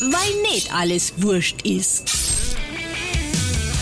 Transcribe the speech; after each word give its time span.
weil 0.00 0.52
nicht 0.52 0.72
alles 0.74 1.22
wurscht 1.22 1.62
ist. 1.62 2.56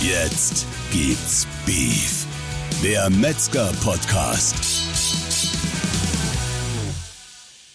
Jetzt 0.02 0.67
gibt's 0.91 1.46
Beef. 1.65 2.26
Der 2.83 3.08
Metzger-Podcast. 3.10 4.54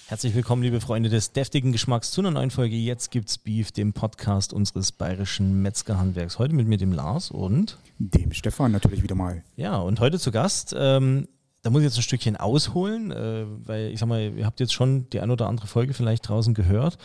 Herzlich 0.08 0.36
willkommen, 0.36 0.64
liebe 0.64 0.80
Freunde 0.80 1.10
des 1.10 1.32
deftigen 1.34 1.72
Geschmacks, 1.72 2.12
zu 2.12 2.22
einer 2.22 2.32
neuen 2.32 2.52
Folge 2.52 2.76
Jetzt 2.76 3.12
gibt's 3.12 3.38
Beef, 3.38 3.72
dem 3.72 3.94
Podcast 3.94 4.54
unseres 4.54 4.92
bayerischen 4.92 5.62
Metzgerhandwerks. 5.62 6.40
Heute 6.40 6.54
mit 6.54 6.68
mir, 6.68 6.78
dem 6.78 6.94
Lars 6.94 7.32
und 7.32 7.78
dem 7.98 8.32
Stefan 8.34 8.72
natürlich 8.72 9.04
wieder 9.04 9.16
mal. 9.16 9.44
Ja, 9.56 9.78
und 9.78 10.00
heute 10.00 10.20
zu 10.20 10.32
Gast 10.32 10.76
ähm, 10.78 11.28
da 11.68 11.72
muss 11.72 11.82
ich 11.82 11.88
jetzt 11.88 11.98
ein 11.98 12.04
Stückchen 12.04 12.38
ausholen, 12.38 13.12
äh, 13.12 13.44
weil 13.66 13.92
ich 13.92 14.00
sag 14.00 14.08
mal, 14.08 14.22
ihr 14.22 14.46
habt 14.46 14.62
jetzt 14.62 14.72
schon 14.72 15.10
die 15.10 15.20
ein 15.20 15.30
oder 15.30 15.48
andere 15.50 15.68
Folge 15.68 15.94
vielleicht 15.94 16.30
draußen 16.30 16.54
gehört, 16.54 16.98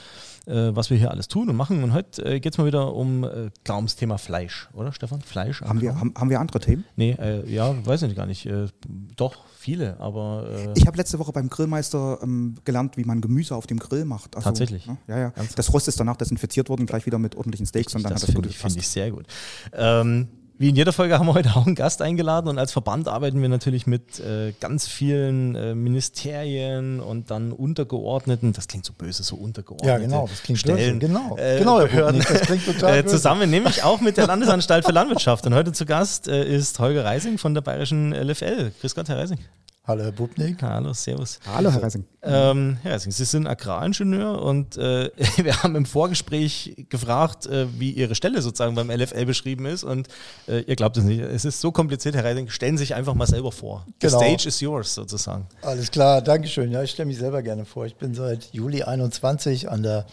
äh, 0.47 0.71
was 0.73 0.89
wir 0.89 0.97
hier 0.97 1.11
alles 1.11 1.27
tun 1.27 1.49
und 1.51 1.57
machen. 1.57 1.83
Und 1.83 1.93
heute 1.93 2.25
äh, 2.25 2.39
geht 2.39 2.53
es 2.53 2.59
mal 2.59 2.67
wieder 2.69 2.95
um, 2.95 3.25
äh, 3.25 3.51
klar, 3.65 3.79
ums 3.79 3.97
Thema 3.97 4.19
Fleisch, 4.19 4.69
oder 4.73 4.93
Stefan? 4.93 5.21
Fleisch? 5.21 5.63
Haben 5.63 5.81
wir, 5.81 5.99
haben, 5.99 6.15
haben 6.17 6.31
wir 6.31 6.39
andere 6.39 6.61
Themen? 6.61 6.85
Nee, 6.95 7.17
äh, 7.19 7.45
ja, 7.53 7.75
weiß 7.85 8.03
ich 8.03 8.15
gar 8.15 8.27
nicht. 8.27 8.47
Äh, 8.47 8.69
doch, 9.17 9.35
viele, 9.59 9.99
aber. 9.99 10.47
Äh, 10.49 10.79
ich 10.79 10.87
habe 10.87 10.97
letzte 10.97 11.19
Woche 11.19 11.33
beim 11.33 11.51
Grillmeister 11.51 12.21
ähm, 12.23 12.55
gelernt, 12.65 12.97
wie 12.97 13.05
man 13.05 13.21
Gemüse 13.21 13.57
auf 13.57 13.67
dem 13.67 13.81
Grill 13.81 14.05
macht. 14.05 14.37
Also, 14.37 14.49
Tatsächlich? 14.49 14.87
Ne? 14.87 14.97
Ja, 15.09 15.19
ja. 15.19 15.33
Das 15.57 15.73
Rost 15.73 15.89
ist 15.89 15.99
danach 15.99 16.19
desinfiziert 16.19 16.69
worden, 16.69 16.87
gleich 16.87 17.05
wieder 17.05 17.19
mit 17.19 17.35
ordentlichen 17.35 17.67
Steaks 17.67 17.97
und 17.97 18.05
dann 18.05 18.13
das 18.13 18.23
hat 18.23 18.29
das 18.29 18.35
gut 18.37 18.47
ich, 18.47 18.59
Finde 18.59 18.79
ich 18.79 18.87
sehr 18.87 19.11
gut. 19.11 19.27
Ähm, 19.73 20.29
wie 20.63 20.69
in 20.69 20.77
jeder 20.77 20.93
Folge 20.93 21.19
haben 21.19 21.27
wir 21.27 21.35
heute 21.35 21.57
auch 21.57 21.67
einen 21.67 21.75
Gast 21.75 22.03
eingeladen 22.03 22.47
und 22.47 22.57
als 22.57 22.71
Verband 22.71 23.09
arbeiten 23.09 23.43
wir 23.43 23.49
natürlich 23.49 23.89
mit 23.89 24.21
äh, 24.21 24.53
ganz 24.61 24.87
vielen 24.87 25.57
äh, 25.57 25.75
Ministerien 25.75 27.01
und 27.01 27.33
dann 27.33 27.51
untergeordneten, 27.51 28.53
das 28.53 28.69
klingt 28.69 28.85
so 28.85 28.93
böse, 28.93 29.25
so 29.25 29.35
untergeordnete 29.35 29.93
ja, 29.93 29.99
genau, 29.99 30.29
das 30.29 30.45
klingt 30.45 30.61
Stellen, 30.61 31.01
böse. 31.01 31.13
genau, 31.13 31.37
äh, 31.37 31.59
genau 31.59 31.79
Behörden, 31.79 32.21
das 32.21 32.43
klingt 32.43 32.65
total 32.65 32.99
äh, 32.99 33.05
zusammen, 33.05 33.51
nämlich 33.51 33.83
auch 33.83 34.01
mit 34.01 34.17
der 34.17 34.29
Landesanstalt 34.29 34.85
für 34.85 34.93
Landwirtschaft. 34.93 35.45
Und 35.47 35.55
heute 35.55 35.73
zu 35.73 35.85
Gast 35.85 36.29
äh, 36.29 36.45
ist 36.45 36.79
Holger 36.79 37.05
Reising 37.05 37.39
von 37.39 37.55
der 37.55 37.63
bayerischen 37.63 38.13
LFL. 38.13 38.71
Grüß 38.81 38.95
Gott, 38.95 39.09
Herr 39.09 39.19
Reising. 39.19 39.39
Hallo 39.85 40.05
Herr 40.05 40.13
Bubnik. 40.13 40.63
Hallo, 40.63 40.93
Servus. 40.93 41.41
Hallo 41.45 41.73
Herr 41.73 41.83
Reising. 41.83 42.05
Ähm, 42.23 42.79
Herr 42.83 42.93
Reising, 42.93 43.11
Sie 43.11 43.25
sind 43.25 43.49
Agraringenieur 43.49 44.41
und 44.41 44.77
äh, 44.77 45.11
wir 45.39 45.61
haben 45.61 45.75
im 45.75 45.87
Vorgespräch 45.87 46.87
gefragt, 46.89 47.47
äh, 47.47 47.67
wie 47.81 47.91
Ihre 47.91 48.15
Stelle 48.15 48.43
sozusagen 48.43 48.77
beim 48.77 48.91
LFL 48.93 49.27
beschrieben 49.27 49.67
ist 49.67 49.83
und 49.83 50.07
äh, 50.47 50.61
ihr 50.61 50.77
glaubt 50.77 50.97
es 50.99 51.03
nicht. 51.03 51.21
Es 51.21 51.45
ist 51.45 51.61
so 51.61 51.73
kompliziert, 51.73 52.15
Herr 52.15 52.25
Reising. 52.25 52.49
Stellen 52.49 52.79
Sie 52.79 52.85
sich 52.85 52.95
einfach 52.95 53.15
mal 53.15 53.27
selber 53.27 53.51
vor. 53.51 53.85
Genau. 53.99 54.21
The 54.21 54.25
stage 54.25 54.49
is 54.49 54.61
yours 54.61 54.95
sozusagen. 54.95 55.49
Alles 55.63 55.91
klar, 55.91 56.23
Dankeschön. 56.23 56.71
Ja, 56.71 56.85
ich 56.85 56.93
stelle 56.93 57.09
mich 57.09 57.19
selber 57.19 57.43
gerne 57.43 57.65
vor. 57.65 57.85
Ich 57.85 57.97
bin 57.97 58.15
seit 58.15 58.53
Juli 58.53 58.85
21 58.85 59.69
an 59.69 59.83
der 59.83 60.07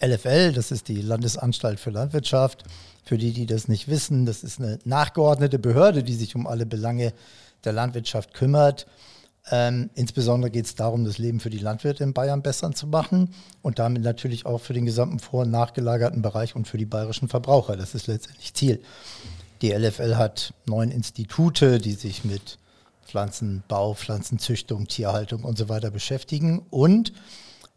LFL, 0.00 0.52
das 0.52 0.72
ist 0.72 0.88
die 0.88 1.00
Landesanstalt 1.00 1.78
für 1.78 1.90
Landwirtschaft. 1.90 2.64
Für 3.04 3.18
die, 3.18 3.32
die 3.32 3.46
das 3.46 3.68
nicht 3.68 3.88
wissen, 3.88 4.24
das 4.26 4.42
ist 4.42 4.60
eine 4.60 4.78
nachgeordnete 4.84 5.58
Behörde, 5.58 6.02
die 6.02 6.14
sich 6.14 6.34
um 6.34 6.46
alle 6.46 6.66
Belange 6.66 7.12
der 7.64 7.72
Landwirtschaft 7.72 8.34
kümmert. 8.34 8.86
Ähm, 9.50 9.90
insbesondere 9.94 10.50
geht 10.50 10.64
es 10.64 10.74
darum, 10.74 11.04
das 11.04 11.18
Leben 11.18 11.38
für 11.38 11.50
die 11.50 11.58
Landwirte 11.58 12.02
in 12.02 12.14
Bayern 12.14 12.42
besser 12.42 12.72
zu 12.72 12.86
machen 12.86 13.34
und 13.60 13.78
damit 13.78 14.02
natürlich 14.02 14.46
auch 14.46 14.58
für 14.58 14.72
den 14.72 14.86
gesamten 14.86 15.18
vor- 15.18 15.42
und 15.42 15.50
nachgelagerten 15.50 16.22
Bereich 16.22 16.56
und 16.56 16.66
für 16.66 16.78
die 16.78 16.86
bayerischen 16.86 17.28
Verbraucher. 17.28 17.76
Das 17.76 17.94
ist 17.94 18.06
letztendlich 18.06 18.54
Ziel. 18.54 18.80
Die 19.60 19.72
LFL 19.72 20.16
hat 20.16 20.54
neun 20.66 20.90
Institute, 20.90 21.78
die 21.78 21.92
sich 21.92 22.24
mit 22.24 22.58
Pflanzenbau, 23.06 23.94
Pflanzenzüchtung, 23.94 24.88
Tierhaltung 24.88 25.44
und 25.44 25.58
so 25.58 25.68
weiter 25.68 25.90
beschäftigen. 25.90 26.62
Und 26.70 27.12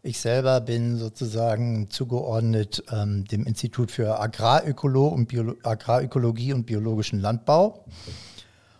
ich 0.08 0.20
selber 0.20 0.62
bin 0.62 0.96
sozusagen 0.96 1.90
zugeordnet 1.90 2.82
ähm, 2.90 3.26
dem 3.26 3.44
Institut 3.44 3.90
für 3.90 4.18
Agrarökolo 4.18 5.06
und 5.06 5.30
Agrarökologie 5.62 6.54
und 6.54 6.64
biologischen 6.64 7.20
Landbau. 7.20 7.84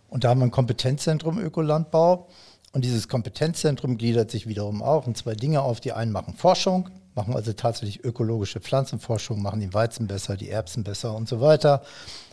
Und 0.09 0.25
da 0.25 0.31
haben 0.31 0.41
wir 0.41 0.47
ein 0.47 0.51
Kompetenzzentrum 0.51 1.39
Ökolandbau. 1.39 2.29
Und 2.73 2.85
dieses 2.85 3.09
Kompetenzzentrum 3.09 3.99
gliedert 3.99 4.31
sich 4.31 4.47
wiederum 4.47 4.83
auch 4.83 5.07
in 5.07 5.15
zwei 5.15 5.35
Dinge 5.35 5.61
auf. 5.61 5.81
Die 5.81 5.93
einen 5.93 6.13
machen 6.13 6.33
Forschung, 6.35 6.89
machen 7.15 7.35
also 7.35 7.53
tatsächlich 7.53 8.05
ökologische 8.05 8.61
Pflanzenforschung, 8.61 9.43
machen 9.43 9.61
die 9.61 9.75
Weizen 9.75 10.07
besser, 10.07 10.37
die 10.37 10.49
Erbsen 10.49 10.83
besser 10.83 11.15
und 11.15 11.29
so 11.29 11.43
weiter. 11.43 11.83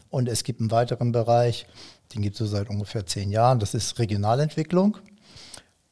Und 0.09 0.29
es 0.29 0.45
gibt 0.45 0.61
einen 0.61 0.71
weiteren 0.71 1.11
Bereich, 1.11 1.67
den 2.13 2.21
gibt 2.21 2.35
es 2.35 2.39
so 2.39 2.45
seit 2.45 2.69
ungefähr 2.69 3.05
zehn 3.05 3.29
Jahren, 3.29 3.59
das 3.59 3.73
ist 3.73 3.99
Regionalentwicklung 3.99 4.99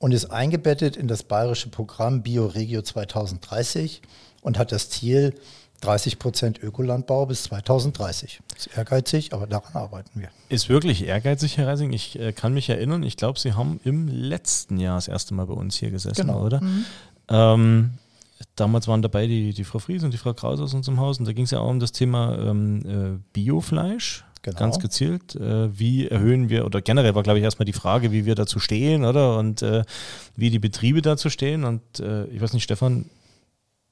und 0.03 0.11
ist 0.11 0.25
eingebettet 0.31 0.97
in 0.97 1.07
das 1.07 1.23
bayerische 1.23 1.69
Programm 1.69 2.23
BioRegio 2.23 2.81
2030 2.81 4.01
und 4.41 4.59
hat 4.59 4.73
das 4.73 4.89
Ziel, 4.89 5.33
30 5.79 6.19
Prozent 6.19 6.61
Ökolandbau 6.61 7.25
bis 7.25 7.43
2030. 7.43 8.41
Das 8.49 8.67
ist 8.67 8.77
ehrgeizig, 8.77 9.31
aber 9.31 9.47
daran 9.47 9.73
arbeiten 9.75 10.19
wir. 10.19 10.27
Ist 10.49 10.67
wirklich 10.67 11.05
ehrgeizig, 11.05 11.57
Herr 11.57 11.67
Reising. 11.67 11.93
Ich 11.93 12.19
äh, 12.19 12.33
kann 12.33 12.53
mich 12.53 12.67
erinnern, 12.67 13.01
ich 13.03 13.15
glaube, 13.15 13.39
Sie 13.39 13.53
haben 13.53 13.79
im 13.85 14.09
letzten 14.09 14.77
Jahr 14.77 14.95
das 14.95 15.07
erste 15.07 15.35
Mal 15.35 15.45
bei 15.45 15.53
uns 15.53 15.77
hier 15.77 15.89
gesessen, 15.89 16.27
genau. 16.27 16.43
oder? 16.43 16.59
Mhm. 16.59 16.85
Ähm, 17.29 17.91
damals 18.57 18.89
waren 18.89 19.01
dabei 19.01 19.25
die, 19.25 19.53
die 19.53 19.63
Frau 19.63 19.79
Fries 19.79 20.03
und 20.03 20.11
die 20.11 20.17
Frau 20.17 20.33
Kraus 20.33 20.59
aus 20.59 20.73
unserem 20.73 20.99
Haus 20.99 21.17
und 21.17 21.29
da 21.29 21.31
ging 21.31 21.45
es 21.45 21.51
ja 21.51 21.59
auch 21.59 21.69
um 21.69 21.79
das 21.79 21.93
Thema 21.93 22.37
ähm, 22.39 22.81
äh, 22.85 23.19
Biofleisch. 23.31 24.25
Genau. 24.43 24.59
Ganz 24.59 24.77
gezielt. 24.79 25.35
Äh, 25.35 25.77
wie 25.77 26.07
erhöhen 26.07 26.49
wir, 26.49 26.65
oder 26.65 26.81
generell 26.81 27.15
war, 27.15 27.23
glaube 27.23 27.39
ich, 27.39 27.45
erstmal 27.45 27.65
die 27.65 27.73
Frage, 27.73 28.11
wie 28.11 28.25
wir 28.25 28.35
dazu 28.35 28.59
stehen, 28.59 29.05
oder? 29.05 29.37
Und 29.39 29.61
äh, 29.61 29.83
wie 30.35 30.49
die 30.49 30.59
Betriebe 30.59 31.01
dazu 31.01 31.29
stehen. 31.29 31.63
Und 31.63 31.81
äh, 32.01 32.25
ich 32.25 32.41
weiß 32.41 32.51
nicht, 32.51 32.63
Stefan, 32.63 33.05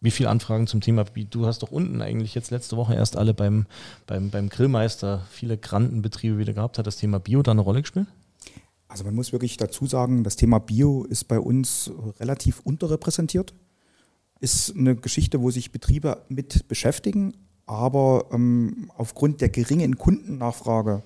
wie 0.01 0.11
viele 0.11 0.29
Anfragen 0.29 0.67
zum 0.67 0.81
Thema, 0.81 1.05
du 1.05 1.45
hast 1.45 1.63
doch 1.63 1.71
unten 1.71 2.01
eigentlich 2.01 2.35
jetzt 2.35 2.51
letzte 2.51 2.75
Woche 2.75 2.93
erst 2.93 3.15
alle 3.15 3.33
beim, 3.33 3.65
beim, 4.07 4.29
beim 4.29 4.49
Grillmeister 4.49 5.25
viele 5.31 5.57
Grandenbetriebe 5.57 6.37
wieder 6.37 6.53
gehabt. 6.53 6.77
Hat 6.77 6.85
das 6.85 6.97
Thema 6.97 7.19
Bio 7.19 7.41
da 7.43 7.51
eine 7.51 7.61
Rolle 7.61 7.81
gespielt? 7.81 8.07
Also 8.89 9.05
man 9.05 9.15
muss 9.15 9.31
wirklich 9.31 9.55
dazu 9.55 9.85
sagen, 9.85 10.25
das 10.25 10.35
Thema 10.35 10.59
Bio 10.59 11.05
ist 11.05 11.29
bei 11.29 11.39
uns 11.39 11.91
relativ 12.19 12.59
unterrepräsentiert. 12.59 13.53
Ist 14.41 14.75
eine 14.75 14.97
Geschichte, 14.97 15.39
wo 15.39 15.49
sich 15.49 15.71
Betriebe 15.71 16.25
mit 16.27 16.67
beschäftigen, 16.67 17.37
aber 17.65 18.25
ähm, 18.31 18.91
aufgrund 18.97 19.41
der 19.41 19.49
geringen 19.49 19.97
Kundennachfrage 19.97 21.03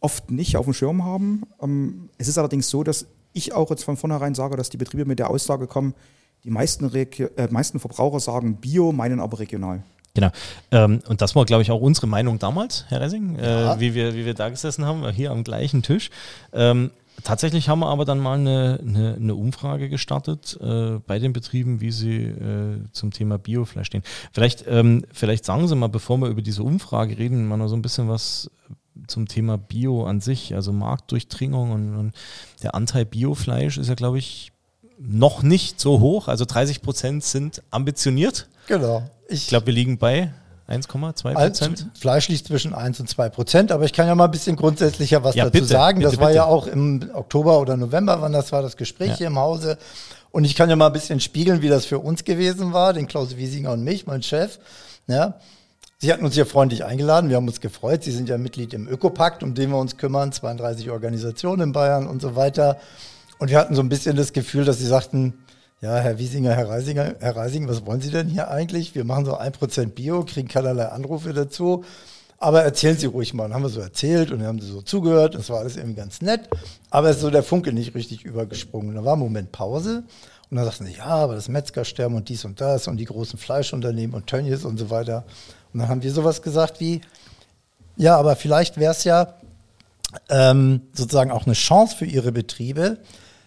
oft 0.00 0.30
nicht 0.30 0.56
auf 0.56 0.64
dem 0.64 0.74
Schirm 0.74 1.04
haben. 1.04 1.42
Ähm, 1.60 2.08
es 2.18 2.28
ist 2.28 2.38
allerdings 2.38 2.68
so, 2.68 2.82
dass 2.82 3.06
ich 3.32 3.52
auch 3.52 3.70
jetzt 3.70 3.84
von 3.84 3.96
vornherein 3.96 4.34
sage, 4.34 4.56
dass 4.56 4.70
die 4.70 4.76
Betriebe 4.76 5.04
mit 5.04 5.18
der 5.18 5.30
Aussage 5.30 5.66
kommen, 5.66 5.94
die 6.44 6.50
meisten, 6.50 6.84
Regio 6.86 7.28
äh, 7.36 7.48
meisten 7.48 7.78
Verbraucher 7.78 8.20
sagen 8.20 8.56
Bio, 8.56 8.92
meinen 8.92 9.20
aber 9.20 9.38
regional. 9.38 9.82
Genau. 10.14 10.30
Ähm, 10.70 11.00
und 11.08 11.22
das 11.22 11.34
war, 11.34 11.44
glaube 11.46 11.62
ich, 11.62 11.70
auch 11.70 11.80
unsere 11.80 12.06
Meinung 12.06 12.38
damals, 12.38 12.84
Herr 12.88 13.00
Ressing, 13.00 13.36
äh, 13.36 13.62
ja. 13.62 13.80
wie, 13.80 13.94
wir, 13.94 14.14
wie 14.14 14.26
wir 14.26 14.34
da 14.34 14.50
gesessen 14.50 14.84
haben, 14.84 15.08
hier 15.10 15.30
am 15.30 15.42
gleichen 15.42 15.82
Tisch. 15.82 16.10
Ähm, 16.52 16.90
tatsächlich 17.24 17.68
haben 17.68 17.80
wir 17.80 17.88
aber 17.88 18.04
dann 18.04 18.18
mal 18.18 18.38
eine, 18.38 18.80
eine, 18.80 19.14
eine 19.14 19.34
Umfrage 19.34 19.88
gestartet 19.88 20.58
äh, 20.60 20.98
bei 21.06 21.18
den 21.18 21.32
Betrieben, 21.32 21.80
wie 21.80 21.92
sie 21.92 22.22
äh, 22.24 22.78
zum 22.92 23.10
Thema 23.10 23.38
Biofleisch 23.38 23.86
stehen. 23.86 24.02
Vielleicht, 24.32 24.64
ähm, 24.66 25.04
vielleicht 25.12 25.44
sagen 25.44 25.68
Sie 25.68 25.76
mal, 25.76 25.88
bevor 25.88 26.18
wir 26.18 26.28
über 26.28 26.42
diese 26.42 26.62
Umfrage 26.62 27.18
reden, 27.18 27.46
mal 27.46 27.56
noch 27.56 27.68
so 27.68 27.76
ein 27.76 27.82
bisschen 27.82 28.08
was 28.08 28.50
zum 29.06 29.26
Thema 29.26 29.56
Bio 29.56 30.04
an 30.04 30.20
sich, 30.20 30.54
also 30.54 30.72
Marktdurchdringung 30.72 31.70
und, 31.72 31.96
und 31.96 32.14
der 32.62 32.74
Anteil 32.74 33.04
Biofleisch 33.04 33.78
ist 33.78 33.88
ja, 33.88 33.94
glaube 33.94 34.18
ich, 34.18 34.52
noch 34.98 35.42
nicht 35.42 35.80
so 35.80 36.00
hoch. 36.00 36.28
Also 36.28 36.44
30 36.44 36.82
Prozent 36.82 37.24
sind 37.24 37.62
ambitioniert. 37.70 38.48
Genau. 38.68 39.08
Ich 39.28 39.48
glaube, 39.48 39.66
wir 39.66 39.74
liegen 39.74 39.98
bei 39.98 40.32
1,2 40.68 41.34
Prozent. 41.34 41.86
Fleisch 41.98 42.28
liegt 42.28 42.46
zwischen 42.46 42.74
1 42.74 43.00
und 43.00 43.08
2 43.08 43.28
Prozent, 43.28 43.72
aber 43.72 43.84
ich 43.84 43.92
kann 43.92 44.06
ja 44.06 44.14
mal 44.14 44.26
ein 44.26 44.30
bisschen 44.30 44.56
grundsätzlicher 44.56 45.22
was 45.24 45.34
ja, 45.34 45.44
dazu 45.44 45.52
bitte, 45.52 45.66
sagen. 45.66 46.00
Das 46.00 46.12
bitte, 46.12 46.20
war 46.20 46.28
bitte. 46.28 46.36
ja 46.36 46.44
auch 46.44 46.66
im 46.66 47.10
Oktober 47.14 47.60
oder 47.60 47.76
November, 47.76 48.20
wann 48.20 48.32
das 48.32 48.52
war, 48.52 48.62
das 48.62 48.76
Gespräch 48.76 49.10
ja. 49.10 49.16
hier 49.16 49.26
im 49.28 49.38
Hause. 49.38 49.78
Und 50.30 50.44
ich 50.44 50.54
kann 50.54 50.70
ja 50.70 50.76
mal 50.76 50.86
ein 50.86 50.92
bisschen 50.92 51.20
spiegeln, 51.20 51.62
wie 51.62 51.68
das 51.68 51.84
für 51.84 51.98
uns 51.98 52.24
gewesen 52.24 52.72
war, 52.72 52.92
den 52.92 53.06
Klaus 53.06 53.36
Wiesinger 53.36 53.72
und 53.72 53.84
mich, 53.84 54.06
mein 54.06 54.22
Chef. 54.22 54.58
Ja. 55.06 55.34
Sie 55.98 56.12
hatten 56.12 56.24
uns 56.24 56.34
hier 56.34 56.46
freundlich 56.46 56.84
eingeladen, 56.84 57.30
wir 57.30 57.36
haben 57.36 57.46
uns 57.46 57.60
gefreut. 57.60 58.02
Sie 58.02 58.10
sind 58.10 58.28
ja 58.28 58.38
Mitglied 58.38 58.74
im 58.74 58.88
Ökopakt, 58.88 59.42
um 59.42 59.54
den 59.54 59.70
wir 59.70 59.78
uns 59.78 59.98
kümmern, 59.98 60.32
32 60.32 60.90
Organisationen 60.90 61.68
in 61.68 61.72
Bayern 61.72 62.08
und 62.08 62.20
so 62.20 62.34
weiter. 62.34 62.78
Und 63.38 63.50
wir 63.50 63.58
hatten 63.58 63.74
so 63.74 63.82
ein 63.82 63.88
bisschen 63.88 64.16
das 64.16 64.32
Gefühl, 64.32 64.64
dass 64.64 64.78
sie 64.78 64.86
sagten, 64.86 65.34
ja, 65.82 65.96
Herr 65.96 66.16
Wiesinger, 66.16 66.54
Herr 66.54 66.68
Reisinger, 66.68 67.16
Herr 67.18 67.34
Reising, 67.34 67.66
was 67.66 67.84
wollen 67.84 68.00
Sie 68.00 68.12
denn 68.12 68.28
hier 68.28 68.48
eigentlich? 68.48 68.94
Wir 68.94 69.02
machen 69.02 69.24
so 69.24 69.36
ein 69.36 69.50
Prozent 69.50 69.96
Bio, 69.96 70.24
kriegen 70.24 70.46
keinerlei 70.46 70.86
Anrufe 70.86 71.32
dazu. 71.32 71.84
Aber 72.38 72.62
erzählen 72.62 72.96
Sie 72.96 73.06
ruhig 73.06 73.34
mal. 73.34 73.46
Und 73.46 73.54
haben 73.54 73.64
wir 73.64 73.68
so 73.68 73.80
erzählt 73.80 74.30
und 74.30 74.38
dann 74.38 74.48
haben 74.48 74.60
sie 74.60 74.68
so 74.68 74.80
zugehört. 74.80 75.34
Das 75.34 75.50
war 75.50 75.58
alles 75.58 75.76
irgendwie 75.76 75.96
ganz 75.96 76.22
nett. 76.22 76.48
Aber 76.90 77.10
es 77.10 77.16
ist 77.16 77.22
so 77.22 77.30
der 77.30 77.42
Funke 77.42 77.72
nicht 77.72 77.96
richtig 77.96 78.24
übergesprungen. 78.24 78.94
Da 78.94 79.04
war 79.04 79.14
ein 79.14 79.18
Moment 79.18 79.50
Pause. 79.50 80.04
Und 80.50 80.56
dann 80.56 80.64
sagten 80.64 80.86
sie, 80.86 80.94
ja, 80.94 81.06
aber 81.06 81.34
das 81.34 81.48
Metzgersterben 81.48 82.16
und 82.16 82.28
dies 82.28 82.44
und 82.44 82.60
das 82.60 82.86
und 82.86 82.96
die 82.98 83.04
großen 83.04 83.38
Fleischunternehmen 83.38 84.14
und 84.14 84.28
Tönnies 84.28 84.64
und 84.64 84.78
so 84.78 84.88
weiter. 84.88 85.24
Und 85.72 85.80
dann 85.80 85.88
haben 85.88 86.02
wir 86.02 86.12
sowas 86.12 86.42
gesagt 86.42 86.78
wie, 86.78 87.00
ja, 87.96 88.16
aber 88.16 88.36
vielleicht 88.36 88.76
wäre 88.78 88.92
es 88.92 89.02
ja 89.02 89.34
ähm, 90.28 90.82
sozusagen 90.92 91.32
auch 91.32 91.46
eine 91.46 91.54
Chance 91.54 91.96
für 91.96 92.06
ihre 92.06 92.30
Betriebe, 92.30 92.98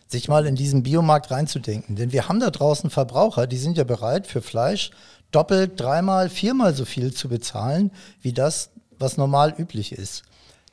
sich 0.07 0.27
mal 0.27 0.45
in 0.45 0.55
diesen 0.55 0.83
Biomarkt 0.83 1.31
reinzudenken. 1.31 1.95
Denn 1.95 2.11
wir 2.11 2.27
haben 2.27 2.39
da 2.39 2.49
draußen 2.49 2.89
Verbraucher, 2.89 3.47
die 3.47 3.57
sind 3.57 3.77
ja 3.77 3.83
bereit 3.83 4.27
für 4.27 4.41
Fleisch 4.41 4.91
doppelt, 5.31 5.79
dreimal, 5.79 6.29
viermal 6.29 6.73
so 6.75 6.85
viel 6.85 7.13
zu 7.13 7.27
bezahlen, 7.27 7.91
wie 8.21 8.33
das, 8.33 8.69
was 8.97 9.17
normal 9.17 9.53
üblich 9.57 9.91
ist. 9.91 10.23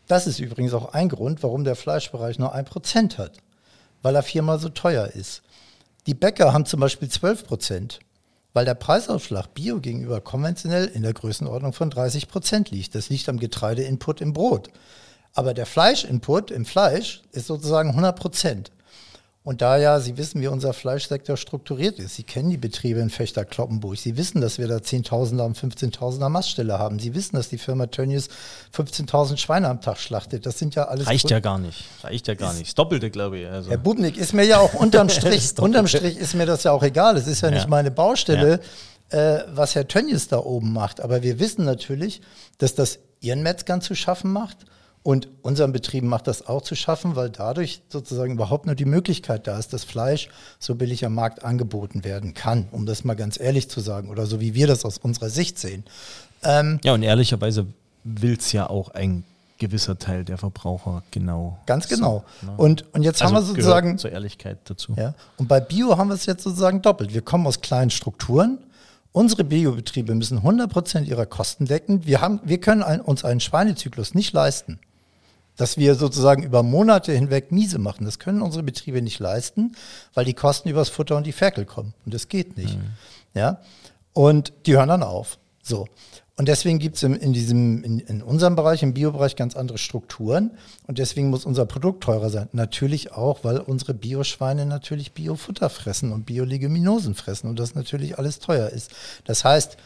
Das 0.07 0.27
ist 0.27 0.39
übrigens 0.39 0.75
auch 0.75 0.93
ein 0.93 1.09
Grund, 1.09 1.43
warum 1.43 1.65
der 1.65 1.77
Fleischbereich 1.77 2.39
nur 2.39 2.53
ein 2.53 2.65
Prozent 2.65 3.19
hat, 3.19 3.39
weil 4.03 4.15
er 4.15 4.23
viermal 4.23 4.59
so 4.59 4.69
teuer 4.69 5.07
ist. 5.07 5.43
Die 6.07 6.15
Bäcker 6.15 6.53
haben 6.53 6.67
zum 6.67 6.81
Beispiel 6.81 7.09
12 7.09 7.47
Prozent, 7.47 8.01
weil 8.53 8.65
der 8.65 8.75
Preisaufschlag 8.75 9.55
Bio 9.55 9.81
gegenüber 9.81 10.21
konventionell 10.21 10.87
in 10.87 11.03
der 11.03 11.15
Größenordnung 11.15 11.73
von 11.73 11.91
30 11.91 12.29
Prozent 12.29 12.71
liegt. 12.71 12.95
Das 12.95 13.09
liegt 13.09 13.29
am 13.29 13.39
Getreideinput 13.39 14.21
im 14.21 14.33
Brot. 14.33 14.69
Aber 15.33 15.55
der 15.55 15.65
Fleischinput 15.65 16.51
im 16.51 16.67
Fleisch 16.67 17.23
ist 17.33 17.47
sozusagen 17.47 17.91
100 17.91 18.19
Prozent. 18.19 18.73
Und 19.45 19.61
da 19.61 19.77
ja, 19.77 19.99
Sie 19.99 20.17
wissen, 20.17 20.41
wie 20.41 20.47
unser 20.47 20.73
Fleischsektor 20.73 21.37
strukturiert 21.37 21.99
ist. 21.99 22.15
Sie 22.15 22.23
kennen 22.23 22.51
die 22.51 22.57
Betriebe 22.57 23.01
in 23.01 23.11
Fechter-Kloppenburg. 23.11 23.99
Sie 23.99 24.17
wissen, 24.17 24.41
dass 24.41 24.59
wir 24.59 24.69
da 24.69 24.77
10.000er 24.77 25.43
und 25.43 25.59
15.000er 25.59 26.29
Maststelle 26.29 26.79
haben. 26.79 27.01
Sie 27.01 27.13
wissen, 27.17 27.35
dass 27.35 27.49
die 27.49 27.59
Firma 27.59 27.87
Tönnies 27.89 28.29
15.000 28.73 29.39
Schweine 29.39 29.69
am 29.69 29.81
Tag 29.81 29.99
schlachtet. 29.99 30.47
Das 30.47 30.61
sind 30.61 30.77
ja 30.77 30.85
alles... 30.85 31.09
Reicht 31.09 31.29
ja 31.29 31.41
gar 31.41 31.59
nicht. 31.59 31.85
Reicht 32.05 32.29
ja 32.29 32.35
gar 32.35 32.53
nicht. 32.53 32.69
Das 32.69 32.75
Doppelte, 32.77 33.11
glaube 33.11 33.41
ich. 33.41 33.49
Also. 33.49 33.71
Herr 33.71 33.79
Bubnik, 33.79 34.17
ist 34.17 34.33
mir 34.33 34.45
ja 34.45 34.59
auch 34.59 34.75
unterm 34.75 35.09
Strich, 35.09 35.59
unterm 35.59 35.89
Strich 35.89 36.19
ist 36.19 36.35
mir 36.35 36.47
das 36.47 36.63
ja 36.63 36.71
auch 36.71 36.85
egal. 36.85 37.17
Es 37.17 37.27
ist 37.27 37.41
ja, 37.41 37.49
ja. 37.49 37.57
nicht 37.57 37.69
meine 37.69 37.91
Baustelle, 37.91 38.61
ja. 39.11 39.39
äh, 39.39 39.45
was 39.53 39.75
Herr 39.75 39.89
Tönnies 39.89 40.29
da 40.29 40.39
oben 40.39 40.73
macht. 40.73 41.01
Aber 41.01 41.25
wir 41.25 41.41
wissen 41.41 41.65
natürlich, 41.65 42.21
dass 42.59 42.77
das 42.77 43.01
Ihren 43.19 43.43
Metzgern 43.43 43.81
zu 43.81 43.97
schaffen 43.97 44.33
macht 44.33 44.59
und 45.05 45.29
unseren 45.43 45.73
Betrieben 45.73 46.07
macht 46.07 46.29
das 46.29 46.47
auch 46.47 46.63
zu 46.63 46.77
schaffen, 46.77 47.17
weil 47.17 47.29
dadurch 47.29 47.83
sozusagen 47.89 48.35
überhaupt 48.35 48.67
nur 48.67 48.77
die 48.77 48.85
Möglichkeit 48.85 49.49
da 49.49 49.59
ist, 49.59 49.73
dass 49.73 49.83
Fleisch 49.83 50.29
so 50.61 50.77
billig 50.77 51.05
am 51.05 51.15
Markt 51.15 51.45
angeboten 51.45 52.05
werden 52.05 52.35
kann, 52.35 52.69
um 52.71 52.87
das 52.87 53.03
mal 53.03 53.15
ganz 53.15 53.39
ehrlich 53.39 53.69
zu 53.69 53.81
sagen, 53.81 54.11
oder 54.11 54.27
so 54.27 54.41
wie 54.41 54.55
wir 54.55 54.69
das 54.69 54.85
aus 54.85 54.99
unserer 54.99 55.29
Sicht 55.29 55.59
sehen. 55.59 55.85
Ähm, 56.45 56.79
ja, 56.85 56.95
und 56.95 57.03
ehrlicherweise 57.03 57.67
will 58.05 58.37
es 58.39 58.53
ja 58.53 58.71
auch 58.71 58.91
ein 58.91 59.25
gewisser 59.59 59.99
Teil 59.99 60.25
der 60.25 60.39
Verbraucher 60.39 61.03
genau. 61.11 61.59
Ganz 61.67 61.89
genau. 61.89 62.25
So, 62.41 62.47
ne? 62.47 62.55
und, 62.57 62.95
und 62.95 63.03
jetzt 63.03 63.23
also 63.23 63.35
haben 63.35 63.43
wir 63.43 63.47
sozusagen. 63.47 63.99
Zur 63.99 64.13
Ehrlichkeit 64.13 64.59
dazu. 64.65 64.95
Ja, 64.97 65.15
und 65.37 65.49
bei 65.49 65.59
Bio 65.59 65.99
haben 65.99 66.09
wir 66.09 66.15
es 66.15 66.27
jetzt 66.27 66.45
sozusagen 66.45 66.81
doppelt. 66.81 67.13
Wir 67.13 67.23
kommen 67.23 67.47
aus 67.47 67.61
kleinen 67.61 67.91
Strukturen. 67.91 68.59
Unsere 69.11 69.45
Biobetriebe 69.45 70.15
müssen 70.15 70.41
100% 70.41 71.05
ihrer 71.05 71.27
Kosten 71.27 71.67
decken. 71.67 72.07
Wir, 72.07 72.21
haben, 72.21 72.41
wir 72.45 72.61
können 72.61 72.83
ein, 72.83 73.01
uns 73.01 73.25
einen 73.25 73.41
Schweinezyklus 73.41 74.15
nicht 74.15 74.33
leisten 74.33 74.79
dass 75.57 75.77
wir 75.77 75.95
sozusagen 75.95 76.43
über 76.43 76.63
Monate 76.63 77.13
hinweg 77.13 77.53
miese 77.53 77.79
machen. 77.79 78.05
Das 78.05 78.19
können 78.19 78.43
unsere 78.43 78.63
Betriebe 78.63 79.03
nicht 79.03 79.19
leisten, 79.19 79.77
weil 80.15 80.25
die 80.25 80.35
Kosten 80.35 80.69
übers 80.69 80.89
Futter 80.89 81.17
und 81.17 81.27
die 81.27 81.33
Ferkel 81.33 81.67
kommen. 81.67 81.95
Und 82.05 82.15
das 82.15 82.29
geht 82.29 82.57
nicht. 82.57 82.79
Mhm. 82.79 82.91
Ja. 83.35 83.61
Und 84.13 84.53
die 84.67 84.77
hören 84.77 84.89
dann 84.89 85.03
auf. 85.03 85.39
So. 85.63 85.87
Und 86.37 86.49
deswegen 86.49 86.79
gibt 86.79 86.97
es 86.97 87.03
in, 87.03 87.33
diesem, 87.33 87.85
in, 87.85 87.99
in, 88.01 88.23
unserem 88.23 88.57
Bereich, 88.57 88.83
im 88.83 88.95
Biobereich, 88.95 89.37
ganz 89.37 89.55
andere 89.55 89.77
Strukturen. 89.77 90.53
Und 90.87 90.99
deswegen 90.99 91.29
muss 91.29 91.45
unser 91.45 91.67
Produkt 91.67 92.03
teurer 92.03 92.31
sein. 92.31 92.49
Natürlich 92.53 93.13
auch, 93.13 93.45
weil 93.45 93.59
unsere 93.59 93.93
Bioschweine 93.93 94.65
natürlich 94.65 95.13
Biofutter 95.13 95.69
fressen 95.69 96.11
und 96.11 96.25
Bioleguminosen 96.25 97.15
fressen 97.15 97.49
und 97.49 97.59
das 97.59 97.75
natürlich 97.75 98.19
alles 98.19 98.39
teuer 98.39 98.71
ist. 98.71 98.91
Das 99.25 99.45
heißt, 99.45 99.77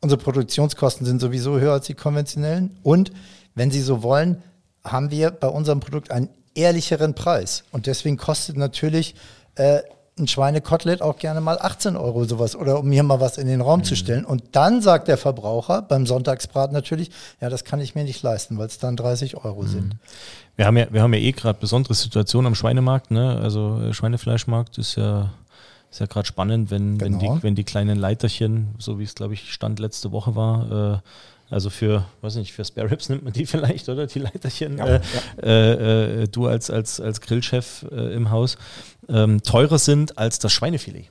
unsere 0.00 0.20
Produktionskosten 0.20 1.06
sind 1.06 1.20
sowieso 1.20 1.60
höher 1.60 1.74
als 1.74 1.86
die 1.86 1.94
konventionellen. 1.94 2.76
Und 2.82 3.12
wenn 3.54 3.70
Sie 3.70 3.80
so 3.80 4.02
wollen, 4.02 4.42
haben 4.86 5.10
wir 5.10 5.30
bei 5.30 5.48
unserem 5.48 5.80
Produkt 5.80 6.10
einen 6.10 6.28
ehrlicheren 6.54 7.14
Preis. 7.14 7.64
Und 7.72 7.86
deswegen 7.86 8.16
kostet 8.16 8.56
natürlich 8.56 9.14
äh, 9.56 9.80
ein 10.18 10.26
Schweinekotelett 10.26 11.02
auch 11.02 11.18
gerne 11.18 11.42
mal 11.42 11.58
18 11.60 11.96
Euro 11.96 12.24
sowas 12.24 12.56
oder 12.56 12.78
um 12.78 12.90
hier 12.90 13.02
mal 13.02 13.20
was 13.20 13.36
in 13.36 13.46
den 13.46 13.60
Raum 13.60 13.80
mhm. 13.80 13.84
zu 13.84 13.96
stellen. 13.96 14.24
Und 14.24 14.42
dann 14.52 14.80
sagt 14.80 15.08
der 15.08 15.18
Verbraucher 15.18 15.82
beim 15.82 16.06
Sonntagsbrat 16.06 16.72
natürlich, 16.72 17.10
ja, 17.40 17.50
das 17.50 17.64
kann 17.64 17.80
ich 17.80 17.94
mir 17.94 18.04
nicht 18.04 18.22
leisten, 18.22 18.56
weil 18.56 18.66
es 18.66 18.78
dann 18.78 18.96
30 18.96 19.36
Euro 19.44 19.62
mhm. 19.62 19.68
sind. 19.68 19.96
Wir 20.56 20.64
haben 20.64 20.76
ja, 20.78 20.86
wir 20.90 21.02
haben 21.02 21.12
ja 21.12 21.20
eh 21.20 21.32
gerade 21.32 21.58
besondere 21.58 21.92
Situationen 21.94 22.46
am 22.46 22.54
Schweinemarkt, 22.54 23.10
ne? 23.10 23.38
Also 23.42 23.78
äh, 23.80 23.92
Schweinefleischmarkt 23.92 24.78
ist 24.78 24.96
ja 24.96 25.30
ist 25.90 26.00
ja 26.00 26.06
gerade 26.06 26.26
spannend, 26.26 26.70
wenn, 26.70 26.98
genau. 26.98 27.20
wenn, 27.20 27.36
die, 27.36 27.42
wenn 27.42 27.54
die 27.54 27.64
kleinen 27.64 27.98
Leiterchen, 27.98 28.74
so 28.78 28.98
wie 28.98 29.04
es 29.04 29.14
glaube 29.14 29.34
ich 29.34 29.52
Stand 29.52 29.78
letzte 29.78 30.12
Woche 30.12 30.34
war, 30.34 30.94
äh, 30.94 30.98
also 31.50 31.70
für, 31.70 32.06
weiß 32.22 32.36
nicht, 32.36 32.52
für 32.52 32.64
Spare 32.64 32.90
Ribs 32.90 33.08
nimmt 33.08 33.22
man 33.22 33.32
die 33.32 33.46
vielleicht, 33.46 33.88
oder? 33.88 34.06
Die 34.06 34.18
Leiterchen. 34.18 34.78
Ja, 34.78 34.86
äh, 34.86 35.00
ja. 35.36 35.42
Äh, 35.42 36.22
äh, 36.22 36.28
du 36.28 36.46
als, 36.46 36.70
als, 36.70 37.00
als 37.00 37.20
Grillchef 37.20 37.86
äh, 37.90 38.14
im 38.14 38.30
Haus. 38.30 38.56
Ähm, 39.08 39.42
teurer 39.42 39.78
sind 39.78 40.18
als 40.18 40.38
das 40.38 40.52
Schweinefilet. 40.52 41.10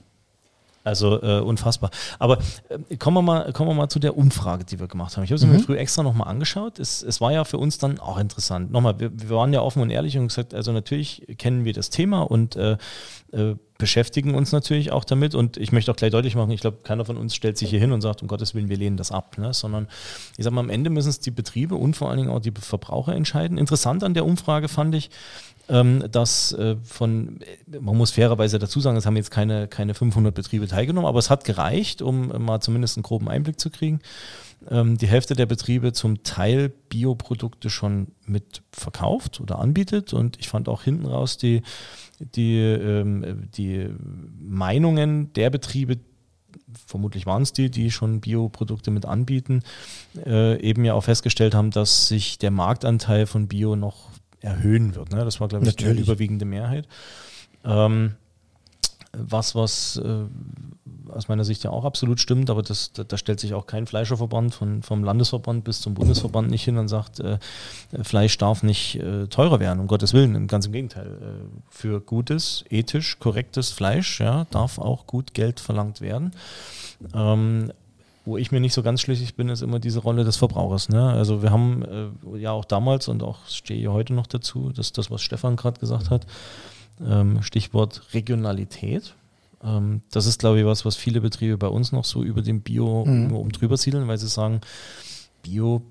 Also 0.86 1.20
äh, 1.24 1.40
unfassbar. 1.40 1.90
Aber 2.20 2.38
äh, 2.70 2.96
kommen, 2.98 3.18
wir 3.18 3.22
mal, 3.24 3.52
kommen 3.54 3.72
wir 3.72 3.74
mal 3.74 3.90
zu 3.90 3.98
der 3.98 4.16
Umfrage, 4.16 4.66
die 4.66 4.80
wir 4.80 4.88
gemacht 4.88 5.18
haben. 5.18 5.24
Ich 5.24 5.32
habe 5.32 5.40
sie 5.40 5.48
mhm. 5.48 5.54
mir 5.54 5.60
früh 5.60 5.76
extra 5.78 6.04
nochmal 6.04 6.28
angeschaut. 6.28 6.78
Es, 6.78 7.02
es 7.02 7.20
war 7.20 7.32
ja 7.32 7.44
für 7.44 7.58
uns 7.58 7.80
dann 7.80 8.00
auch 8.00 8.20
interessant. 8.20 8.72
Nochmal, 8.72 9.00
wir, 9.00 9.10
wir 9.12 9.32
waren 9.32 9.52
ja 9.52 9.62
offen 9.62 9.82
und 9.82 9.90
ehrlich 9.90 10.16
und 10.16 10.28
gesagt, 10.28 10.54
also 10.54 10.72
natürlich 10.72 11.26
kennen 11.40 11.66
wir 11.66 11.74
das 11.74 11.90
Thema 11.90 12.22
und 12.22 12.56
äh, 12.56 12.78
äh, 13.32 13.56
beschäftigen 13.80 14.36
uns 14.36 14.52
natürlich 14.52 14.92
auch 14.92 15.04
damit. 15.04 15.34
Und 15.34 15.58
ich 15.58 15.72
möchte 15.72 15.92
auch 15.92 15.96
gleich 15.96 16.12
deutlich 16.12 16.36
machen, 16.36 16.52
ich 16.52 16.62
glaube, 16.62 16.78
keiner 16.84 17.04
von 17.04 17.18
uns 17.18 17.34
stellt 17.34 17.58
sich 17.58 17.72
hier 17.72 17.80
hin 17.80 17.92
und 17.92 18.02
sagt, 18.02 18.22
um 18.22 18.28
Gottes 18.28 18.54
Willen, 18.54 18.70
wir 18.70 18.78
lehnen 18.78 18.96
das 18.96 19.12
ab. 19.12 19.40
Ne? 19.40 19.56
Sondern 19.56 19.88
ich 20.38 20.44
sage 20.44 20.54
mal, 20.54 20.62
am 20.62 20.70
Ende 20.70 20.92
müssen 20.92 21.10
es 21.10 21.20
die 21.20 21.32
Betriebe 21.32 21.76
und 21.76 21.96
vor 21.96 22.10
allen 22.10 22.20
Dingen 22.20 22.30
auch 22.30 22.40
die 22.40 22.54
Verbraucher 22.58 23.16
entscheiden. 23.16 23.58
Interessant 23.58 24.04
an 24.04 24.14
der 24.14 24.24
Umfrage 24.24 24.68
fand 24.68 24.94
ich, 24.94 25.10
ähm, 25.70 26.04
dass 26.12 26.52
äh, 26.54 26.76
von, 26.84 27.40
man 27.68 27.98
muss 27.98 28.12
fairerweise 28.12 28.60
dazu 28.60 28.80
sagen, 28.80 28.98
es 28.98 29.06
haben 29.06 29.16
jetzt 29.16 29.32
keine, 29.32 29.68
keine 29.68 29.94
500 29.94 30.34
Betriebe 30.34 30.68
teilgenommen, 30.68 31.08
aber 31.08 31.20
es 31.20 31.30
hat 31.30 31.44
gereicht, 31.44 32.02
um 32.02 32.28
mal 32.44 32.62
zumindest 32.62 32.98
einen 32.98 33.04
groben 33.04 33.30
Einblick 33.30 33.60
zu 33.60 33.70
kriegen. 33.70 34.00
Ähm, 34.70 34.98
die 34.98 35.08
Hälfte 35.08 35.36
der 35.36 35.46
Betriebe 35.46 35.94
zum 35.94 36.24
Teil 36.24 36.70
Bioprodukte 36.70 37.70
schon 37.70 38.08
mit 38.26 38.62
verkauft 38.72 39.40
oder 39.40 39.60
anbietet 39.60 40.14
und 40.14 40.40
ich 40.40 40.50
fand 40.50 40.70
auch 40.70 40.84
hinten 40.84 41.06
raus 41.06 41.38
die, 41.38 41.62
die, 42.20 42.60
ähm, 42.60 43.50
die 43.56 43.90
Meinungen 44.40 45.34
der 45.34 45.50
Betriebe, 45.50 45.98
vermutlich 46.88 47.26
waren 47.26 47.44
es 47.44 47.54
die, 47.54 47.70
die 47.70 47.92
schon 47.92 48.22
Bioprodukte 48.22 48.92
mit 48.92 49.06
anbieten, 49.06 49.62
äh, 50.26 50.60
eben 50.62 50.86
ja 50.86 50.94
auch 50.94 51.04
festgestellt 51.04 51.54
haben, 51.54 51.72
dass 51.72 52.08
sich 52.08 52.38
der 52.40 52.52
Marktanteil 52.52 53.28
von 53.28 53.48
Bio 53.48 53.76
noch 53.76 54.10
erhöhen 54.46 54.96
wird. 54.96 55.12
Ne? 55.12 55.26
Das 55.26 55.40
war, 55.40 55.48
glaube 55.48 55.66
ich, 55.66 55.72
Natürlich. 55.72 55.98
die 55.98 56.04
überwiegende 56.04 56.46
Mehrheit. 56.46 56.88
Ähm, 57.64 58.16
was, 59.18 59.56
was 59.56 59.98
äh, 59.98 60.26
aus 61.10 61.28
meiner 61.28 61.46
Sicht 61.46 61.64
ja 61.64 61.70
auch 61.70 61.86
absolut 61.86 62.20
stimmt, 62.20 62.50
aber 62.50 62.62
das, 62.62 62.92
da, 62.92 63.04
da, 63.04 63.18
stellt 63.18 63.40
sich 63.40 63.54
auch 63.54 63.66
kein 63.66 63.88
Fleischerverband 63.88 64.54
von, 64.54 64.84
vom 64.84 65.04
Landesverband 65.04 65.64
bis 65.64 65.82
zum 65.82 65.94
Bundesverband 65.94 66.50
nicht 66.50 66.64
hin 66.64 66.78
und 66.78 66.88
sagt, 66.88 67.20
äh, 67.20 67.38
Fleisch 68.04 68.38
darf 68.38 68.64
nicht 68.64 68.96
äh, 68.96 69.28
teurer 69.28 69.60
werden, 69.60 69.80
um 69.80 69.88
Gottes 69.88 70.14
Willen. 70.14 70.48
Ganz 70.48 70.66
im 70.66 70.74
Gegenteil. 70.74 71.08
Äh, 71.08 71.62
für 71.70 72.02
gutes, 72.02 72.66
ethisch 72.70 73.20
korrektes 73.20 73.72
Fleisch 73.72 74.20
ja, 74.20 74.46
darf 74.52 74.80
auch 74.80 75.08
gut 75.08 75.34
Geld 75.34 75.60
verlangt 75.60 76.02
werden. 76.02 76.32
Ähm, 77.14 77.72
wo 78.26 78.38
ich 78.38 78.52
mir 78.52 78.60
nicht 78.60 78.74
so 78.74 78.82
ganz 78.82 79.02
schlüssig 79.02 79.36
bin, 79.36 79.50
ist 79.50 79.62
immer 79.62 79.80
diese 79.80 80.00
Rolle 80.00 80.24
des 80.24 80.36
Verbrauchers. 80.36 80.90
Ne? 80.90 81.12
Also 81.12 81.44
wir 81.44 81.52
haben 81.52 81.84
äh, 81.84 82.38
ja 82.40 82.52
auch 82.52 82.66
damals 82.66 83.08
und 83.08 83.22
auch 83.24 83.46
stehe 83.48 83.80
ich 83.80 83.88
heute 83.88 84.14
noch 84.14 84.28
dazu, 84.28 84.72
dass 84.72 84.92
das, 84.92 85.12
was 85.12 85.22
Stefan 85.22 85.56
gerade 85.56 85.80
gesagt 85.80 86.10
hat, 86.10 86.26
ähm, 87.06 87.42
Stichwort 87.44 88.02
Regionalität. 88.14 89.16
Ähm, 89.64 90.02
das 90.12 90.26
ist, 90.26 90.40
glaube 90.40 90.60
ich, 90.60 90.66
was, 90.66 90.86
was 90.86 90.96
viele 90.96 91.22
Betriebe 91.22 91.58
bei 91.58 91.68
uns 91.68 91.92
noch 91.92 92.06
so 92.06 92.24
über 92.24 92.42
dem 92.42 92.62
Bio 92.62 93.06
mhm. 93.06 93.36
um 93.36 93.52
drüber 93.52 93.78
siedeln, 93.78 94.08
weil 94.08 94.18
sie 94.18 94.28
sagen, 94.28 94.62
Bio, 95.44 95.84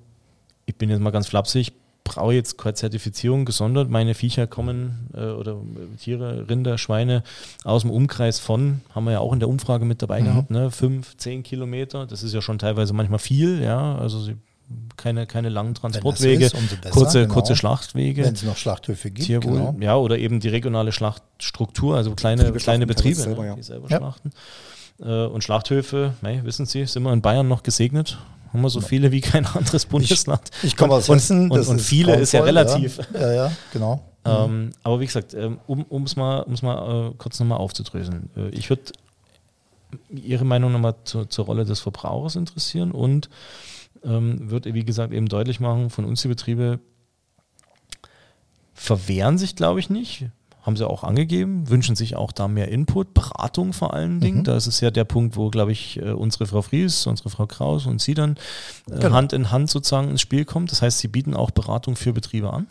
ich 0.66 0.76
bin 0.76 0.90
jetzt 0.90 1.00
mal 1.00 1.10
ganz 1.10 1.28
flapsig, 1.28 1.72
brauche 2.04 2.34
jetzt 2.34 2.58
keine 2.58 2.74
Zertifizierung 2.74 3.44
gesondert. 3.44 3.90
Meine 3.90 4.14
Viecher 4.14 4.46
kommen 4.46 5.08
äh, 5.14 5.30
oder 5.30 5.56
Tiere, 5.98 6.48
Rinder, 6.48 6.78
Schweine 6.78 7.24
aus 7.64 7.82
dem 7.82 7.90
Umkreis 7.90 8.38
von, 8.38 8.82
haben 8.94 9.04
wir 9.04 9.12
ja 9.12 9.18
auch 9.20 9.32
in 9.32 9.40
der 9.40 9.48
Umfrage 9.48 9.84
mit 9.84 10.02
dabei 10.02 10.20
mhm. 10.20 10.24
gehabt, 10.26 10.50
ne? 10.50 10.70
fünf, 10.70 11.16
zehn 11.16 11.42
Kilometer. 11.42 12.06
Das 12.06 12.22
ist 12.22 12.34
ja 12.34 12.42
schon 12.42 12.58
teilweise 12.58 12.92
manchmal 12.92 13.18
viel, 13.18 13.62
ja. 13.62 13.96
Also 13.96 14.20
sie 14.20 14.36
keine, 14.96 15.26
keine 15.26 15.48
langen 15.48 15.74
Transportwege, 15.74 16.46
ist, 16.46 16.52
besser, 16.52 16.90
kurze, 16.90 17.22
genau. 17.22 17.34
kurze 17.34 17.56
Schlachtwege. 17.56 18.24
Wenn 18.24 18.34
es 18.34 18.42
noch 18.42 18.56
Schlachthöfe 18.56 19.10
gibt. 19.10 19.26
Tierwohl, 19.26 19.58
genau. 19.58 19.76
Ja, 19.80 19.96
oder 19.96 20.18
eben 20.18 20.40
die 20.40 20.48
regionale 20.48 20.92
Schlachtstruktur, 20.92 21.96
also 21.96 22.14
kleine, 22.14 22.50
kleine 22.52 22.86
Betriebe, 22.86 23.16
selber, 23.16 23.42
ne, 23.42 23.48
ja. 23.48 23.54
die 23.56 23.62
selber 23.62 23.88
ja. 23.88 23.98
schlachten. 23.98 24.30
Äh, 25.00 25.26
und 25.26 25.44
Schlachthöfe, 25.44 26.14
mei, 26.22 26.40
wissen 26.44 26.66
Sie, 26.66 26.86
sind 26.86 27.02
wir 27.02 27.12
in 27.12 27.20
Bayern 27.20 27.48
noch 27.48 27.62
gesegnet 27.62 28.18
haben 28.54 28.62
wir 28.62 28.70
so 28.70 28.80
viele 28.80 29.12
wie 29.12 29.20
kein 29.20 29.44
anderes 29.46 29.84
Bundesland. 29.84 30.40
Ich, 30.58 30.68
ich 30.68 30.76
komme 30.76 30.94
aus 30.94 31.08
Hessen. 31.08 31.50
Und, 31.50 31.58
und, 31.58 31.68
und 31.68 31.80
viele 31.80 32.16
ist 32.16 32.32
ja 32.32 32.42
relativ. 32.42 32.98
Ja, 33.12 33.20
ja, 33.20 33.32
ja 33.32 33.52
genau. 33.72 34.02
Ähm, 34.26 34.70
aber 34.82 35.00
wie 35.00 35.04
gesagt, 35.04 35.34
ähm, 35.34 35.58
um 35.66 36.04
es 36.04 36.16
mal, 36.16 36.40
um's 36.44 36.62
mal 36.62 37.10
äh, 37.10 37.14
kurz 37.18 37.38
nochmal 37.40 37.58
aufzudröseln. 37.58 38.30
Äh, 38.34 38.48
ich 38.52 38.70
würde 38.70 38.84
Ihre 40.08 40.46
Meinung 40.46 40.72
nochmal 40.72 40.94
zu, 41.04 41.26
zur 41.26 41.44
Rolle 41.44 41.66
des 41.66 41.80
Verbrauchers 41.80 42.34
interessieren 42.34 42.92
und 42.92 43.28
ähm, 44.02 44.50
würde, 44.50 44.72
wie 44.72 44.82
gesagt, 44.82 45.12
eben 45.12 45.28
deutlich 45.28 45.60
machen, 45.60 45.90
von 45.90 46.06
uns 46.06 46.22
die 46.22 46.28
Betriebe 46.28 46.80
verwehren 48.72 49.36
sich, 49.36 49.56
glaube 49.56 49.78
ich, 49.80 49.90
nicht, 49.90 50.24
haben 50.64 50.76
sie 50.76 50.88
auch 50.88 51.04
angegeben, 51.04 51.68
wünschen 51.68 51.94
sich 51.94 52.16
auch 52.16 52.32
da 52.32 52.48
mehr 52.48 52.68
Input, 52.68 53.12
Beratung 53.12 53.74
vor 53.74 53.92
allen 53.92 54.20
Dingen. 54.20 54.38
Mhm. 54.38 54.44
Da 54.44 54.56
ist 54.56 54.80
ja 54.80 54.90
der 54.90 55.04
Punkt, 55.04 55.36
wo, 55.36 55.50
glaube 55.50 55.72
ich, 55.72 56.00
äh, 56.00 56.12
unsere 56.12 56.46
Frau 56.46 56.62
Fries, 56.62 57.06
unsere 57.06 57.28
Frau 57.28 57.46
Kraus 57.46 57.86
und 57.86 58.00
Sie 58.00 58.14
dann 58.14 58.36
äh, 58.90 58.98
genau. 58.98 59.12
Hand 59.12 59.34
in 59.34 59.50
Hand 59.50 59.68
sozusagen 59.68 60.08
ins 60.10 60.22
Spiel 60.22 60.46
kommt. 60.46 60.72
Das 60.72 60.80
heißt, 60.80 60.98
Sie 60.98 61.08
bieten 61.08 61.34
auch 61.34 61.50
Beratung 61.50 61.96
für 61.96 62.14
Betriebe 62.14 62.50
an? 62.50 62.66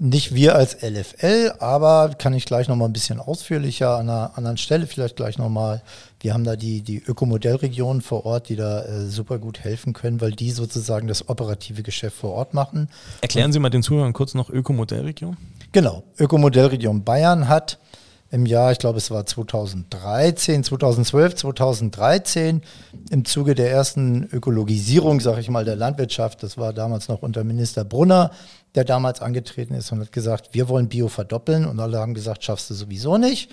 Nicht 0.00 0.34
wir 0.34 0.56
als 0.56 0.82
LFL, 0.82 1.52
aber 1.60 2.16
kann 2.18 2.34
ich 2.34 2.46
gleich 2.46 2.66
nochmal 2.66 2.88
ein 2.88 2.92
bisschen 2.92 3.20
ausführlicher 3.20 3.96
an 3.96 4.10
einer 4.10 4.36
anderen 4.36 4.56
Stelle 4.56 4.88
vielleicht 4.88 5.14
gleich 5.14 5.38
nochmal. 5.38 5.82
Wir 6.18 6.34
haben 6.34 6.42
da 6.42 6.56
die, 6.56 6.82
die 6.82 7.00
Ökomodellregionen 7.00 8.02
vor 8.02 8.26
Ort, 8.26 8.48
die 8.48 8.56
da 8.56 8.82
äh, 8.82 9.06
super 9.06 9.38
gut 9.38 9.60
helfen 9.60 9.92
können, 9.92 10.20
weil 10.20 10.32
die 10.32 10.50
sozusagen 10.50 11.06
das 11.06 11.28
operative 11.28 11.84
Geschäft 11.84 12.16
vor 12.16 12.32
Ort 12.32 12.54
machen. 12.54 12.88
Erklären 13.20 13.52
Sie 13.52 13.60
mal 13.60 13.70
den 13.70 13.84
Zuhörern 13.84 14.12
kurz 14.12 14.34
noch 14.34 14.50
Ökomodellregion. 14.50 15.36
Genau, 15.74 16.04
Ökomodellregion 16.20 17.02
Bayern 17.02 17.48
hat 17.48 17.80
im 18.30 18.46
Jahr, 18.46 18.70
ich 18.70 18.78
glaube 18.78 18.98
es 18.98 19.10
war 19.10 19.26
2013, 19.26 20.62
2012, 20.62 21.34
2013, 21.34 22.62
im 23.10 23.24
Zuge 23.24 23.56
der 23.56 23.72
ersten 23.72 24.22
Ökologisierung, 24.32 25.18
sage 25.18 25.40
ich 25.40 25.50
mal, 25.50 25.64
der 25.64 25.74
Landwirtschaft, 25.74 26.44
das 26.44 26.56
war 26.58 26.72
damals 26.72 27.08
noch 27.08 27.22
unter 27.22 27.42
Minister 27.42 27.84
Brunner, 27.84 28.30
der 28.76 28.84
damals 28.84 29.20
angetreten 29.20 29.74
ist 29.74 29.90
und 29.90 29.98
hat 29.98 30.12
gesagt, 30.12 30.50
wir 30.52 30.68
wollen 30.68 30.88
Bio 30.88 31.08
verdoppeln 31.08 31.66
und 31.66 31.80
alle 31.80 31.98
haben 31.98 32.14
gesagt, 32.14 32.44
schaffst 32.44 32.70
du 32.70 32.74
sowieso 32.74 33.18
nicht. 33.18 33.50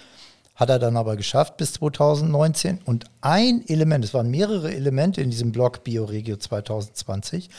Hat 0.54 0.70
er 0.70 0.78
dann 0.78 0.98
aber 0.98 1.16
geschafft 1.16 1.58
bis 1.58 1.74
2019 1.74 2.82
und 2.86 3.06
ein 3.22 3.68
Element, 3.68 4.06
es 4.06 4.13
waren 4.13 4.30
mehrere 4.30 4.72
Elemente 4.72 5.22
in 5.22 5.32
diesem 5.32 5.51
Blog 5.51 5.84
Bioregio 5.84 6.36
2020, 6.36 7.50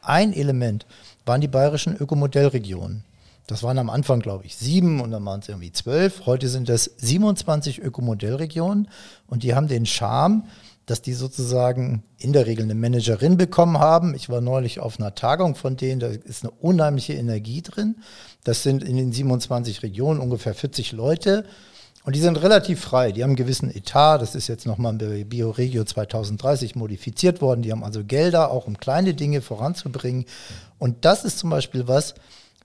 ein 0.00 0.32
Element 0.32 0.86
waren 1.26 1.40
die 1.40 1.48
bayerischen 1.48 1.96
Ökomodellregionen. 1.96 3.02
Das 3.46 3.62
waren 3.62 3.78
am 3.78 3.90
Anfang, 3.90 4.20
glaube 4.20 4.44
ich, 4.44 4.56
sieben 4.56 5.00
und 5.00 5.10
dann 5.10 5.24
waren 5.24 5.40
es 5.40 5.48
irgendwie 5.48 5.72
zwölf. 5.72 6.26
Heute 6.26 6.48
sind 6.48 6.68
es 6.68 6.92
27 6.98 7.82
Ökomodellregionen 7.82 8.88
und 9.26 9.42
die 9.42 9.54
haben 9.54 9.68
den 9.68 9.84
Charme, 9.86 10.44
dass 10.86 11.02
die 11.02 11.12
sozusagen 11.12 12.02
in 12.18 12.32
der 12.32 12.46
Regel 12.46 12.64
eine 12.64 12.74
Managerin 12.74 13.36
bekommen 13.36 13.78
haben. 13.78 14.14
Ich 14.14 14.28
war 14.28 14.40
neulich 14.40 14.80
auf 14.80 14.98
einer 14.98 15.14
Tagung 15.14 15.54
von 15.54 15.76
denen, 15.76 16.00
da 16.00 16.08
ist 16.08 16.44
eine 16.44 16.52
unheimliche 16.52 17.14
Energie 17.14 17.62
drin. 17.62 17.96
Das 18.44 18.62
sind 18.62 18.82
in 18.82 18.96
den 18.96 19.12
27 19.12 19.82
Regionen 19.82 20.20
ungefähr 20.20 20.54
40 20.54 20.92
Leute. 20.92 21.44
Und 22.04 22.16
die 22.16 22.20
sind 22.20 22.42
relativ 22.42 22.80
frei. 22.80 23.12
Die 23.12 23.22
haben 23.22 23.30
einen 23.30 23.36
gewissen 23.36 23.74
Etat. 23.74 24.18
Das 24.18 24.34
ist 24.34 24.48
jetzt 24.48 24.66
nochmal 24.66 24.94
bei 24.94 25.22
BioRegio 25.22 25.84
2030 25.84 26.74
modifiziert 26.74 27.40
worden. 27.40 27.62
Die 27.62 27.70
haben 27.70 27.84
also 27.84 28.02
Gelder, 28.02 28.50
auch 28.50 28.66
um 28.66 28.76
kleine 28.76 29.14
Dinge 29.14 29.40
voranzubringen. 29.40 30.24
Und 30.78 31.04
das 31.04 31.24
ist 31.24 31.38
zum 31.38 31.50
Beispiel 31.50 31.86
was, 31.86 32.14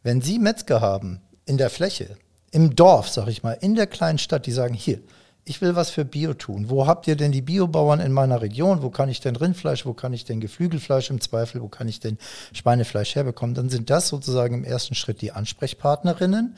wenn 0.08 0.22
Sie 0.22 0.40
Metzger 0.40 0.80
haben 0.80 1.20
in 1.44 1.58
der 1.58 1.70
Fläche, 1.70 2.16
im 2.52 2.78
Dorf, 2.78 3.10
sag 3.10 3.28
ich 3.28 3.44
mal, 3.44 3.58
in 3.60 3.76
der 3.76 3.88
kleinen 3.88 4.20
Stadt, 4.20 4.46
die 4.46 4.54
sagen, 4.54 4.74
hier, 4.74 5.02
ich 5.44 5.60
will 5.60 5.76
was 5.76 5.90
für 5.90 6.06
Bio 6.06 6.34
tun. 6.34 6.70
Wo 6.70 6.88
habt 6.88 7.08
ihr 7.08 7.18
denn 7.18 7.34
die 7.34 7.42
Biobauern 7.42 8.00
in 8.00 8.14
meiner 8.14 8.42
Region? 8.42 8.82
Wo 8.82 8.90
kann 8.90 9.10
ich 9.10 9.20
denn 9.20 9.36
Rindfleisch? 9.36 9.86
Wo 9.86 9.92
kann 9.92 10.14
ich 10.14 10.24
denn 10.24 10.40
Geflügelfleisch 10.40 11.10
im 11.10 11.20
Zweifel? 11.20 11.62
Wo 11.62 11.68
kann 11.68 11.90
ich 11.90 12.00
denn 12.00 12.18
Schweinefleisch 12.54 13.16
herbekommen? 13.16 13.54
Dann 13.54 13.68
sind 13.68 13.90
das 13.90 14.08
sozusagen 14.08 14.54
im 14.56 14.64
ersten 14.64 14.96
Schritt 14.96 15.20
die 15.20 15.34
Ansprechpartnerinnen, 15.34 16.56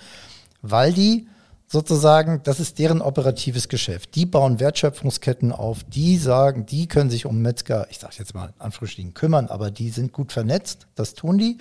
weil 0.62 0.94
die 0.94 1.28
sozusagen, 1.66 2.42
das 2.44 2.60
ist 2.60 2.78
deren 2.78 3.02
operatives 3.02 3.68
Geschäft. 3.68 4.14
Die 4.14 4.28
bauen 4.28 4.60
Wertschöpfungsketten 4.60 5.52
auf, 5.52 5.84
die 5.86 6.18
sagen, 6.18 6.68
die 6.68 6.88
können 6.88 7.10
sich 7.10 7.26
um 7.26 7.42
Metzger, 7.42 7.88
ich 7.90 7.98
sage 7.98 8.14
jetzt 8.20 8.36
mal 8.36 8.54
in 8.98 9.14
kümmern, 9.16 9.48
aber 9.48 9.72
die 9.72 9.90
sind 9.90 10.14
gut 10.14 10.34
vernetzt, 10.34 10.86
das 10.94 11.16
tun 11.16 11.40
die. 11.40 11.58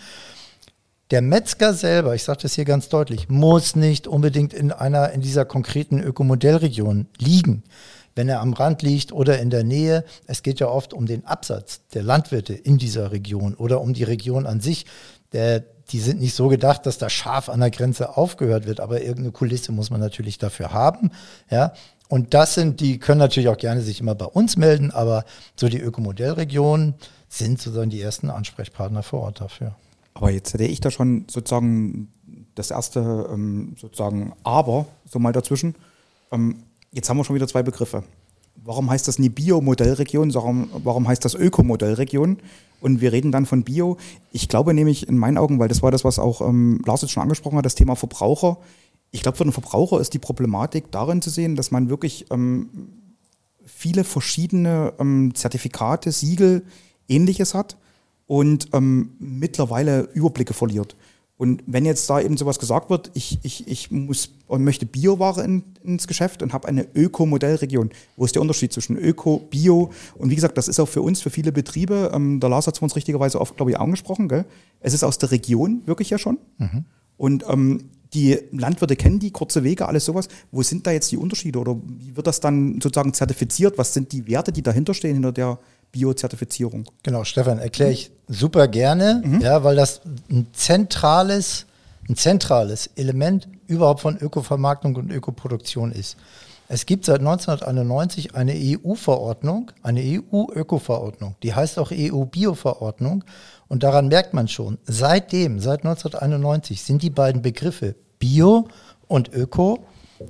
Der 1.11 1.23
Metzger 1.23 1.73
selber, 1.73 2.15
ich 2.15 2.23
sage 2.23 2.41
das 2.43 2.53
hier 2.53 2.67
ganz 2.67 2.91
deutlich, 2.91 3.31
muss 3.31 3.77
nicht 3.77 4.07
unbedingt 4.07 4.53
in 4.53 4.73
einer, 4.73 5.11
in 5.13 5.23
dieser 5.23 5.47
konkreten 5.47 6.01
Ökomodellregion 6.01 7.07
liegen. 7.17 7.63
Wenn 8.15 8.29
er 8.29 8.41
am 8.41 8.53
Rand 8.53 8.83
liegt 8.83 9.13
oder 9.13 9.39
in 9.39 9.49
der 9.49 9.65
Nähe, 9.65 10.05
es 10.27 10.43
geht 10.43 10.61
ja 10.61 10.69
oft 10.69 10.93
um 10.93 11.07
den 11.07 11.25
Absatz 11.25 11.81
der 11.95 12.03
Landwirte 12.03 12.53
in 12.53 12.77
dieser 12.77 13.11
Region 13.11 13.55
oder 13.55 13.81
um 13.81 13.95
die 13.95 14.05
Region 14.05 14.45
an 14.47 14.61
sich. 14.61 14.85
Der, 15.33 15.61
die 15.91 16.01
sind 16.01 16.21
nicht 16.21 16.35
so 16.35 16.49
gedacht, 16.49 16.85
dass 16.85 16.99
da 16.99 17.09
scharf 17.09 17.49
an 17.49 17.61
der 17.61 17.71
Grenze 17.71 18.19
aufgehört 18.19 18.67
wird, 18.67 18.81
aber 18.81 19.01
irgendeine 19.01 19.33
Kulisse 19.33 19.73
muss 19.73 19.89
man 19.89 20.01
natürlich 20.01 20.37
dafür 20.37 20.75
haben. 20.75 21.13
Ja, 21.51 21.73
und 22.09 22.35
das 22.35 22.55
sind, 22.55 22.81
die 22.81 22.99
können 22.99 23.21
natürlich 23.21 23.49
auch 23.49 23.57
gerne 23.57 23.81
sich 23.81 24.01
immer 24.01 24.15
bei 24.15 24.27
uns 24.27 24.59
melden, 24.59 24.91
aber 24.91 25.25
so 25.57 25.71
die 25.71 25.81
Ökomodellregionen 25.81 26.97
sind 27.31 27.63
sozusagen 27.63 27.91
die 27.91 28.03
ersten 28.03 28.29
Ansprechpartner 28.29 29.03
vor 29.03 29.23
Ort 29.23 29.41
dafür. 29.41 29.75
Aber 30.19 30.33
jetzt 30.33 30.53
hätte 30.53 30.65
ich 30.65 30.81
da 30.81 30.91
schon 30.91 31.27
sozusagen 31.31 32.09
das 32.57 32.73
erste 32.73 33.31
ähm, 33.33 33.77
sozusagen 33.79 34.33
Aber 34.43 34.87
so 35.05 35.21
mal 35.21 35.33
dazwischen. 35.33 35.77
Ähm, 36.33 36.57
jetzt 36.91 37.09
haben 37.09 37.19
wir 37.19 37.25
schon 37.25 37.37
wieder 37.37 37.47
zwei 37.47 37.63
Begriffe. 37.63 38.03
Warum 38.57 38.91
heißt 38.91 39.07
das 39.07 39.21
nie 39.21 39.29
Bio-Modellregion? 39.29 40.35
Warum, 40.35 40.71
warum 40.83 41.07
heißt 41.07 41.25
das 41.25 41.37
Ökomodellregion? 41.37 42.39
Und 42.81 43.01
wir 43.01 43.13
reden 43.13 43.31
dann 43.31 43.47
von 43.47 43.63
Bio. 43.63 43.97
Ich 44.33 44.49
glaube 44.49 44.75
nämlich 44.75 45.07
in 45.07 45.17
meinen 45.17 45.39
Augen, 45.39 45.61
weil 45.61 45.69
das 45.69 45.85
war 45.85 45.93
das, 45.93 46.03
was 46.03 46.19
auch 46.19 46.41
ähm, 46.41 46.83
Lars 46.85 47.03
jetzt 47.03 47.13
schon 47.13 47.23
angesprochen 47.23 47.57
hat, 47.57 47.65
das 47.65 47.77
Thema 47.77 47.95
Verbraucher. 47.95 48.59
Ich 49.13 49.23
glaube, 49.23 49.39
für 49.39 49.45
den 49.45 49.53
Verbraucher 49.53 50.01
ist 50.01 50.15
die 50.15 50.19
Problematik 50.19 50.91
darin 50.91 51.23
zu 51.23 51.31
sehen, 51.31 51.55
dass 51.55 51.71
man 51.71 51.91
wirklich 51.91 52.27
ähm, 52.33 52.71
viele 53.65 54.03
verschiedene 54.03 54.95
ähm, 54.99 55.33
Zertifikate, 55.37 56.11
Siegel, 56.11 56.65
ähnliches 57.07 57.55
hat 57.55 57.77
und 58.29 58.69
ähm, 58.75 59.17
mittlerweile 59.19 60.03
Überblicke 60.13 60.55
verliert. 60.55 60.95
Und 61.39 61.63
wenn 61.67 61.85
jetzt 61.85 62.11
da 62.11 62.21
eben 62.21 62.37
sowas 62.37 62.59
gesagt 62.59 62.91
wird, 62.91 63.13
ich, 63.15 63.39
ich, 63.43 63.67
ich 63.69 63.91
muss 63.93 64.33
und 64.49 64.65
möchte 64.65 64.87
Bioware 64.87 65.45
in, 65.45 65.63
ins 65.85 66.09
Geschäft 66.09 66.43
und 66.43 66.53
habe 66.53 66.67
eine 66.67 66.87
Öko-Modellregion, 66.95 67.91
wo 68.17 68.25
ist 68.25 68.35
der 68.35 68.43
Unterschied 68.43 68.73
zwischen 68.73 68.97
Öko, 68.97 69.47
Bio? 69.49 69.91
Und 70.17 70.31
wie 70.31 70.35
gesagt, 70.35 70.59
das 70.59 70.67
ist 70.67 70.81
auch 70.81 70.89
für 70.89 71.01
uns, 71.01 71.23
für 71.23 71.31
viele 71.31 71.53
Betriebe, 71.53 72.11
ähm, 72.13 72.41
der 72.41 72.51
Lars 72.51 72.67
hat 72.67 72.75
es 72.75 72.83
uns 72.83 72.97
richtigerweise 72.97 73.41
oft, 73.41 73.57
glaube 73.57 73.71
ich, 73.71 73.79
angesprochen, 73.79 74.29
gell? 74.29 74.47
es 74.81 74.95
ist 74.95 75.05
aus 75.05 75.19
der 75.19 75.31
Region 75.31 75.83
wirklich 75.87 76.11
ja 76.11 76.19
schon. 76.19 76.39
Mhm. 76.59 76.85
Und 77.17 77.45
ähm, 77.49 77.85
die 78.15 78.39
Landwirte 78.53 78.97
kennen 78.97 79.19
die, 79.19 79.31
kurze 79.31 79.65
Wege, 79.65 79.87
alles 79.87 80.07
sowas. 80.07 80.29
Wo 80.51 80.63
sind 80.63 80.87
da 80.87 80.91
jetzt 80.91 81.13
die 81.13 81.17
Unterschiede 81.19 81.59
oder 81.59 81.77
wie 81.87 82.17
wird 82.17 82.27
das 82.27 82.41
dann 82.41 82.81
sozusagen 82.81 83.15
zertifiziert? 83.15 83.79
Was 83.79 83.95
sind 83.95 84.13
die 84.13 84.27
Werte, 84.27 84.51
die 84.51 84.63
dahinter 84.63 84.95
stehen, 84.95 85.15
hinter 85.15 85.33
der 85.33 85.59
Biozertifizierung. 85.93 86.85
Genau, 87.03 87.25
Stefan, 87.25 87.59
erkläre 87.59 87.91
ich 87.91 88.11
super 88.29 88.69
gerne, 88.69 89.23
mhm. 89.25 89.41
ja, 89.41 89.65
weil 89.65 89.77
das 89.77 90.01
ein 90.31 90.47
zentrales, 90.53 91.67
ein 92.09 92.17
zentrales 92.17 92.91
Element 92.97 93.49
überhaupt 93.67 94.01
von 94.01 94.17
Ökovermarktung 94.19 94.97
und 94.97 95.11
Ökoproduktion 95.11 95.93
ist. 95.93 96.17
Es 96.71 96.85
gibt 96.85 97.07
seit 97.07 97.21
1991 97.21 98.35
eine 98.35 98.53
EU-Verordnung, 98.55 99.71
eine 99.83 100.01
EU-Öko-Verordnung, 100.01 101.35
die 101.43 101.55
heißt 101.55 101.79
auch 101.79 101.91
EU-Bio-Verordnung. 101.91 103.25
Und 103.69 103.83
daran 103.83 104.09
merkt 104.09 104.35
man 104.35 104.49
schon, 104.49 104.77
seitdem, 104.85 105.61
seit 105.61 105.81
1991, 105.81 106.83
sind 106.83 107.03
die 107.03 107.11
beiden 107.11 107.41
Begriffe 107.41 107.95
Bio 108.19 108.69
und 109.07 109.33
Öko 109.33 109.87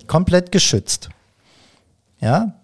komplett 0.07 0.53
geschützt. 0.53 1.09
Ja? 2.21 2.55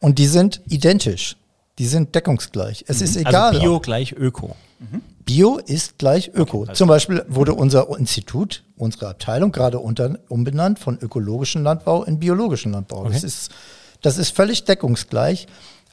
Und 0.00 0.18
die 0.18 0.26
sind 0.26 0.60
identisch. 0.68 1.36
Die 1.80 1.86
sind 1.86 2.14
deckungsgleich. 2.14 2.84
Es 2.88 2.98
mhm. 2.98 3.04
ist 3.04 3.16
also 3.16 3.28
egal. 3.28 3.48
Also 3.48 3.60
Bio 3.60 3.80
gleich 3.80 4.12
Öko. 4.12 4.54
Mhm. 4.80 5.00
Bio 5.24 5.56
ist 5.56 5.96
gleich 5.96 6.30
Öko. 6.34 6.64
Okay, 6.64 6.74
Zum 6.74 6.88
Beispiel 6.88 7.24
wurde 7.26 7.54
unser 7.54 7.88
Institut, 7.98 8.64
unsere 8.76 9.08
Abteilung 9.08 9.50
gerade 9.50 9.78
unter, 9.78 10.18
umbenannt 10.28 10.78
von 10.78 10.98
ökologischen 11.00 11.62
Landbau 11.62 12.04
in 12.04 12.18
biologischen 12.18 12.72
Landbau. 12.72 13.00
Okay. 13.00 13.12
Das, 13.14 13.24
ist, 13.24 13.50
das 14.02 14.18
ist 14.18 14.36
völlig 14.36 14.64
deckungsgleich. 14.64 15.46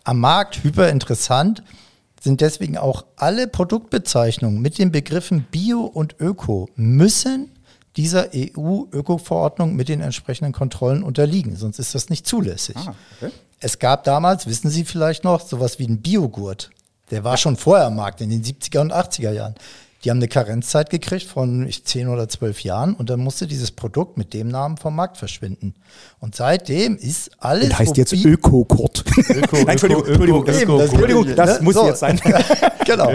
Am 0.04 0.20
Markt 0.20 0.62
hyperinteressant 0.62 1.64
sind 2.20 2.42
deswegen 2.42 2.78
auch 2.78 3.06
alle 3.16 3.48
Produktbezeichnungen 3.48 4.62
mit 4.62 4.80
den 4.80 4.92
Begriffen 4.92 5.44
Bio 5.52 5.84
und 5.86 6.16
Öko 6.20 6.68
müssen 6.76 7.50
dieser 7.96 8.32
EU-Öko-Verordnung 8.36 9.74
mit 9.78 9.88
den 9.88 10.02
entsprechenden 10.02 10.52
Kontrollen 10.52 11.02
unterliegen, 11.02 11.56
sonst 11.56 11.80
ist 11.80 11.96
das 11.96 12.10
nicht 12.10 12.28
zulässig. 12.28 12.76
Ah, 12.76 12.94
okay. 13.22 13.32
Es 13.60 13.80
gab 13.80 14.04
damals, 14.04 14.46
wissen 14.46 14.70
Sie 14.70 14.86
vielleicht 14.86 15.24
noch, 15.24 15.42
sowas 15.42 15.80
wie 15.80 15.88
ein 15.88 16.02
Biogurt. 16.02 16.70
Der 17.10 17.24
war 17.24 17.38
schon 17.38 17.56
vorher 17.56 17.88
am 17.88 17.96
Markt, 17.96 18.22
in 18.22 18.30
den 18.30 18.44
70er 18.44 18.82
und 18.82 18.94
80er 18.94 19.32
Jahren. 19.32 19.56
Die 20.04 20.12
haben 20.12 20.18
eine 20.18 20.28
Karenzzeit 20.28 20.92
gekriegt 20.92 21.26
von 21.26 21.68
ich, 21.68 21.84
10 21.84 22.08
oder 22.08 22.30
12 22.30 22.62
Jahren 22.62 22.94
und 22.94 23.10
dann 23.10 23.20
musste 23.20 23.48
dieses 23.48 23.72
Produkt 23.72 24.16
mit 24.16 24.34
dem 24.34 24.48
Namen 24.48 24.78
vom 24.78 24.96
Markt 24.96 25.18
verschwinden. 25.18 25.74
Und 26.20 26.36
seitdem 26.36 26.96
ist 26.98 27.32
alles. 27.40 27.70
Das 27.70 27.80
heißt 27.80 27.98
jetzt 27.98 28.14
Öko-Kurt. 28.14 29.04
Öko, 29.30 29.56
Entschuldigung, 29.68 30.04
Öko, 30.04 30.12
Entschuldigung, 30.12 30.46
das, 30.46 30.62
Öko, 30.62 30.82
Entschuldigung, 30.82 31.36
das 31.36 31.60
ne? 31.60 31.64
muss 31.64 31.74
so. 31.74 31.88
jetzt 31.88 32.00
sein. 32.00 32.22
genau. 32.86 33.12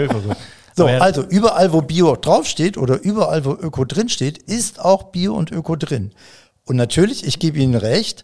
So, 0.75 0.87
also 0.87 1.23
überall, 1.23 1.71
wo 1.71 1.81
Bio 1.81 2.15
draufsteht 2.15 2.77
oder 2.77 2.99
überall, 3.01 3.45
wo 3.45 3.51
Öko 3.51 3.85
drinsteht, 3.85 4.39
ist 4.39 4.79
auch 4.79 5.03
Bio 5.03 5.35
und 5.35 5.51
Öko 5.51 5.75
drin. 5.75 6.11
Und 6.65 6.77
natürlich, 6.77 7.25
ich 7.25 7.39
gebe 7.39 7.59
Ihnen 7.59 7.75
recht, 7.75 8.23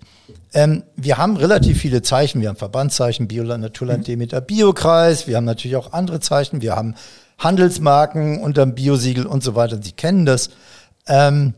ähm, 0.54 0.84
wir 0.96 1.18
haben 1.18 1.38
relativ 1.38 1.80
viele 1.80 2.02
Zeichen. 2.02 2.42
Wir 2.42 2.50
haben 2.50 2.56
Verbandszeichen, 2.56 3.28
Bioland, 3.28 3.62
Naturland, 3.62 4.00
mhm. 4.00 4.06
Demeter, 4.06 4.42
Biokreis. 4.42 5.28
Wir 5.28 5.38
haben 5.38 5.46
natürlich 5.46 5.78
auch 5.78 5.94
andere 5.94 6.20
Zeichen. 6.20 6.62
Wir 6.62 6.76
haben 6.76 6.96
Handelsmarken 7.38 8.42
unterm 8.42 8.76
Biosiegel 8.76 9.26
und 9.26 9.44
so 9.44 9.56
weiter. 9.56 9.80
Sie 9.82 9.92
kennen 9.92 10.26
das. 10.26 10.50
Ähm, 11.08 11.54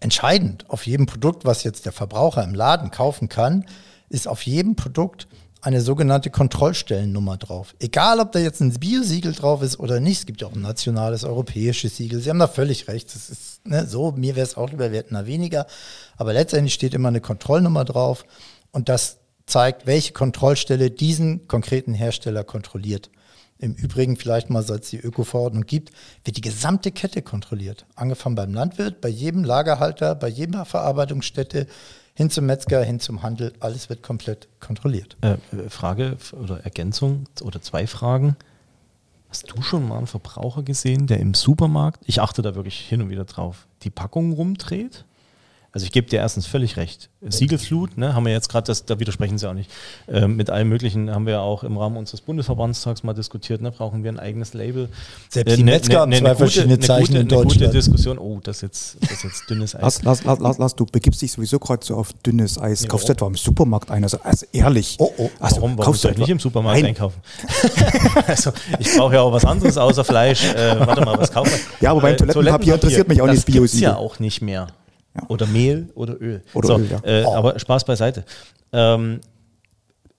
entscheidend 0.00 0.64
auf 0.68 0.86
jedem 0.86 1.06
Produkt, 1.06 1.44
was 1.44 1.64
jetzt 1.64 1.84
der 1.84 1.92
Verbraucher 1.92 2.44
im 2.44 2.54
Laden 2.54 2.90
kaufen 2.90 3.28
kann, 3.28 3.64
ist 4.08 4.28
auf 4.28 4.42
jedem 4.42 4.76
Produkt 4.76 5.26
eine 5.60 5.80
sogenannte 5.80 6.30
Kontrollstellennummer 6.30 7.36
drauf. 7.36 7.74
Egal, 7.80 8.20
ob 8.20 8.32
da 8.32 8.38
jetzt 8.38 8.60
ein 8.60 8.72
Biosiegel 8.72 9.32
drauf 9.32 9.62
ist 9.62 9.78
oder 9.78 10.00
nicht. 10.00 10.20
Es 10.20 10.26
gibt 10.26 10.40
ja 10.40 10.46
auch 10.46 10.54
ein 10.54 10.62
nationales, 10.62 11.24
europäisches 11.24 11.96
Siegel. 11.96 12.20
Sie 12.20 12.30
haben 12.30 12.38
da 12.38 12.46
völlig 12.46 12.88
recht. 12.88 13.14
Das 13.14 13.28
ist 13.28 13.66
ne, 13.66 13.86
so, 13.86 14.12
mir 14.12 14.36
wäre 14.36 14.46
es 14.46 14.56
auch 14.56 14.70
lieber, 14.70 14.92
wir 14.92 14.98
hätten 14.98 15.14
da 15.14 15.26
weniger. 15.26 15.66
Aber 16.16 16.32
letztendlich 16.32 16.74
steht 16.74 16.94
immer 16.94 17.08
eine 17.08 17.20
Kontrollnummer 17.20 17.84
drauf 17.84 18.24
und 18.70 18.88
das 18.88 19.18
zeigt, 19.46 19.86
welche 19.86 20.12
Kontrollstelle 20.12 20.90
diesen 20.90 21.48
konkreten 21.48 21.94
Hersteller 21.94 22.44
kontrolliert. 22.44 23.10
Im 23.60 23.74
Übrigen 23.74 24.16
vielleicht 24.16 24.50
mal, 24.50 24.62
seit 24.62 24.84
es 24.84 24.90
die 24.90 25.00
Öko-Verordnung 25.00 25.66
gibt, 25.66 25.90
wird 26.24 26.36
die 26.36 26.42
gesamte 26.42 26.92
Kette 26.92 27.22
kontrolliert. 27.22 27.86
Angefangen 27.96 28.36
beim 28.36 28.54
Landwirt, 28.54 29.00
bei 29.00 29.08
jedem 29.08 29.42
Lagerhalter, 29.42 30.14
bei 30.14 30.28
jeder 30.28 30.64
Verarbeitungsstätte, 30.64 31.66
hin 32.18 32.30
zum 32.30 32.46
Metzger, 32.46 32.82
hin 32.82 32.98
zum 32.98 33.22
Handel, 33.22 33.52
alles 33.60 33.88
wird 33.88 34.02
komplett 34.02 34.48
kontrolliert. 34.58 35.16
Äh, 35.20 35.34
äh, 35.56 35.70
Frage 35.70 36.16
oder 36.32 36.64
Ergänzung 36.64 37.26
oder 37.42 37.62
zwei 37.62 37.86
Fragen. 37.86 38.34
Hast 39.28 39.48
du 39.52 39.62
schon 39.62 39.86
mal 39.86 39.98
einen 39.98 40.08
Verbraucher 40.08 40.64
gesehen, 40.64 41.06
der 41.06 41.20
im 41.20 41.34
Supermarkt, 41.34 42.02
ich 42.06 42.20
achte 42.20 42.42
da 42.42 42.56
wirklich 42.56 42.80
hin 42.80 43.02
und 43.02 43.10
wieder 43.10 43.24
drauf, 43.24 43.68
die 43.84 43.90
Packung 43.90 44.32
rumdreht? 44.32 45.04
Also 45.70 45.84
ich 45.84 45.92
gebe 45.92 46.08
dir 46.08 46.20
erstens 46.20 46.46
völlig 46.46 46.78
recht. 46.78 47.10
Siegelflut, 47.20 47.98
ne, 47.98 48.14
haben 48.14 48.24
wir 48.24 48.32
jetzt 48.32 48.48
gerade, 48.48 48.72
da 48.86 49.00
widersprechen 49.00 49.36
sie 49.36 49.48
auch 49.48 49.54
nicht. 49.54 49.70
Ähm, 50.08 50.36
mit 50.36 50.48
allem 50.48 50.68
Möglichen 50.68 51.10
haben 51.10 51.26
wir 51.26 51.42
auch 51.42 51.62
im 51.62 51.76
Rahmen 51.76 51.98
unseres 51.98 52.22
Bundesverbandstags 52.22 53.02
mal 53.02 53.12
diskutiert, 53.12 53.60
ne, 53.60 53.70
brauchen 53.70 54.02
wir 54.02 54.10
ein 54.10 54.18
eigenes 54.18 54.54
Label. 54.54 54.88
Selbst 55.28 55.56
die 55.56 55.60
äh, 55.60 55.64
Metzger 55.64 55.92
ne, 55.92 56.00
haben 56.00 56.10
ne, 56.10 56.18
zwei 56.20 56.28
gute, 56.28 56.38
verschiedene 56.38 56.78
Zeichen 56.78 57.06
gute, 57.08 57.18
in 57.18 57.28
Deutschland. 57.28 57.56
Eine 57.56 57.66
gute 57.66 57.76
Diskussion. 57.76 58.18
Oh, 58.18 58.40
das 58.42 58.56
ist 58.56 58.62
jetzt, 58.62 58.96
das 59.02 59.10
ist 59.10 59.24
jetzt 59.24 59.50
dünnes 59.50 59.74
Eis. 59.74 60.02
Lass, 60.02 60.24
lass, 60.24 60.38
lass, 60.38 60.58
lass, 60.58 60.74
du 60.74 60.86
begibst 60.86 61.20
dich 61.20 61.32
sowieso 61.32 61.58
gerade 61.58 61.84
so 61.84 61.96
auf 61.96 62.14
dünnes 62.14 62.58
Eis. 62.58 62.82
Nee, 62.82 62.88
kaufst 62.88 63.08
du 63.08 63.12
etwa 63.12 63.26
im 63.26 63.34
Supermarkt 63.34 63.90
ein? 63.90 64.04
Also, 64.04 64.20
also 64.22 64.46
ehrlich. 64.52 64.96
Oh, 64.98 65.12
oh. 65.18 65.30
Also, 65.38 65.56
warum 65.56 65.76
warum 65.76 65.92
kaufst 65.92 66.04
du 66.04 66.08
nicht 66.10 66.28
im 66.30 66.38
Supermarkt 66.38 66.80
Nein. 66.80 66.90
einkaufen? 66.90 67.20
also 68.26 68.52
ich 68.78 68.96
brauche 68.96 69.14
ja 69.14 69.20
auch 69.20 69.32
was 69.32 69.44
anderes 69.44 69.76
außer 69.76 70.04
Fleisch. 70.04 70.44
Äh, 70.44 70.80
warte 70.80 71.04
mal, 71.04 71.18
was 71.18 71.30
kaufen 71.30 71.50
wir? 71.50 71.58
Ja, 71.80 71.90
aber 71.90 72.00
beim 72.00 72.14
äh, 72.14 72.16
Toilettenpapier, 72.16 72.32
Toilettenpapier 72.34 72.74
interessiert 72.74 73.08
mich 73.08 73.20
auch 73.20 73.26
nicht 73.26 73.44
Bio. 73.44 73.62
Das 73.62 73.78
ja 73.78 73.96
auch 73.96 74.18
nicht 74.18 74.40
mehr. 74.40 74.68
Ja. 75.20 75.28
Oder 75.28 75.46
Mehl 75.46 75.90
oder 75.94 76.20
Öl. 76.20 76.42
Oder 76.54 76.68
so, 76.68 76.78
Öl, 76.78 76.88
ja. 76.90 77.00
Äh, 77.02 77.24
oh. 77.24 77.34
Aber 77.34 77.58
Spaß 77.58 77.84
beiseite. 77.84 78.24
Ähm, 78.72 79.20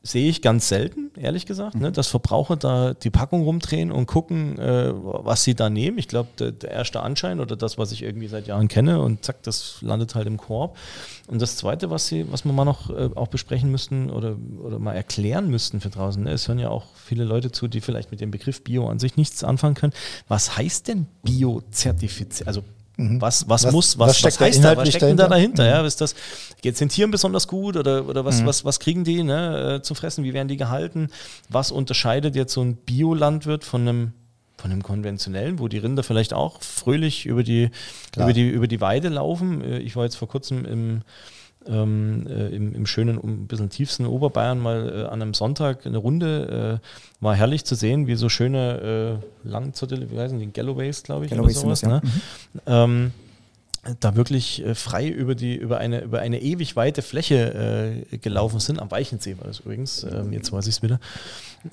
sehe 0.02 0.30
ich 0.30 0.42
ganz 0.42 0.70
selten, 0.70 1.12
ehrlich 1.18 1.46
gesagt, 1.46 1.76
ne, 1.76 1.90
mhm. 1.90 1.94
dass 1.94 2.08
Verbraucher 2.08 2.56
da 2.56 2.94
die 2.94 3.10
Packung 3.10 3.44
rumdrehen 3.44 3.92
und 3.92 4.06
gucken, 4.06 4.58
äh, 4.58 4.92
was 4.94 5.44
sie 5.44 5.56
da 5.56 5.70
nehmen. 5.70 5.98
Ich 5.98 6.08
glaube, 6.08 6.30
der, 6.40 6.52
der, 6.52 6.72
erste 6.72 7.02
Anschein 7.02 7.42
oder 7.42 7.58
das, 7.58 7.78
was 7.78 7.92
ich 7.92 8.04
irgendwie 8.04 8.28
seit 8.28 8.48
Jahren 8.48 8.70
kenne 8.70 9.02
und 9.02 9.26
zack, 9.26 9.44
das 9.44 9.82
landet 9.82 10.16
halt 10.16 10.28
im 10.28 10.38
Korb. 10.38 10.78
Und 11.28 11.42
das 11.42 11.58
Zweite, 11.58 11.90
was 11.90 12.08
sie, 12.08 12.32
was 12.32 12.46
wir 12.46 12.54
mal 12.54 12.64
noch 12.64 12.90
äh, 12.90 13.10
auch 13.16 13.28
besprechen 13.28 13.72
müssten 13.72 14.10
oder, 14.10 14.38
oder 14.64 14.80
mal 14.80 14.94
erklären 14.94 15.50
müssten 15.50 15.82
für 15.82 15.90
draußen, 15.90 16.24
ne, 16.24 16.32
es 16.32 16.48
hören 16.48 16.60
ja 16.60 16.70
auch 16.70 16.86
viele 16.96 17.26
Leute 17.26 17.52
zu, 17.52 17.68
die 17.68 17.82
vielleicht 17.82 18.10
mit 18.10 18.22
dem 18.22 18.32
Begriff 18.32 18.64
Bio 18.64 18.88
an 18.88 19.00
sich 19.00 19.18
nichts 19.18 19.44
anfangen 19.44 19.76
können. 19.76 19.94
Was 20.30 20.56
heißt 20.58 20.88
denn 20.88 21.08
Bio-Zertifiziert? 21.24 22.48
Also 22.48 22.64
Mhm. 23.00 23.22
Was, 23.22 23.48
was, 23.48 23.64
was, 23.64 23.72
muss, 23.72 23.98
was, 23.98 24.10
was, 24.10 24.24
was 24.26 24.40
heißt 24.40 24.64
da, 24.64 24.76
was 24.76 24.90
steckt 24.90 25.04
denn 25.04 25.16
da 25.16 25.28
dahinter? 25.28 25.64
Mhm. 25.64 25.70
Ja, 25.70 25.86
ist 25.86 26.02
das, 26.02 26.16
geht 26.62 26.74
es 26.74 26.80
den 26.80 26.90
Tieren 26.90 27.12
besonders 27.12 27.48
gut 27.48 27.78
oder, 27.78 28.08
oder 28.08 28.26
was, 28.26 28.42
mhm. 28.42 28.46
was, 28.46 28.66
was 28.66 28.80
kriegen 28.80 29.06
die 29.06 29.24
ne, 29.24 29.78
äh, 29.78 29.82
zu 29.82 29.96
fressen? 29.96 30.26
Wie 30.26 30.34
werden 30.34 30.50
die 30.50 30.58
gehalten? 30.58 31.10
Was 31.48 31.72
unterscheidet 31.72 32.36
jetzt 32.36 32.54
so 32.54 32.62
ein 32.62 32.76
Biolandwirt 32.76 33.64
von 33.64 33.82
einem 33.88 34.14
von 34.58 34.72
einem 34.72 34.84
konventionellen, 34.84 35.58
wo 35.60 35.70
die 35.70 35.78
Rinder 35.78 36.04
vielleicht 36.04 36.34
auch 36.34 36.62
fröhlich 36.62 37.26
über 37.26 37.44
die, 37.44 37.70
über 38.18 38.34
die, 38.34 38.50
über 38.50 38.68
die 38.68 38.82
Weide 38.82 39.08
laufen. 39.08 39.62
Äh, 39.62 39.80
ich 39.80 39.96
war 39.96 40.04
jetzt 40.04 40.16
vor 40.16 40.28
kurzem 40.28 40.66
im, 40.66 41.02
ähm, 41.68 42.26
äh, 42.28 42.48
im, 42.48 42.74
im, 42.74 42.86
schönen, 42.86 43.18
ein 43.18 43.48
bisschen 43.48 43.70
tiefsten 43.70 44.06
Oberbayern 44.06 44.60
mal 44.60 44.90
äh, 44.90 45.04
an 45.06 45.22
einem 45.22 45.34
Sonntag 45.34 45.86
eine 45.86 45.98
Runde. 45.98 46.80
Äh, 46.82 47.24
war 47.24 47.36
herrlich 47.36 47.66
zu 47.66 47.76
sehen, 47.76 48.08
wie 48.08 48.16
so 48.16 48.30
schöne 48.30 49.22
äh, 49.44 49.48
Langzettel, 49.48 50.10
wie 50.10 50.20
heißen 50.20 50.40
die, 50.40 50.52
Galloways, 50.52 51.04
glaube 51.04 51.26
ich, 51.26 51.32
Galloways 51.32 51.64
oder 51.64 51.76
sowas, 51.76 51.82
das, 51.82 51.90
ja. 51.90 51.96
ne? 51.96 52.02
mhm. 52.04 53.12
ähm, 53.12 53.12
da 54.00 54.16
wirklich 54.16 54.66
äh, 54.66 54.76
frei 54.76 55.08
über 55.08 55.36
die 55.36 55.56
über 55.56 55.78
eine 55.78 56.02
über 56.02 56.20
eine 56.20 56.42
ewig 56.42 56.76
weite 56.76 57.02
Fläche 57.02 58.04
äh, 58.12 58.18
gelaufen 58.18 58.60
sind 58.60 58.80
am 58.80 58.92
Weichensee 58.92 59.38
war 59.38 59.48
das 59.48 59.62
übrigens 59.62 60.04
ähm, 60.04 60.34
jetzt 60.34 60.52
weiß 60.52 60.68
ich 60.68 60.76
es 60.76 60.84
wieder 60.84 61.00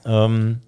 ähm, 0.04 0.60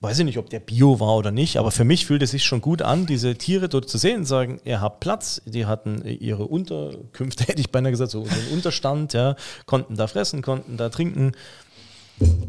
weiß 0.00 0.18
ich 0.20 0.24
nicht, 0.24 0.38
ob 0.38 0.48
der 0.48 0.60
Bio 0.60 0.98
war 0.98 1.16
oder 1.16 1.30
nicht, 1.30 1.58
aber 1.58 1.70
für 1.70 1.84
mich 1.84 2.06
fühlt 2.06 2.22
es 2.22 2.30
sich 2.30 2.44
schon 2.44 2.62
gut 2.62 2.80
an, 2.80 3.06
diese 3.06 3.34
Tiere 3.34 3.68
dort 3.68 3.88
zu 3.88 3.98
sehen 3.98 4.20
und 4.20 4.24
sagen, 4.24 4.60
ihr 4.64 4.80
habt 4.80 5.00
Platz, 5.00 5.42
die 5.44 5.66
hatten 5.66 6.02
ihre 6.04 6.46
Unterkünfte, 6.46 7.44
hätte 7.48 7.60
ich 7.60 7.70
beinahe 7.70 7.92
gesagt, 7.92 8.10
so 8.10 8.22
einen 8.22 8.48
Unterstand, 8.52 9.12
ja, 9.12 9.36
konnten 9.66 9.96
da 9.96 10.06
fressen, 10.06 10.42
konnten 10.42 10.76
da 10.76 10.88
trinken. 10.88 11.32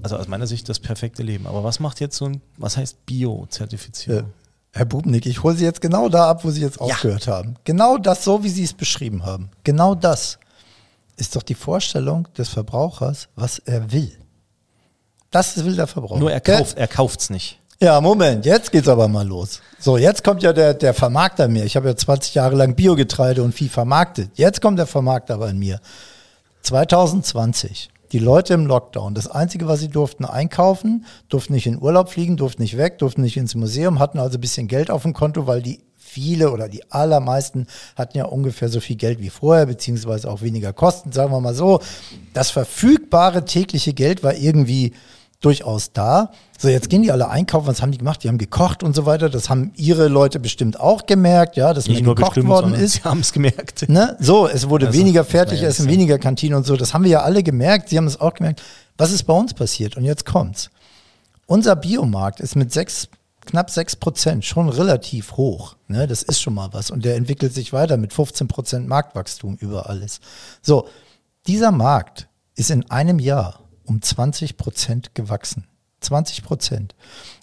Also 0.01 0.17
aus 0.17 0.27
meiner 0.27 0.47
Sicht 0.47 0.67
das 0.67 0.79
perfekte 0.79 1.23
Leben. 1.23 1.47
Aber 1.47 1.63
was 1.63 1.79
macht 1.79 1.99
jetzt 2.01 2.17
so 2.17 2.25
ein, 2.25 2.41
was 2.57 2.75
heißt 2.77 3.05
Bio-Zertifizierung? 3.05 4.21
Äh, 4.21 4.23
Herr 4.73 4.85
Bubnik, 4.85 5.25
ich 5.25 5.43
hole 5.43 5.55
Sie 5.55 5.65
jetzt 5.65 5.81
genau 5.81 6.07
da 6.07 6.29
ab, 6.29 6.45
wo 6.45 6.51
Sie 6.51 6.61
jetzt 6.61 6.79
aufgehört 6.79 7.25
ja. 7.25 7.33
haben. 7.33 7.55
Genau 7.65 7.97
das, 7.97 8.23
so 8.23 8.43
wie 8.43 8.49
Sie 8.49 8.63
es 8.63 8.73
beschrieben 8.73 9.25
haben. 9.25 9.49
Genau 9.63 9.95
das 9.95 10.39
ist 11.17 11.35
doch 11.35 11.43
die 11.43 11.55
Vorstellung 11.55 12.27
des 12.37 12.49
Verbrauchers, 12.49 13.27
was 13.35 13.59
er 13.59 13.91
will. 13.91 14.20
Das 15.31 15.63
will 15.63 15.75
der 15.75 15.87
Verbraucher. 15.87 16.19
Nur 16.19 16.31
er 16.31 16.41
kauft 16.41 16.77
er 16.77 16.87
kauft's 16.87 17.29
nicht. 17.29 17.57
Ja, 17.81 17.99
Moment, 17.99 18.45
jetzt 18.45 18.71
geht's 18.71 18.87
aber 18.87 19.07
mal 19.07 19.27
los. 19.27 19.59
So, 19.79 19.97
jetzt 19.97 20.23
kommt 20.23 20.43
ja 20.43 20.53
der, 20.53 20.75
der 20.75 20.93
Vermarkter 20.93 21.47
mir. 21.47 21.63
Ich 21.63 21.75
habe 21.75 21.87
ja 21.87 21.95
20 21.95 22.35
Jahre 22.35 22.55
lang 22.55 22.75
Biogetreide 22.75 23.41
und 23.41 23.53
Vieh 23.53 23.69
vermarktet. 23.69 24.29
Jetzt 24.35 24.61
kommt 24.61 24.77
der 24.77 24.85
Vermarkter 24.85 25.39
bei 25.39 25.51
mir. 25.53 25.79
2020. 26.61 27.89
Die 28.11 28.19
Leute 28.19 28.53
im 28.53 28.67
Lockdown. 28.67 29.15
Das 29.15 29.27
Einzige, 29.27 29.67
was 29.67 29.79
sie 29.79 29.87
durften, 29.87 30.25
einkaufen, 30.25 31.05
durften 31.27 31.53
nicht 31.53 31.65
in 31.65 31.81
Urlaub 31.81 32.09
fliegen, 32.09 32.37
durften 32.37 32.61
nicht 32.61 32.77
weg, 32.77 32.99
durften 32.99 33.21
nicht 33.21 33.37
ins 33.37 33.55
Museum, 33.55 33.97
hatten 33.97 34.19
also 34.19 34.37
ein 34.37 34.41
bisschen 34.41 34.67
Geld 34.67 34.91
auf 34.91 35.01
dem 35.03 35.13
Konto, 35.13 35.47
weil 35.47 35.63
die 35.63 35.79
viele 35.97 36.51
oder 36.51 36.67
die 36.67 36.91
allermeisten 36.91 37.67
hatten 37.95 38.17
ja 38.17 38.25
ungefähr 38.25 38.67
so 38.69 38.81
viel 38.81 38.97
Geld 38.97 39.19
wie 39.19 39.29
vorher, 39.29 39.65
beziehungsweise 39.65 40.29
auch 40.29 40.41
weniger 40.41 40.73
Kosten, 40.73 41.13
sagen 41.13 41.31
wir 41.31 41.39
mal 41.39 41.55
so. 41.55 41.79
Das 42.33 42.51
verfügbare 42.51 43.45
tägliche 43.45 43.93
Geld 43.93 44.21
war 44.21 44.35
irgendwie 44.35 44.93
durchaus 45.41 45.91
da. 45.91 46.31
So, 46.57 46.69
jetzt 46.69 46.89
gehen 46.89 47.01
die 47.01 47.11
alle 47.11 47.29
einkaufen. 47.29 47.67
Was 47.67 47.81
haben 47.81 47.91
die 47.91 47.97
gemacht? 47.97 48.23
Die 48.23 48.29
haben 48.29 48.37
gekocht 48.37 48.83
und 48.83 48.95
so 48.95 49.05
weiter. 49.05 49.29
Das 49.29 49.49
haben 49.49 49.73
ihre 49.75 50.07
Leute 50.07 50.39
bestimmt 50.39 50.79
auch 50.79 51.07
gemerkt, 51.07 51.57
ja, 51.57 51.73
dass 51.73 51.87
Nicht 51.87 52.05
mehr 52.05 52.15
gekocht 52.15 52.45
worden 52.45 52.75
ist. 52.75 52.93
Sie 52.93 53.03
haben 53.03 53.19
es 53.19 53.33
gemerkt. 53.33 53.85
Ne? 53.91 54.15
So, 54.19 54.47
es 54.47 54.69
wurde 54.69 54.87
also, 54.87 54.97
weniger 54.97 55.25
Fertigessen, 55.25 55.85
ja 55.85 55.91
weniger 55.91 56.17
Kantine 56.19 56.55
und 56.55 56.65
so. 56.65 56.77
Das 56.77 56.93
haben 56.93 57.03
wir 57.03 57.11
ja 57.11 57.21
alle 57.23 57.43
gemerkt. 57.43 57.89
Sie 57.89 57.97
haben 57.97 58.07
es 58.07 58.21
auch 58.21 58.33
gemerkt. 58.33 58.61
Was 58.97 59.11
ist 59.11 59.23
bei 59.23 59.33
uns 59.33 59.53
passiert? 59.53 59.97
Und 59.97 60.05
jetzt 60.05 60.25
kommt's. 60.25 60.69
Unser 61.47 61.75
Biomarkt 61.75 62.39
ist 62.39 62.55
mit 62.55 62.71
sechs, 62.71 63.09
knapp 63.41 63.69
sechs 63.69 63.95
Prozent 63.95 64.45
schon 64.45 64.69
relativ 64.69 65.33
hoch. 65.33 65.75
Ne? 65.87 66.07
Das 66.07 66.23
ist 66.23 66.41
schon 66.41 66.53
mal 66.53 66.69
was. 66.71 66.91
Und 66.91 67.03
der 67.03 67.15
entwickelt 67.15 67.53
sich 67.53 67.73
weiter 67.73 67.97
mit 67.97 68.13
15 68.13 68.47
Prozent 68.47 68.87
Marktwachstum 68.87 69.57
über 69.57 69.89
alles. 69.89 70.21
So, 70.61 70.87
dieser 71.47 71.71
Markt 71.71 72.27
ist 72.55 72.69
in 72.69 72.89
einem 72.91 73.19
Jahr 73.19 73.59
um 73.85 74.01
20 74.01 74.57
Prozent 74.57 75.15
gewachsen. 75.15 75.65
20 76.01 76.43
Prozent. 76.43 76.95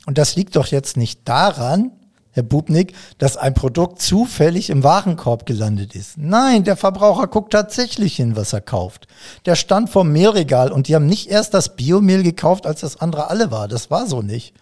Und 0.07 0.19
das 0.19 0.37
liegt 0.37 0.57
doch 0.57 0.67
jetzt 0.67 0.97
nicht 0.97 1.29
daran, 1.29 1.93
Herr 2.33 2.43
Bubnik, 2.43 2.95
dass 3.19 3.37
ein 3.37 3.55
Produkt 3.55 4.01
zufällig 4.01 4.71
im 4.71 4.85
Warenkorb 4.85 5.47
gelandet 5.47 5.95
ist. 5.95 6.19
Nein, 6.19 6.63
der 6.63 6.77
Verbraucher 6.77 7.27
guckt 7.27 7.53
tatsächlich 7.53 8.17
hin, 8.17 8.37
was 8.37 8.53
er 8.53 8.61
kauft. 8.61 9.09
Der 9.45 9.57
stand 9.57 9.91
vom 9.91 10.13
Mehlregal 10.13 10.71
und 10.71 10.87
die 10.87 10.95
haben 10.95 11.07
nicht 11.07 11.29
erst 11.29 11.55
das 11.55 11.75
Biomehl 11.75 12.23
gekauft, 12.23 12.67
als 12.67 12.83
das 12.83 13.01
andere 13.01 13.29
alle 13.31 13.51
war. 13.51 13.67
Das 13.67 13.91
war 13.91 14.07
so 14.07 14.23
nicht. 14.23 14.55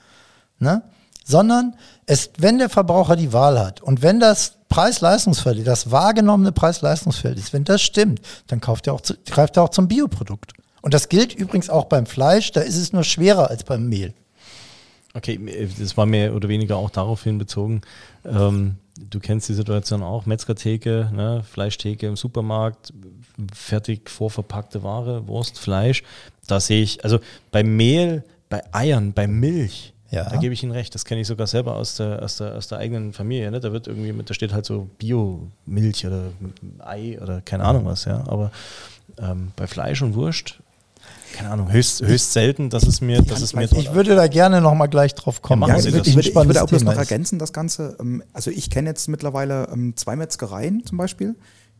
Ne? 0.58 0.82
Sondern 1.24 1.76
es, 2.06 2.30
wenn 2.38 2.58
der 2.58 2.70
Verbraucher 2.70 3.16
die 3.16 3.32
Wahl 3.32 3.58
hat 3.58 3.82
und 3.82 4.00
wenn 4.00 4.20
das 4.20 4.54
Preis-Leistungsfeld, 4.68 5.66
das 5.66 5.90
wahrgenommene 5.90 6.52
Preis-Leistungsfeld 6.52 7.38
ist, 7.38 7.52
wenn 7.52 7.64
das 7.64 7.82
stimmt, 7.82 8.20
dann 8.46 8.60
kauft 8.60 8.86
er 8.86 8.94
auch 8.94 9.00
zu, 9.00 9.14
greift 9.26 9.56
er 9.56 9.64
auch 9.64 9.68
zum 9.68 9.88
Bioprodukt. 9.88 10.52
Und 10.86 10.94
das 10.94 11.08
gilt 11.08 11.34
übrigens 11.34 11.68
auch 11.68 11.86
beim 11.86 12.06
Fleisch, 12.06 12.52
da 12.52 12.60
ist 12.60 12.76
es 12.76 12.92
nur 12.92 13.02
schwerer 13.02 13.50
als 13.50 13.64
beim 13.64 13.88
Mehl. 13.88 14.14
Okay, 15.14 15.68
das 15.80 15.96
war 15.96 16.06
mehr 16.06 16.32
oder 16.32 16.48
weniger 16.48 16.76
auch 16.76 16.90
daraufhin 16.90 17.38
bezogen. 17.38 17.80
Ähm, 18.24 18.76
du 18.96 19.18
kennst 19.18 19.48
die 19.48 19.54
Situation 19.54 20.04
auch, 20.04 20.26
Metzgertheke, 20.26 21.10
ne, 21.12 21.42
Fleischtheke 21.42 22.06
im 22.06 22.14
Supermarkt, 22.14 22.92
fertig 23.52 24.08
vorverpackte 24.08 24.84
Ware, 24.84 25.26
Wurst, 25.26 25.58
Fleisch. 25.58 26.04
Da 26.46 26.60
sehe 26.60 26.84
ich, 26.84 27.02
also 27.02 27.18
bei 27.50 27.64
Mehl, 27.64 28.22
bei 28.48 28.62
Eiern, 28.72 29.12
bei 29.12 29.26
Milch, 29.26 29.92
ja. 30.12 30.30
Da 30.30 30.36
gebe 30.36 30.54
ich 30.54 30.62
Ihnen 30.62 30.70
recht, 30.70 30.94
das 30.94 31.04
kenne 31.04 31.22
ich 31.22 31.26
sogar 31.26 31.48
selber 31.48 31.74
aus 31.74 31.96
der, 31.96 32.22
aus 32.22 32.36
der, 32.36 32.54
aus 32.54 32.68
der 32.68 32.78
eigenen 32.78 33.12
Familie. 33.12 33.50
Ne? 33.50 33.58
Da 33.58 33.72
wird 33.72 33.88
irgendwie 33.88 34.14
da 34.22 34.34
steht 34.34 34.52
halt 34.52 34.64
so 34.64 34.88
Bio-Milch 34.98 36.06
oder 36.06 36.30
Ei 36.78 37.20
oder 37.20 37.40
keine 37.40 37.64
Ahnung 37.64 37.86
was, 37.86 38.04
ja. 38.04 38.22
Aber 38.28 38.52
ähm, 39.18 39.50
bei 39.56 39.66
Fleisch 39.66 40.02
und 40.02 40.14
Wurst 40.14 40.60
keine 41.34 41.50
Ahnung, 41.50 41.72
höchst, 41.72 42.02
höchst 42.02 42.32
selten, 42.32 42.70
dass 42.70 42.86
es 42.86 43.00
mir, 43.00 43.22
dass 43.22 43.40
es 43.40 43.54
mir 43.54 43.64
Ich 43.64 43.92
würde 43.92 44.14
da 44.14 44.26
gerne 44.28 44.60
noch 44.60 44.74
mal 44.74 44.86
gleich 44.86 45.14
drauf 45.14 45.42
kommen. 45.42 45.68
Ja, 45.68 45.78
ich, 45.78 45.84
würde, 45.84 46.08
ich, 46.08 46.14
würde, 46.14 46.28
ich 46.28 46.34
würde 46.34 46.62
auch 46.62 46.68
bloß 46.68 46.84
noch 46.84 46.96
ergänzen, 46.96 47.38
das 47.38 47.52
Ganze. 47.52 47.96
Ähm, 48.00 48.22
also 48.32 48.50
ich 48.50 48.70
kenne 48.70 48.88
jetzt 48.90 49.08
mittlerweile 49.08 49.68
ähm, 49.72 49.94
zwei 49.96 50.16
Metzgereien 50.16 50.84
zum 50.84 50.98
Beispiel, 50.98 51.34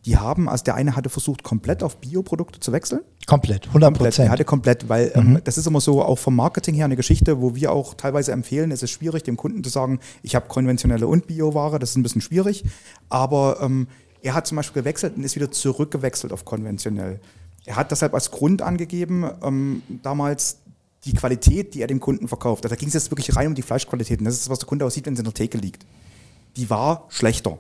die 0.07 0.17
haben, 0.17 0.49
also 0.49 0.63
der 0.63 0.77
eine 0.77 0.95
hatte 0.95 1.09
versucht, 1.09 1.43
komplett 1.43 1.83
auf 1.83 1.97
Bioprodukte 1.97 2.61
zu 2.61 2.71
wechseln. 2.71 3.01
Komplett, 3.27 3.67
100 3.67 3.89
Komplett, 3.89 4.11
Prozent. 4.13 4.29
er 4.29 4.33
hatte 4.33 4.45
komplett, 4.45 4.89
weil 4.89 5.11
ähm, 5.17 5.41
das 5.43 5.59
ist 5.59 5.67
immer 5.67 5.81
so 5.81 6.01
auch 6.01 6.19
vom 6.19 6.37
Marketing 6.37 6.77
her 6.77 6.85
eine 6.85 6.95
Geschichte, 6.95 7.41
wo 7.41 7.57
wir 7.57 7.73
auch 7.73 7.95
teilweise 7.95 8.31
empfehlen, 8.31 8.71
es 8.71 8.85
ist 8.85 8.93
schwierig, 8.93 9.25
dem 9.25 9.37
Kunden 9.37 9.65
zu 9.65 9.71
sagen, 9.71 9.99
ich 10.23 10.37
habe 10.37 10.47
konventionelle 10.47 11.09
und 11.09 11.27
Bioware, 11.27 11.81
das 11.81 11.91
ist 11.91 11.97
ein 11.97 12.05
bisschen 12.05 12.21
schwierig. 12.21 12.65
Aber 13.09 13.59
ähm, 13.61 13.89
er 14.23 14.35
hat 14.35 14.47
zum 14.47 14.57
Beispiel 14.57 14.83
gewechselt 14.83 15.17
und 15.17 15.25
ist 15.25 15.35
wieder 15.35 15.51
zurückgewechselt 15.51 16.33
auf 16.33 16.45
konventionell. 16.45 17.21
Er 17.67 17.77
hat 17.77 17.91
deshalb 17.91 18.15
als 18.15 18.31
Grund 18.31 18.63
angegeben, 18.63 19.29
ähm, 19.43 19.83
damals 20.03 20.59
die 21.05 21.13
Qualität, 21.13 21.75
die 21.75 21.83
er 21.83 21.87
dem 21.87 22.01
Kunden 22.01 22.27
verkauft. 22.29 22.65
Also 22.65 22.75
da 22.75 22.79
ging 22.79 22.89
es 22.89 22.95
jetzt 22.95 23.11
wirklich 23.11 23.37
rein 23.37 23.49
um 23.49 23.55
die 23.55 23.63
Fleischqualitäten. 23.63 24.25
Das 24.25 24.35
ist, 24.35 24.49
was 24.49 24.59
der 24.59 24.69
Kunde 24.69 24.85
auch 24.87 24.91
sieht, 24.91 25.07
wenn 25.07 25.13
es 25.15 25.19
in 25.19 25.25
der 25.25 25.35
Theke 25.35 25.59
liegt. 25.59 25.85
Die 26.57 26.71
war 26.71 27.05
schlechter. 27.09 27.59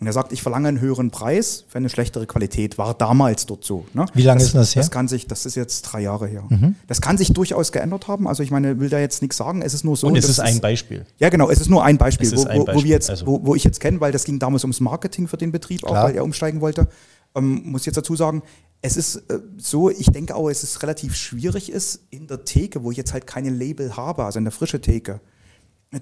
Und 0.00 0.06
er 0.08 0.12
sagt, 0.12 0.32
ich 0.32 0.42
verlange 0.42 0.68
einen 0.68 0.80
höheren 0.80 1.10
Preis 1.10 1.64
für 1.68 1.78
eine 1.78 1.88
schlechtere 1.88 2.26
Qualität. 2.26 2.76
War 2.78 2.94
damals 2.94 3.46
dort 3.46 3.64
so. 3.64 3.86
Ne? 3.94 4.04
Wie 4.12 4.22
lange 4.22 4.42
ist 4.42 4.52
denn 4.52 4.60
das 4.60 4.74
her? 4.74 4.82
Das 4.82 4.90
kann 4.90 5.08
sich, 5.08 5.28
das 5.28 5.46
ist 5.46 5.54
jetzt 5.54 5.82
drei 5.82 6.00
Jahre 6.00 6.26
her. 6.26 6.44
Das 6.88 7.00
kann 7.00 7.16
sich 7.16 7.32
durchaus 7.32 7.70
geändert 7.70 8.08
haben. 8.08 8.26
Also 8.26 8.42
ich 8.42 8.50
meine, 8.50 8.80
will 8.80 8.88
da 8.90 8.98
jetzt 8.98 9.22
nichts 9.22 9.36
sagen. 9.36 9.62
Es 9.62 9.72
ist 9.72 9.84
nur 9.84 9.96
so. 9.96 10.08
Und 10.08 10.16
es 10.16 10.26
das 10.26 10.32
ist 10.32 10.40
ein 10.40 10.60
Beispiel. 10.60 11.06
ja, 11.18 11.28
genau, 11.28 11.48
es 11.48 11.60
ist 11.60 11.70
nur 11.70 11.84
ein 11.84 11.96
Beispiel, 11.96 12.26
ist 12.26 12.36
wo, 12.36 12.44
ein 12.44 12.56
wo, 12.58 12.62
wo, 12.62 12.64
Beispiel, 12.66 12.84
wir 12.84 12.90
jetzt, 12.90 13.08
also- 13.08 13.26
wo, 13.26 13.46
wo 13.46 13.54
ich 13.54 13.64
jetzt 13.64 13.80
kenne, 13.80 14.00
weil 14.00 14.10
das 14.12 14.24
ging 14.24 14.38
damals 14.38 14.64
ums 14.64 14.80
Marketing 14.80 15.28
für 15.28 15.36
den 15.36 15.52
Betrieb, 15.52 15.84
auch 15.84 15.90
Klar. 15.90 16.04
weil 16.08 16.16
er 16.16 16.24
umsteigen 16.24 16.60
wollte. 16.60 16.88
Ähm, 17.36 17.62
muss 17.64 17.86
jetzt 17.86 17.96
dazu 17.96 18.14
sagen, 18.16 18.42
es 18.86 18.98
ist 18.98 19.16
äh, 19.30 19.40
so, 19.56 19.88
ich 19.88 20.06
denke 20.08 20.34
auch, 20.36 20.50
es 20.50 20.62
ist 20.62 20.82
relativ 20.82 21.16
schwierig 21.16 21.72
ist, 21.72 22.02
in 22.10 22.26
der 22.26 22.44
Theke, 22.44 22.84
wo 22.84 22.90
ich 22.90 22.98
jetzt 22.98 23.14
halt 23.14 23.26
keine 23.26 23.48
Label 23.48 23.96
habe, 23.96 24.24
also 24.24 24.38
in 24.38 24.44
der 24.44 24.52
frische 24.52 24.78
Theke, 24.78 25.20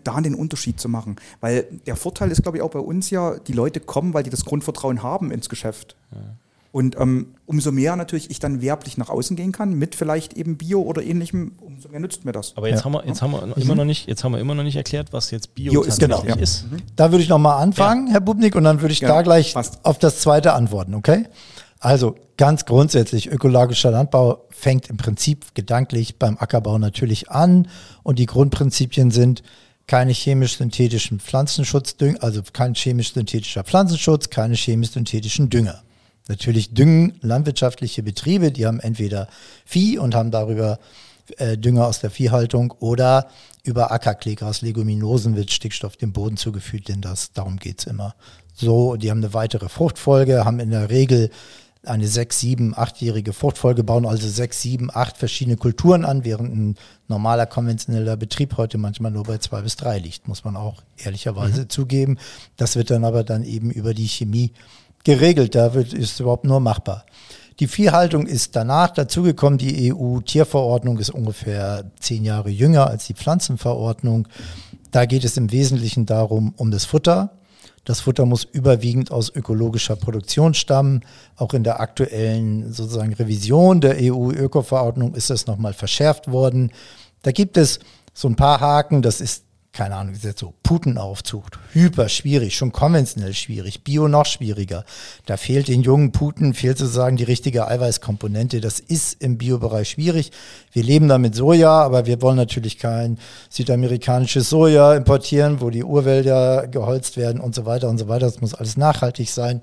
da 0.03 0.21
den 0.21 0.35
Unterschied 0.35 0.81
zu 0.81 0.88
machen. 0.88 1.14
Weil 1.40 1.66
der 1.87 1.95
Vorteil 1.95 2.33
ist, 2.33 2.42
glaube 2.42 2.59
ich, 2.59 2.62
auch 2.62 2.71
bei 2.71 2.81
uns 2.81 3.11
ja, 3.11 3.38
die 3.38 3.53
Leute 3.53 3.79
kommen, 3.79 4.14
weil 4.14 4.25
die 4.25 4.31
das 4.31 4.45
Grundvertrauen 4.45 5.01
haben 5.05 5.31
ins 5.31 5.49
Geschäft. 5.49 5.95
Und 6.73 6.99
ähm, 6.99 7.35
umso 7.47 7.71
mehr 7.71 7.95
natürlich 7.95 8.31
ich 8.31 8.40
dann 8.40 8.62
werblich 8.62 8.99
nach 8.99 9.11
außen 9.11 9.37
gehen 9.37 9.53
kann, 9.53 9.75
mit 9.75 9.95
vielleicht 9.95 10.33
eben 10.33 10.57
Bio 10.57 10.81
oder 10.83 11.03
ähnlichem, 11.05 11.53
umso 11.61 11.88
mehr 11.88 12.01
nützt 12.01 12.25
mir 12.25 12.33
das. 12.33 12.57
Aber 12.57 12.68
jetzt 12.68 12.81
Ja. 12.81 12.85
haben 12.87 12.92
wir, 12.95 13.07
jetzt 13.07 13.23
haben 13.23 13.31
wir 13.31 13.47
noch 13.47 13.57
immer 13.59 13.75
noch 13.77 13.85
nicht, 13.85 14.09
jetzt 14.09 14.25
haben 14.25 14.33
wir 14.33 14.40
immer 14.40 14.57
noch 14.57 14.64
nicht 14.64 14.77
erklärt, 14.77 15.12
was 15.12 15.31
jetzt 15.31 15.55
Bio, 15.55 15.71
Bio 15.71 15.83
ist, 15.83 16.01
tatsächlich 16.01 16.23
genau, 16.23 16.37
ja. 16.37 16.42
ist. 16.42 16.64
Da 16.97 17.12
würde 17.12 17.23
ich 17.23 17.29
nochmal 17.29 17.62
anfangen, 17.62 18.09
Herr 18.09 18.21
Bubnik, 18.23 18.57
und 18.57 18.64
dann 18.64 18.81
würde 18.81 18.92
ich 18.92 19.01
Ja, 19.01 19.09
da 19.09 19.23
gleich 19.23 19.53
passt. 19.55 19.79
auf 19.85 19.99
das 19.99 20.18
zweite 20.21 20.55
antworten, 20.55 20.95
okay? 20.95 21.27
Also 21.83 22.14
ganz 22.37 22.64
grundsätzlich, 22.64 23.29
ökologischer 23.29 23.90
Landbau 23.90 24.47
fängt 24.51 24.88
im 24.88 24.99
Prinzip 24.99 25.53
gedanklich 25.57 26.16
beim 26.16 26.38
Ackerbau 26.38 26.79
natürlich 26.79 27.29
an 27.29 27.66
und 28.05 28.21
die 28.21 28.27
Grundprinzipien 28.27 29.11
sind 29.11 29.42
keine 29.88 30.12
chemisch-synthetischen 30.12 31.18
Pflanzenschutzdünger, 31.18 32.23
also 32.23 32.40
kein 32.53 32.77
chemisch-synthetischer 32.77 33.64
Pflanzenschutz, 33.64 34.31
keine 34.31 34.55
chemisch-synthetischen 34.55 35.51
Dünger. 35.51 35.83
Natürlich 36.29 36.73
düngen 36.73 37.18
landwirtschaftliche 37.21 38.05
Betriebe, 38.05 38.53
die 38.53 38.64
haben 38.64 38.79
entweder 38.79 39.27
Vieh 39.64 39.99
und 39.99 40.14
haben 40.14 40.31
darüber 40.31 40.79
äh, 41.38 41.59
Dünger 41.59 41.88
aus 41.88 41.99
der 41.99 42.11
Viehhaltung 42.11 42.71
oder 42.79 43.27
über 43.64 43.90
Ackerkleegras, 43.90 44.62
Leguminosen 44.62 45.35
wird 45.35 45.51
Stickstoff 45.51 45.97
dem 45.97 46.12
Boden 46.12 46.37
zugefügt, 46.37 46.88
denn 46.88 47.01
das, 47.01 47.33
darum 47.33 47.57
geht's 47.57 47.87
immer. 47.87 48.14
So, 48.55 48.95
die 48.95 49.11
haben 49.11 49.18
eine 49.18 49.35
weitere 49.35 49.68
Fruchtfolge, 49.68 50.45
haben 50.45 50.61
in 50.61 50.71
der 50.71 50.90
Regel 50.90 51.31
eine 51.85 52.07
sechs, 52.07 52.38
sieben, 52.38 52.77
achtjährige 52.77 53.33
Fruchtfolge, 53.33 53.83
bauen 53.83 54.07
also 54.07 54.29
sechs, 54.29 54.62
sieben, 54.62 54.88
acht 54.92 55.16
verschiedene 55.16 55.57
Kulturen 55.57 56.05
an, 56.05 56.25
während 56.25 56.55
ein 56.55 56.77
normaler 57.09 57.47
konventioneller 57.47 58.16
Betrieb 58.16 58.57
heute 58.57 58.79
manchmal 58.79 59.11
nur 59.11 59.25
bei 59.25 59.38
zwei 59.38 59.62
bis 59.62 59.77
drei 59.77 59.99
liegt, 59.99 60.29
muss 60.29 60.45
man 60.45 60.57
auch 60.57 60.83
ehrlicherweise 60.97 61.66
zugeben. 61.68 62.18
Das 62.57 62.77
wird 62.77 62.90
dann 62.90 63.05
aber 63.05 63.25
dann 63.25 63.42
eben 63.42 63.71
über 63.71 63.95
die 63.95 64.07
Chemie 64.07 64.53
geregelt. 65.05 65.55
Da 65.55 65.75
wird, 65.75 65.92
ist 65.92 66.21
überhaupt 66.21 66.45
nur 66.45 66.61
machbar. 66.61 67.05
Die 67.59 67.66
Viehhaltung 67.66 68.27
ist 68.27 68.57
danach 68.57 68.90
dazugekommen. 68.90 69.59
Die 69.59 69.92
EU-Tierverordnung 69.92 70.99
ist 70.99 71.11
ungefähr 71.11 71.90
zehn 71.99 72.25
Jahre 72.25 72.51
jünger 72.51 72.87
als 72.87 73.07
die 73.07 73.14
Pflanzenverordnung. 73.14 74.29
Da 74.90 75.05
geht 75.07 75.25
es 75.25 75.37
im 75.37 75.51
Wesentlichen 75.53 76.07
darum, 76.07 76.55
um 76.57 76.71
das 76.71 76.85
Futter. 76.85 77.31
Das 77.85 78.01
Futter 78.01 78.27
muss 78.27 78.45
überwiegend 78.45 79.11
aus 79.11 79.35
ökologischer 79.35 79.97
Produktion 79.97 80.55
stammen. 80.55 81.01
Auch 81.37 81.53
in 81.53 81.64
der 81.64 81.81
aktuellen 81.81 82.73
sozusagen 82.73 83.12
Revision 83.12 83.81
der 83.81 83.97
EU-Öko-Verordnung 84.01 85.14
ist 85.14 85.31
das 85.31 85.47
nochmal 85.47 85.73
verschärft 85.73 86.31
worden. 86.31 86.71
Da 87.23 87.33
gibt 87.33 87.57
es 87.57 87.81
so 88.14 88.29
ein 88.29 88.37
paar 88.37 88.61
Haken. 88.61 89.03
Das 89.03 89.21
ist 89.21 89.45
keine 89.72 89.96
Ahnung, 89.96 90.12
ist 90.14 90.24
jetzt 90.24 90.40
so 90.40 90.52
Putenaufzucht, 90.62 91.58
hyper 91.72 92.11
schwierig, 92.11 92.56
schon 92.56 92.72
konventionell 92.72 93.32
schwierig, 93.32 93.85
Bio 93.85 94.06
noch 94.06 94.26
schwieriger. 94.26 94.85
Da 95.24 95.38
fehlt 95.38 95.68
den 95.68 95.80
jungen 95.80 96.12
Puten, 96.12 96.52
fehlt 96.52 96.76
sozusagen 96.76 97.16
die 97.16 97.24
richtige 97.24 97.66
Eiweißkomponente. 97.66 98.61
Das 98.61 98.80
ist 98.80 99.22
im 99.22 99.38
Biobereich 99.38 99.88
schwierig. 99.88 100.30
Wir 100.72 100.82
leben 100.82 101.08
da 101.08 101.16
mit 101.16 101.35
Soja, 101.35 101.70
aber 101.70 102.04
wir 102.04 102.20
wollen 102.20 102.37
natürlich 102.37 102.76
kein 102.76 103.18
südamerikanisches 103.48 104.50
Soja 104.50 104.94
importieren, 104.94 105.62
wo 105.62 105.70
die 105.70 105.85
Urwälder 105.85 106.68
geholzt 106.68 107.16
werden 107.16 107.40
und 107.40 107.54
so 107.54 107.64
weiter 107.64 107.88
und 107.88 107.96
so 107.96 108.08
weiter. 108.08 108.26
Das 108.26 108.42
muss 108.42 108.52
alles 108.54 108.76
nachhaltig 108.76 109.30
sein. 109.30 109.61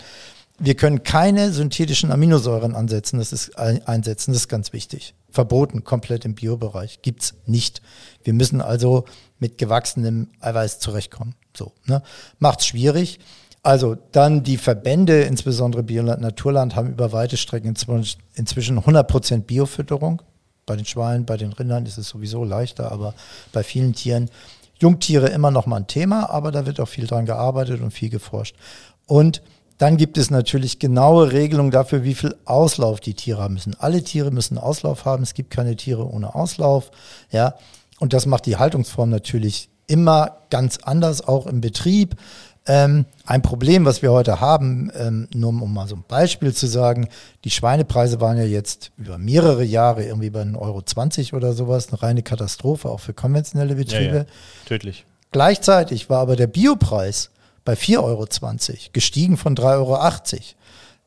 Wir 0.58 0.76
können 0.76 1.04
keine 1.04 1.54
synthetischen 1.54 2.12
Aminosäuren 2.12 2.76
ansetzen, 2.76 3.20
das 3.20 3.32
ist 3.32 3.58
ein- 3.58 3.86
einsetzen, 3.88 4.34
das 4.34 4.42
ist 4.42 4.48
ganz 4.50 4.74
wichtig. 4.74 5.14
Verboten, 5.30 5.84
komplett 5.84 6.26
im 6.26 6.34
Biobereich, 6.34 7.02
gibt's 7.04 7.36
nicht. 7.46 7.82
Wir 8.24 8.34
müssen 8.34 8.60
also 8.60 9.06
mit 9.40 9.58
gewachsenem 9.58 10.28
Eiweiß 10.42 10.80
zurechtkommen. 10.80 11.36
So, 11.56 11.72
ne? 11.86 12.02
Macht's 12.40 12.68
schwierig. 12.68 13.20
Also 13.62 13.98
dann 14.12 14.44
die 14.44 14.58
Verbände, 14.58 15.22
insbesondere 15.22 15.84
Bioland 15.84 16.22
Naturland, 16.22 16.76
haben 16.76 16.90
über 16.92 17.12
weite 17.12 17.38
Strecken 17.38 17.76
inzw- 17.76 18.18
inzwischen 18.36 18.80
100% 18.80 19.42
Biofütterung. 19.42 20.22
Bei 20.66 20.76
den 20.76 20.86
Schweinen, 20.86 21.26
bei 21.26 21.36
den 21.36 21.52
Rindern 21.52 21.86
ist 21.86 21.98
es 21.98 22.10
sowieso 22.10 22.44
leichter, 22.44 22.92
aber 22.92 23.14
bei 23.52 23.64
vielen 23.64 23.94
Tieren. 23.94 24.30
Jungtiere 24.80 25.28
immer 25.28 25.52
noch 25.52 25.66
mal 25.66 25.78
ein 25.78 25.88
Thema, 25.88 26.30
aber 26.30 26.52
da 26.52 26.66
wird 26.66 26.80
auch 26.80 26.88
viel 26.88 27.06
dran 27.06 27.26
gearbeitet 27.26 27.82
und 27.82 27.92
viel 27.92 28.10
geforscht. 28.10 28.56
Und 29.08 29.42
dann 29.78 29.98
gibt 29.98 30.18
es 30.18 30.30
natürlich 30.30 30.80
genaue 30.80 31.32
Regelungen 31.32 31.72
dafür, 31.72 32.04
wie 32.04 32.14
viel 32.14 32.36
Auslauf 32.46 33.00
die 33.00 33.14
Tiere 33.14 33.42
haben 33.42 33.56
müssen. 33.56 33.76
Alle 33.80 34.04
Tiere 34.04 34.32
müssen 34.32 34.58
Auslauf 34.58 35.06
haben. 35.06 35.24
Es 35.24 35.34
gibt 35.34 35.52
keine 35.52 35.76
Tiere 35.76 36.06
ohne 36.06 36.36
Auslauf. 36.36 36.92
Ja, 37.32 37.56
und 38.00 38.14
das 38.14 38.26
macht 38.26 38.46
die 38.46 38.58
Haltungsform 38.58 39.10
natürlich 39.10 39.70
immer 39.88 40.38
ganz 40.50 40.78
anders, 40.78 41.28
auch 41.28 41.48
im 41.48 41.62
Betrieb. 41.62 42.16
Ähm, 42.66 43.06
ein 43.26 43.42
Problem, 43.42 43.86
was 43.86 44.02
wir 44.02 44.12
heute 44.12 44.40
haben, 44.40 44.92
ähm, 44.96 45.28
nur 45.34 45.50
um 45.50 45.74
mal 45.74 45.88
so 45.88 45.96
ein 45.96 46.04
Beispiel 46.08 46.54
zu 46.54 46.68
sagen, 46.68 47.10
die 47.44 47.50
Schweinepreise 47.50 48.22
waren 48.22 48.38
ja 48.38 48.44
jetzt 48.44 48.92
über 48.98 49.18
mehrere 49.18 49.64
Jahre 49.64 50.06
irgendwie 50.06 50.30
bei 50.30 50.42
1,20 50.42 50.60
Euro 50.60 50.82
20 50.82 51.34
oder 51.34 51.54
sowas, 51.54 51.90
eine 51.90 52.04
reine 52.04 52.22
Katastrophe, 52.22 52.90
auch 52.90 53.00
für 53.00 53.14
konventionelle 53.14 53.76
Betriebe. 53.76 54.28
Tödlich. 54.66 55.06
Gleichzeitig 55.32 56.10
war 56.10 56.20
aber 56.20 56.36
der 56.36 56.48
Biopreis 56.48 57.32
bei 57.66 57.74
4,20 57.74 58.00
Euro, 58.02 58.28
gestiegen 58.94 59.38
von 59.38 59.56
3,80 59.56 59.64
Euro. 59.74 60.00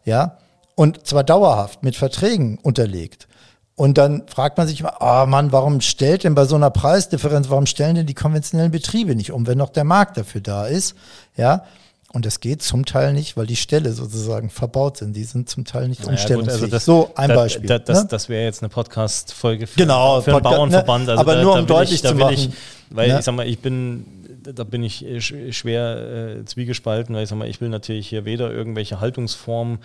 Ja, 0.05 0.39
und 0.75 1.07
zwar 1.07 1.23
dauerhaft 1.23 1.85
mit 1.85 1.97
Verträgen 1.97 2.59
unterlegt. 2.59 3.29
Und 3.75 3.97
dann 3.99 4.23
fragt 4.29 4.59
man 4.59 4.69
sich 4.69 4.81
immer, 4.81 5.01
ah 5.01 5.25
Mann, 5.27 5.51
warum 5.51 5.81
stellt 5.81 6.25
denn 6.25 6.35
bei 6.35 6.45
so 6.45 6.57
einer 6.57 6.71
Preisdifferenz, 6.71 7.49
warum 7.49 7.67
stellen 7.67 7.95
denn 7.97 8.07
die 8.07 8.15
konventionellen 8.15 8.71
Betriebe 8.71 9.15
nicht 9.17 9.33
um, 9.33 9.47
wenn 9.47 9.57
noch 9.59 9.71
der 9.71 9.85
Markt 9.85 10.17
dafür 10.19 10.41
da 10.43 10.67
ist? 10.67 10.95
Ja, 11.37 11.65
und 12.13 12.27
das 12.27 12.41
geht 12.41 12.63
zum 12.63 12.85
Teil 12.85 13.15
nicht, 13.15 13.39
weil 13.39 13.47
die 13.47 13.57
Ställe 13.57 13.93
sozusagen 13.95 14.51
verbaut 14.51 14.99
sind. 14.99 15.17
Die 15.17 15.25
sind 15.25 15.49
zum 15.49 15.65
Teil 15.65 15.89
nicht 15.89 16.01
Ja, 16.01 16.05
gut, 16.05 16.13
umstellungsfähig. 16.13 16.63
also 16.65 16.67
das, 16.67 16.85
so 16.85 17.11
ein 17.15 17.31
da- 17.31 17.35
Beispiel. 17.35 17.67
Da, 17.67 17.79
das 17.79 18.03
ne? 18.03 18.09
das 18.11 18.29
wäre 18.29 18.45
jetzt 18.45 18.63
eine 18.63 18.69
Podcast-Folge 18.69 19.67
für, 19.67 19.79
Genau, 19.81 20.21
für 20.21 20.33
einen 20.33 20.43
Podcast, 20.43 20.57
Bauernverband. 20.57 21.05
ne? 21.07 21.11
Also 21.13 21.21
Aber 21.23 21.35
da, 21.37 21.43
nur, 21.43 21.59
um 21.59 21.67
deutlich 21.67 21.95
ich, 21.95 22.03
zu 22.03 22.15
machen, 22.15 22.35
Ich, 22.35 22.51
weil 22.91 23.09
ne? 23.09 23.19
ich 23.19 23.25
sag 23.25 23.35
mal, 23.35 23.49
ich 23.49 23.61
bin, 23.61 24.05
da 24.43 24.65
bin 24.65 24.83
ich 24.83 25.03
äh, 25.07 25.17
sch- 25.17 25.53
schwer 25.55 26.37
äh, 26.41 26.45
zwiegespalten, 26.45 27.15
weil 27.15 27.23
ich 27.23 27.31
sag 27.31 27.39
mal, 27.39 27.49
ich 27.49 27.63
will 27.63 27.71
natürlich 27.71 28.09
hier 28.11 28.27
weder 28.27 28.51
irgendwelche 28.53 29.01
Haltungsformen, 29.01 29.79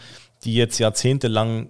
die 0.43 0.54
jetzt 0.56 0.80
jahrzehntelang 0.80 1.69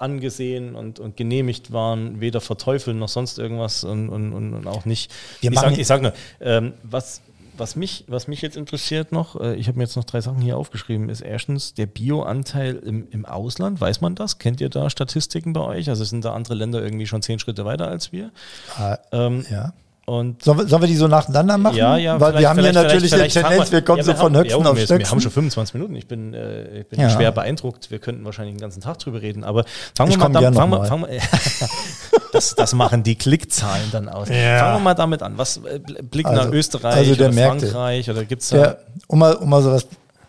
angesehen 0.00 0.74
und, 0.74 0.98
und 0.98 1.16
genehmigt 1.16 1.72
waren, 1.72 2.20
weder 2.20 2.40
verteufeln 2.40 2.98
noch 2.98 3.08
sonst 3.08 3.38
irgendwas 3.38 3.84
und, 3.84 4.08
und, 4.08 4.32
und, 4.32 4.66
auch 4.66 4.84
nicht. 4.84 5.12
Wir 5.40 5.50
ich 5.50 5.56
machen- 5.56 5.84
sag, 5.84 6.02
nur, 6.02 6.12
ähm, 6.40 6.72
was, 6.82 7.20
was, 7.56 7.76
mich, 7.76 8.04
was 8.08 8.26
mich 8.26 8.40
jetzt 8.40 8.56
interessiert 8.56 9.12
noch, 9.12 9.38
äh, 9.40 9.54
ich 9.56 9.68
habe 9.68 9.76
mir 9.78 9.84
jetzt 9.84 9.96
noch 9.96 10.04
drei 10.04 10.20
Sachen 10.22 10.40
hier 10.40 10.56
aufgeschrieben, 10.56 11.08
ist 11.10 11.20
erstens 11.20 11.74
der 11.74 11.86
Bio-Anteil 11.86 12.76
im, 12.76 13.06
im 13.10 13.26
Ausland. 13.26 13.80
Weiß 13.80 14.00
man 14.00 14.14
das? 14.14 14.38
Kennt 14.38 14.60
ihr 14.62 14.70
da 14.70 14.88
Statistiken 14.88 15.52
bei 15.52 15.60
euch? 15.60 15.88
Also 15.90 16.04
sind 16.04 16.24
da 16.24 16.32
andere 16.32 16.54
Länder 16.54 16.82
irgendwie 16.82 17.06
schon 17.06 17.20
zehn 17.22 17.38
Schritte 17.38 17.64
weiter 17.66 17.88
als 17.88 18.12
wir? 18.12 18.30
Ah, 18.78 18.98
Ähm, 19.12 19.44
ja. 19.50 19.72
Und 20.06 20.42
Sollen 20.42 20.58
wir, 20.58 20.66
sollen 20.66 20.82
wir 20.82 20.86
die 20.88 20.96
so 20.96 21.06
nacheinander 21.06 21.56
machen? 21.58 21.76
ja, 21.76 21.96
ja, 21.96 22.20
Weil 22.20 22.38
wir 22.38 22.48
haben 22.48 22.58
hier 22.58 22.70
vielleicht- 22.70 22.86
natürlich 22.88 23.14
eine 23.14 23.28
Tendenz, 23.28 23.70
wir 23.70 23.82
kommen 23.82 23.98
ja, 23.98 24.04
so 24.04 24.14
von 24.14 24.34
haben- 24.34 24.42
Höchsten 24.44 24.62
ja, 24.64 24.70
auf 24.70 24.76
wir, 24.76 24.88
wir 24.88 25.06
haben 25.08 25.20
schon 25.20 25.30
25 25.30 25.74
Minuten. 25.74 25.94
Ich 25.94 26.08
bin, 26.08 26.34
äh, 26.34 26.80
ich 26.80 26.88
bin 26.88 27.00
Ja. 27.00 27.10
schwer 27.10 27.30
beeindruckt. 27.32 27.90
Wir 27.90 27.98
könnten 28.00 28.24
wahrscheinlich 28.24 28.56
den 28.56 28.60
ganzen 28.60 28.80
Tag 28.80 28.98
drüber 28.98 29.22
reden. 29.22 29.44
Aber 29.44 29.64
fangen 29.94 30.10
Ich 30.10 30.16
wir 30.16 30.18
mal, 30.18 30.24
komm 30.24 30.32
da, 30.32 30.40
gern 30.40 30.54
fangen 30.54 30.72
wir, 30.72 30.78
mal. 30.80 30.86
fangen 30.86 31.06
wir 31.08 31.20
das, 32.32 32.54
das 32.54 32.72
machen 32.74 33.02
die 33.02 33.14
Klickzahlen 33.16 33.90
dann 33.92 34.08
aus. 34.08 34.28
Ja. 34.28 34.58
Fangen 34.58 34.74
wir 34.76 34.80
mal 34.80 34.94
damit 34.94 35.22
an. 35.22 35.38
Was 35.38 35.58
äh, 35.58 35.78
Blick 35.78 36.26
nach 36.26 36.40
Also- 36.46 36.52
Österreich 36.54 36.94
also 36.96 37.14
der 37.14 37.26
oder 37.28 37.34
Märkte. 37.34 37.66
Frankreich 37.68 38.10
oder 38.10 38.24
gibt 38.24 38.42
es 38.42 38.48
da 38.48 38.56
Der, 38.56 38.78
um, 39.06 39.18
mal, 39.18 39.34
um 39.34 39.48
mal 39.48 39.62
sowas, 39.62 39.86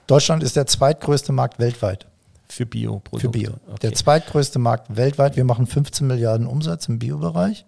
Deutschland 0.07 0.43
ist 0.43 0.55
der 0.55 0.67
zweitgrößte 0.67 1.31
Markt 1.31 1.57
weltweit 1.59 2.05
Für 2.49 2.65
Bio-Produkte. 2.65 3.27
Für 3.27 3.31
Bio. 3.31 3.51
Okay. 3.67 3.77
Der 3.83 3.93
zweitgrößte 3.93 4.59
Markt 4.59 4.95
weltweit. 4.95 5.37
Wir 5.37 5.45
machen 5.45 5.67
15 5.67 6.05
Milliarden 6.05 6.45
Umsatz 6.47 6.87
im 6.89 6.99
Biobereich. 6.99 7.65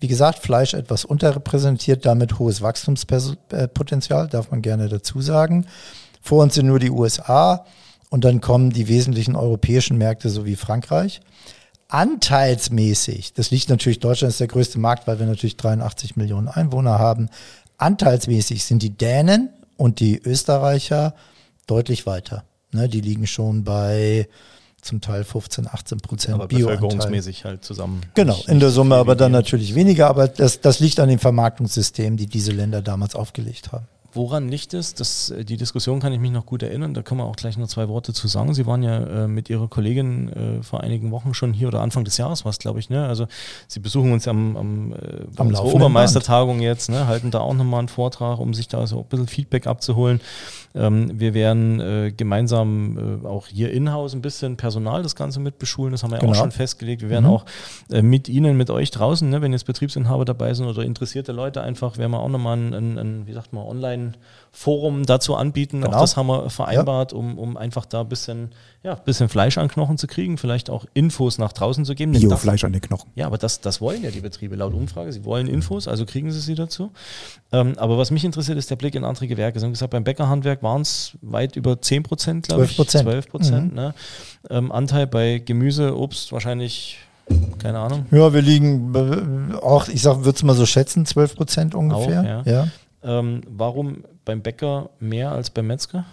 Wie 0.00 0.08
gesagt, 0.08 0.38
Fleisch 0.38 0.72
etwas 0.72 1.04
unterrepräsentiert, 1.04 2.06
damit 2.06 2.38
hohes 2.38 2.62
Wachstumspotenzial, 2.62 4.28
darf 4.28 4.50
man 4.50 4.62
gerne 4.62 4.88
dazu 4.88 5.20
sagen. 5.20 5.66
Vor 6.22 6.42
uns 6.42 6.54
sind 6.54 6.66
nur 6.66 6.78
die 6.78 6.90
USA 6.90 7.66
und 8.08 8.24
dann 8.24 8.40
kommen 8.40 8.70
die 8.70 8.88
wesentlichen 8.88 9.36
europäischen 9.36 9.98
Märkte 9.98 10.30
sowie 10.30 10.56
Frankreich. 10.56 11.20
Anteilsmäßig, 11.88 13.34
das 13.34 13.50
liegt 13.50 13.68
natürlich, 13.68 13.98
Deutschland 13.98 14.30
ist 14.30 14.40
der 14.40 14.46
größte 14.46 14.78
Markt, 14.78 15.06
weil 15.06 15.18
wir 15.18 15.26
natürlich 15.26 15.56
83 15.56 16.16
Millionen 16.16 16.48
Einwohner 16.48 16.98
haben. 16.98 17.28
Anteilsmäßig 17.78 18.64
sind 18.64 18.82
die 18.82 18.96
Dänen 18.96 19.50
und 19.76 20.00
die 20.00 20.18
Österreicher 20.18 21.14
deutlich 21.66 22.06
weiter. 22.06 22.44
Ne, 22.72 22.88
die 22.88 23.00
liegen 23.00 23.26
schon 23.26 23.64
bei 23.64 24.28
zum 24.82 25.00
Teil 25.00 25.24
15, 25.24 25.66
18 25.66 25.98
Prozent 25.98 26.34
aber 26.34 26.48
Bioanteil. 26.48 26.76
bevölkerungsmäßig 26.78 27.44
halt 27.44 27.64
zusammen. 27.64 28.00
Genau, 28.14 28.34
Nicht- 28.36 28.48
in 28.48 28.60
der 28.60 28.70
Summe 28.70 28.96
aber 28.96 29.14
dann 29.16 29.32
natürlich 29.32 29.74
weniger, 29.74 30.08
aber 30.08 30.28
das, 30.28 30.60
das 30.60 30.80
liegt 30.80 31.00
an 31.00 31.08
dem 31.08 31.18
Vermarktungssystem, 31.18 32.16
die 32.16 32.26
diese 32.26 32.52
Länder 32.52 32.82
damals 32.82 33.14
aufgelegt 33.14 33.72
haben. 33.72 33.86
Woran 34.12 34.48
liegt 34.48 34.74
es? 34.74 34.94
Das, 34.94 35.30
äh, 35.30 35.44
die 35.44 35.56
Diskussion 35.56 36.00
kann 36.00 36.12
ich 36.12 36.18
mich 36.20 36.30
noch 36.32 36.46
gut 36.46 36.62
erinnern. 36.62 36.94
Da 36.94 37.02
können 37.02 37.20
wir 37.20 37.24
auch 37.26 37.36
gleich 37.36 37.56
noch 37.56 37.68
zwei 37.68 37.88
Worte 37.88 38.12
zu 38.12 38.26
sagen. 38.28 38.54
Sie 38.54 38.66
waren 38.66 38.82
ja 38.82 39.24
äh, 39.24 39.28
mit 39.28 39.48
Ihrer 39.50 39.68
Kollegin 39.68 40.28
äh, 40.32 40.62
vor 40.62 40.80
einigen 40.80 41.10
Wochen 41.10 41.34
schon 41.34 41.52
hier 41.52 41.68
oder 41.68 41.80
Anfang 41.80 42.04
des 42.04 42.16
Jahres 42.16 42.44
war 42.44 42.50
es, 42.50 42.58
glaube 42.58 42.80
ich. 42.80 42.90
Ne? 42.90 43.06
Also 43.06 43.26
Sie 43.68 43.80
besuchen 43.80 44.12
uns 44.12 44.26
am, 44.26 44.56
am, 44.56 44.92
äh, 44.92 44.96
Am 45.36 45.54
Obermeistertagung 45.54 46.60
jetzt, 46.60 46.90
ne? 46.90 47.06
halten 47.06 47.30
da 47.30 47.40
auch 47.40 47.54
nochmal 47.54 47.80
einen 47.80 47.88
Vortrag, 47.88 48.38
um 48.38 48.54
sich 48.54 48.68
da 48.68 48.86
so 48.86 48.98
ein 49.00 49.04
bisschen 49.04 49.26
Feedback 49.28 49.66
abzuholen. 49.66 50.20
Ähm, 50.72 51.18
wir 51.18 51.34
werden 51.34 51.80
äh, 51.80 52.12
gemeinsam 52.16 53.20
äh, 53.24 53.26
auch 53.26 53.48
hier 53.48 53.72
in-house 53.72 54.14
ein 54.14 54.22
bisschen 54.22 54.56
Personal 54.56 55.02
das 55.02 55.16
Ganze 55.16 55.40
mit 55.40 55.58
beschulen. 55.58 55.90
Das 55.92 56.02
haben 56.04 56.10
wir 56.10 56.16
ja 56.16 56.20
Genau. 56.20 56.32
auch 56.32 56.36
schon 56.36 56.52
festgelegt. 56.52 57.02
Wir 57.02 57.10
werden 57.10 57.24
Mhm. 57.24 57.30
auch 57.30 57.44
äh, 57.90 58.02
mit 58.02 58.28
Ihnen, 58.28 58.56
mit 58.56 58.70
euch 58.70 58.92
draußen, 58.92 59.28
ne? 59.28 59.42
wenn 59.42 59.52
jetzt 59.52 59.64
Betriebsinhaber 59.64 60.24
dabei 60.24 60.54
sind 60.54 60.66
oder 60.66 60.82
interessierte 60.84 61.32
Leute 61.32 61.62
einfach, 61.62 61.98
werden 61.98 62.12
wir 62.12 62.20
auch 62.20 62.28
nochmal 62.28 62.56
ein, 62.56 62.72
ein, 62.74 62.98
ein, 62.98 63.26
wie 63.26 63.32
sagt 63.32 63.52
man, 63.52 63.64
Online-Forum 64.00 65.06
dazu 65.06 65.36
anbieten. 65.36 65.82
Genau. 65.82 65.96
Auch 65.96 66.00
das 66.00 66.16
haben 66.16 66.26
wir 66.26 66.50
vereinbart, 66.50 67.12
um, 67.12 67.38
um 67.38 67.56
einfach 67.56 67.86
da 67.86 68.00
ein 68.00 68.08
bisschen, 68.08 68.50
ja, 68.82 68.94
bisschen 68.94 69.28
Fleisch 69.28 69.58
an 69.58 69.68
Knochen 69.68 69.98
zu 69.98 70.06
kriegen, 70.06 70.38
vielleicht 70.38 70.70
auch 70.70 70.84
Infos 70.94 71.38
nach 71.38 71.52
draußen 71.52 71.84
zu 71.84 71.94
geben. 71.94 72.12
Biofleisch 72.12 72.64
an 72.64 72.72
den 72.72 72.82
Knochen. 72.82 73.10
ja, 73.14 73.26
aber 73.26 73.38
das, 73.38 73.60
das 73.60 73.80
wollen 73.80 74.02
ja 74.02 74.10
die 74.10 74.20
Betriebe 74.20 74.56
laut 74.56 74.74
Umfrage. 74.74 75.12
Sie 75.12 75.24
wollen 75.24 75.46
Infos, 75.46 75.88
also 75.88 76.04
kriegen 76.04 76.30
sie 76.32 76.40
sie 76.40 76.54
dazu. 76.54 76.90
Ähm, 77.52 77.74
aber 77.76 77.98
was 77.98 78.10
mich 78.10 78.24
interessiert, 78.24 78.58
ist 78.58 78.70
der 78.70 78.76
Blick 78.76 78.94
in 78.94 79.04
andere 79.04 79.26
Gewerke. 79.26 79.58
Sie 79.58 79.64
haben 79.64 79.72
gesagt, 79.72 79.90
beim 79.90 80.04
Bäckerhandwerk 80.04 80.62
waren 80.62 80.82
es 80.82 81.16
weit 81.22 81.56
über 81.56 81.80
10 81.80 82.02
Prozent, 82.02 82.48
glaube 82.48 82.64
ich. 82.64 82.78
12%. 82.78 83.02
12 83.02 83.28
Prozent. 83.28 83.70
Mhm. 83.70 83.76
Ne? 83.76 83.94
Ähm, 84.48 84.72
Anteil 84.72 85.06
bei 85.06 85.38
Gemüse, 85.38 85.96
Obst 85.96 86.32
wahrscheinlich, 86.32 86.98
keine 87.58 87.78
Ahnung. 87.78 88.06
Ja, 88.10 88.32
wir 88.32 88.42
liegen 88.42 88.94
äh, 88.94 89.56
auch, 89.56 89.88
ich 89.88 90.02
sag, 90.02 90.18
würde 90.18 90.36
es 90.36 90.42
mal 90.42 90.54
so 90.54 90.66
schätzen, 90.66 91.06
12 91.06 91.36
Prozent 91.36 91.74
ungefähr. 91.74 92.20
Auch, 92.20 92.24
ja. 92.24 92.42
ja. 92.44 92.68
Ähm, 93.02 93.42
warum 93.46 94.04
beim 94.24 94.42
Bäcker 94.42 94.90
mehr 94.98 95.32
als 95.32 95.50
beim 95.50 95.66
Metzger? 95.66 96.04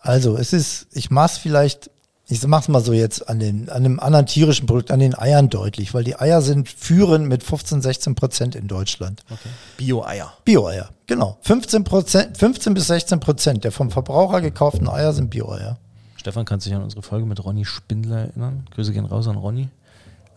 Also 0.00 0.36
es 0.36 0.52
ist, 0.52 0.86
ich 0.92 1.10
mach's 1.10 1.38
vielleicht, 1.38 1.90
ich 2.26 2.46
mach's 2.46 2.68
mal 2.68 2.80
so 2.80 2.92
jetzt 2.92 3.28
an, 3.28 3.38
den, 3.38 3.68
an 3.68 3.84
einem 3.84 4.00
anderen 4.00 4.26
tierischen 4.26 4.66
Produkt, 4.66 4.90
an 4.90 5.00
den 5.00 5.18
Eiern 5.18 5.48
deutlich, 5.48 5.94
weil 5.94 6.04
die 6.04 6.18
Eier 6.18 6.42
sind 6.42 6.68
führend 6.68 7.28
mit 7.28 7.42
15, 7.42 7.82
16 7.82 8.14
Prozent 8.14 8.54
in 8.54 8.68
Deutschland. 8.68 9.24
Okay. 9.30 9.48
Bio-Eier. 9.76 10.32
Bio-Eier, 10.44 10.90
genau. 11.06 11.38
15, 11.42 11.84
Prozent, 11.84 12.36
15 12.36 12.74
bis 12.74 12.86
16 12.88 13.20
Prozent 13.20 13.64
der 13.64 13.72
vom 13.72 13.90
Verbraucher 13.90 14.40
gekauften 14.40 14.88
Eier 14.88 15.12
sind 15.12 15.30
Bio-Eier. 15.30 15.78
Stefan 16.16 16.44
kann 16.44 16.60
sich 16.60 16.74
an 16.74 16.82
unsere 16.82 17.02
Folge 17.02 17.26
mit 17.26 17.44
Ronny 17.44 17.64
Spindler 17.64 18.18
erinnern. 18.18 18.66
Grüße 18.74 18.92
gehen 18.92 19.06
raus 19.06 19.28
an 19.28 19.36
Ronny. 19.36 19.68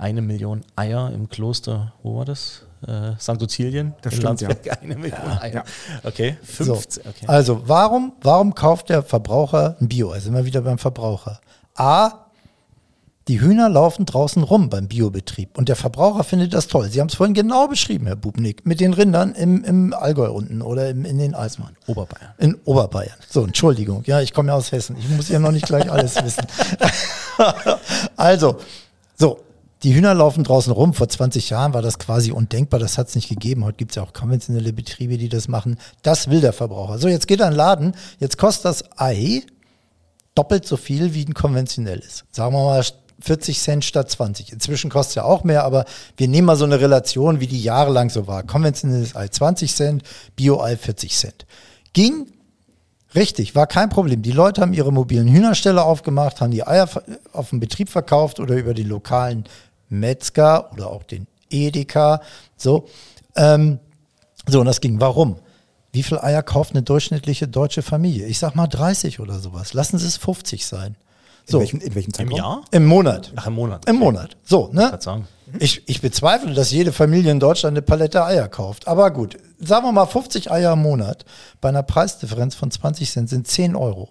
Eine 0.02 0.24
Million 0.24 0.62
Eier 0.76 1.12
im 1.14 1.30
Kloster, 1.30 1.94
wo 2.02 2.18
war 2.18 2.26
das? 2.26 2.64
Äh, 2.88 3.12
St. 3.20 3.42
Ottilien 3.42 3.94
Das 4.02 4.14
stimmt, 4.14 4.42
Landsberg. 4.42 4.78
Eine 4.82 4.96
Million 4.96 5.22
Eier. 5.40 5.54
ja. 5.54 5.64
Okay, 6.04 6.38
So. 6.44 6.74
15. 6.74 7.04
Okay. 7.08 7.26
Also 7.28 7.62
warum, 7.68 8.14
warum 8.22 8.56
kauft 8.56 8.90
der 8.90 9.04
Verbraucher 9.04 9.76
ein 9.80 9.88
Bio? 9.88 10.10
Also 10.10 10.30
immer 10.30 10.44
wieder 10.44 10.62
beim 10.62 10.80
Verbraucher. 10.80 11.40
A, 11.76 12.14
die 13.28 13.40
Hühner 13.40 13.70
laufen 13.70 14.08
draußen 14.08 14.42
rum 14.42 14.72
beim 14.72 14.88
Biobetrieb 14.88 15.56
und 15.56 15.70
der 15.70 15.76
Verbraucher 15.76 16.24
findet 16.24 16.56
das 16.56 16.66
toll. 16.66 16.90
Sie 16.90 17.00
haben 17.00 17.10
es 17.10 17.14
vorhin 17.14 17.36
genau 17.36 17.68
beschrieben, 17.68 18.08
Herr 18.08 18.16
Bubnik, 18.16 18.66
mit 18.66 18.80
den 18.80 18.94
Rindern 18.94 19.36
im, 19.36 19.64
im 19.64 19.94
Allgäu 19.94 20.32
unten 20.32 20.64
oder 20.64 20.90
im, 20.90 21.06
in 21.06 21.20
den 21.20 21.36
Eismann. 21.36 21.78
Oberbayern. 21.86 22.34
In 22.40 22.56
Oberbayern. 22.66 23.18
So, 23.30 23.44
Entschuldigung. 23.44 24.02
Ja, 24.08 24.20
ich 24.22 24.34
komme 24.34 24.50
ja 24.50 24.56
aus 24.56 24.72
Hessen. 24.72 24.98
Ich 24.98 25.08
muss 25.10 25.30
ja 25.30 25.38
noch 25.38 25.52
nicht 25.52 25.68
gleich 25.68 25.92
alles 25.92 26.16
wissen. 26.16 26.48
also, 28.16 28.58
so. 29.16 29.40
Die 29.84 29.96
Hühner 29.96 30.14
laufen 30.14 30.44
draußen 30.44 30.72
rum. 30.72 30.94
Vor 30.94 31.10
20 31.10 31.50
Jahren 31.50 31.74
war 31.74 31.82
das 31.82 31.98
quasi 31.98 32.32
undenkbar. 32.32 32.80
Das 32.80 32.98
hat 32.98 33.08
es 33.08 33.16
nicht 33.16 33.30
gegeben. 33.30 33.66
Heute 33.66 33.78
gibt 33.78 33.92
es 33.92 33.96
ja 33.96 34.04
auch 34.04 34.14
konventionelle 34.14 34.74
Betriebe, 34.74 35.18
die 35.18 35.30
das 35.30 35.48
machen. 35.48 35.78
Das 36.04 36.30
will 36.30 36.42
der 36.42 36.54
Verbraucher. 36.54 37.00
So, 37.00 37.08
jetzt 37.08 37.28
geht 37.28 37.40
er 37.40 37.48
in 37.48 37.54
den 37.54 37.58
Laden. 37.58 37.96
Jetzt 38.20 38.38
kostet 38.38 38.66
das 38.66 38.84
Ei 38.98 39.44
doppelt 40.36 40.66
so 40.68 40.78
viel 40.78 41.14
wie 41.14 41.26
ein 41.26 41.34
konventionelles. 41.34 42.26
Sagen 42.32 42.54
wir 42.54 42.64
mal 42.64 42.86
40 43.22 43.60
Cent 43.60 43.86
statt 43.86 44.10
20. 44.10 44.52
Inzwischen 44.54 44.90
kostet 44.90 45.12
es 45.12 45.16
ja 45.16 45.24
auch 45.24 45.44
mehr, 45.44 45.64
aber 45.64 45.86
wir 46.16 46.28
nehmen 46.28 46.46
mal 46.46 46.56
so 46.56 46.66
eine 46.66 46.80
Relation, 46.80 47.40
wie 47.40 47.48
die 47.48 47.62
jahrelang 47.62 48.10
so 48.10 48.28
war. 48.28 48.44
Konventionelles 48.44 49.16
Ei 49.16 49.28
20 49.28 49.76
Cent, 49.76 50.04
Bio-Ei 50.36 50.78
40 50.78 51.16
Cent. 51.18 51.46
Ging 51.94 52.28
Richtig, 53.14 53.56
war 53.56 53.68
kein 53.68 53.90
Problem. 53.90 54.22
Die 54.22 54.32
Leute 54.32 54.62
haben 54.62 54.74
ihre 54.74 54.94
mobilen 54.94 55.28
Hühnerställe 55.28 55.84
aufgemacht, 55.84 56.40
haben 56.40 56.52
die 56.52 56.66
Eier 56.66 56.88
auf 57.34 57.50
dem 57.50 57.60
Betrieb 57.60 57.90
verkauft 57.90 58.40
oder 58.40 58.56
über 58.56 58.74
die 58.74 58.84
lokalen 58.84 59.44
Metzger 59.92 60.72
oder 60.74 60.90
auch 60.90 61.04
den 61.04 61.28
Edeka. 61.50 62.22
So, 62.58 62.88
ähm, 63.36 63.80
so 64.48 64.60
und 64.62 64.66
das 64.66 64.82
ging. 64.82 65.00
Warum? 65.00 65.38
Wie 65.94 66.04
viel 66.04 66.18
Eier 66.20 66.42
kauft 66.42 66.72
eine 66.72 66.82
durchschnittliche 66.84 67.48
deutsche 67.48 67.82
Familie? 67.82 68.26
Ich 68.28 68.40
sag 68.40 68.56
mal 68.56 68.68
30 68.68 69.20
oder 69.20 69.40
sowas. 69.40 69.74
Lassen 69.74 69.98
Sie 70.00 70.08
es 70.08 70.18
50 70.18 70.66
sein. 70.66 70.96
In, 71.48 71.52
So, 71.52 71.60
welchem, 71.60 71.82
in 71.82 71.94
welchem 71.96 72.08
Im 72.10 72.14
Zeitraum? 72.14 72.38
Jahr? 72.38 72.62
im 72.72 72.86
Monat. 72.86 73.34
Ach, 73.36 73.48
im 73.48 73.54
Monat. 73.54 73.90
Im 73.90 73.98
Monat. 73.98 74.38
So, 74.44 74.70
ne? 74.72 74.98
Sagen. 75.02 75.28
Ich, 75.60 75.82
ich 75.90 76.00
bezweifle, 76.00 76.54
dass 76.54 76.72
jede 76.72 76.94
Familie 76.94 77.30
in 77.32 77.42
Deutschland 77.42 77.74
eine 77.76 77.82
Palette 77.82 78.24
Eier 78.24 78.48
kauft. 78.48 78.88
Aber 78.88 79.12
gut, 79.12 79.38
sagen 79.60 79.86
wir 79.86 79.92
mal 79.92 80.06
50 80.06 80.50
Eier 80.50 80.74
im 80.74 80.82
Monat 80.82 81.26
bei 81.60 81.68
einer 81.68 81.84
Preisdifferenz 81.84 82.56
von 82.56 82.72
20 82.72 83.12
Cent 83.12 83.30
sind 83.30 83.48
10 83.48 83.76
Euro. 83.76 84.08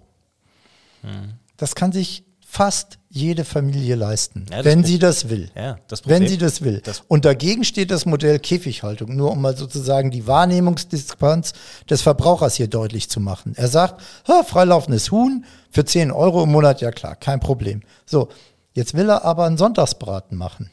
Das 1.57 1.73
kann 1.73 1.91
sich 1.91 2.23
fast 2.45 2.99
jede 3.13 3.43
Familie 3.43 3.95
leisten, 3.95 4.45
Ja, 4.49 4.63
wenn 4.63 4.85
sie 4.85 4.97
das 4.97 5.27
will. 5.29 5.51
Ja, 5.53 5.77
das 5.89 6.07
wenn 6.07 6.27
sie 6.29 6.37
das 6.37 6.61
will. 6.61 6.79
das- 6.81 7.03
Und 7.09 7.25
dagegen 7.25 7.65
steht 7.65 7.91
das 7.91 8.05
Modell 8.05 8.39
Käfighaltung, 8.39 9.15
nur 9.15 9.31
um 9.31 9.41
mal 9.41 9.55
sozusagen 9.57 10.11
die 10.11 10.25
Wahrnehmungsdiskrepanz 10.27 11.51
des 11.89 12.01
Verbrauchers 12.01 12.55
hier 12.55 12.67
deutlich 12.67 13.09
zu 13.09 13.19
machen. 13.19 13.53
Er 13.57 13.67
sagt, 13.67 14.01
freilaufendes 14.47 15.11
Huhn 15.11 15.43
für 15.69 15.83
10 15.83 16.11
Euro 16.11 16.43
im 16.43 16.51
Monat, 16.51 16.79
ja 16.81 16.91
klar, 16.91 17.15
kein 17.17 17.41
Problem. 17.41 17.81
So, 18.05 18.29
jetzt 18.73 18.93
will 18.93 19.09
er 19.09 19.25
aber 19.25 19.45
einen 19.45 19.57
Sonntagsbraten 19.57 20.37
machen. 20.37 20.71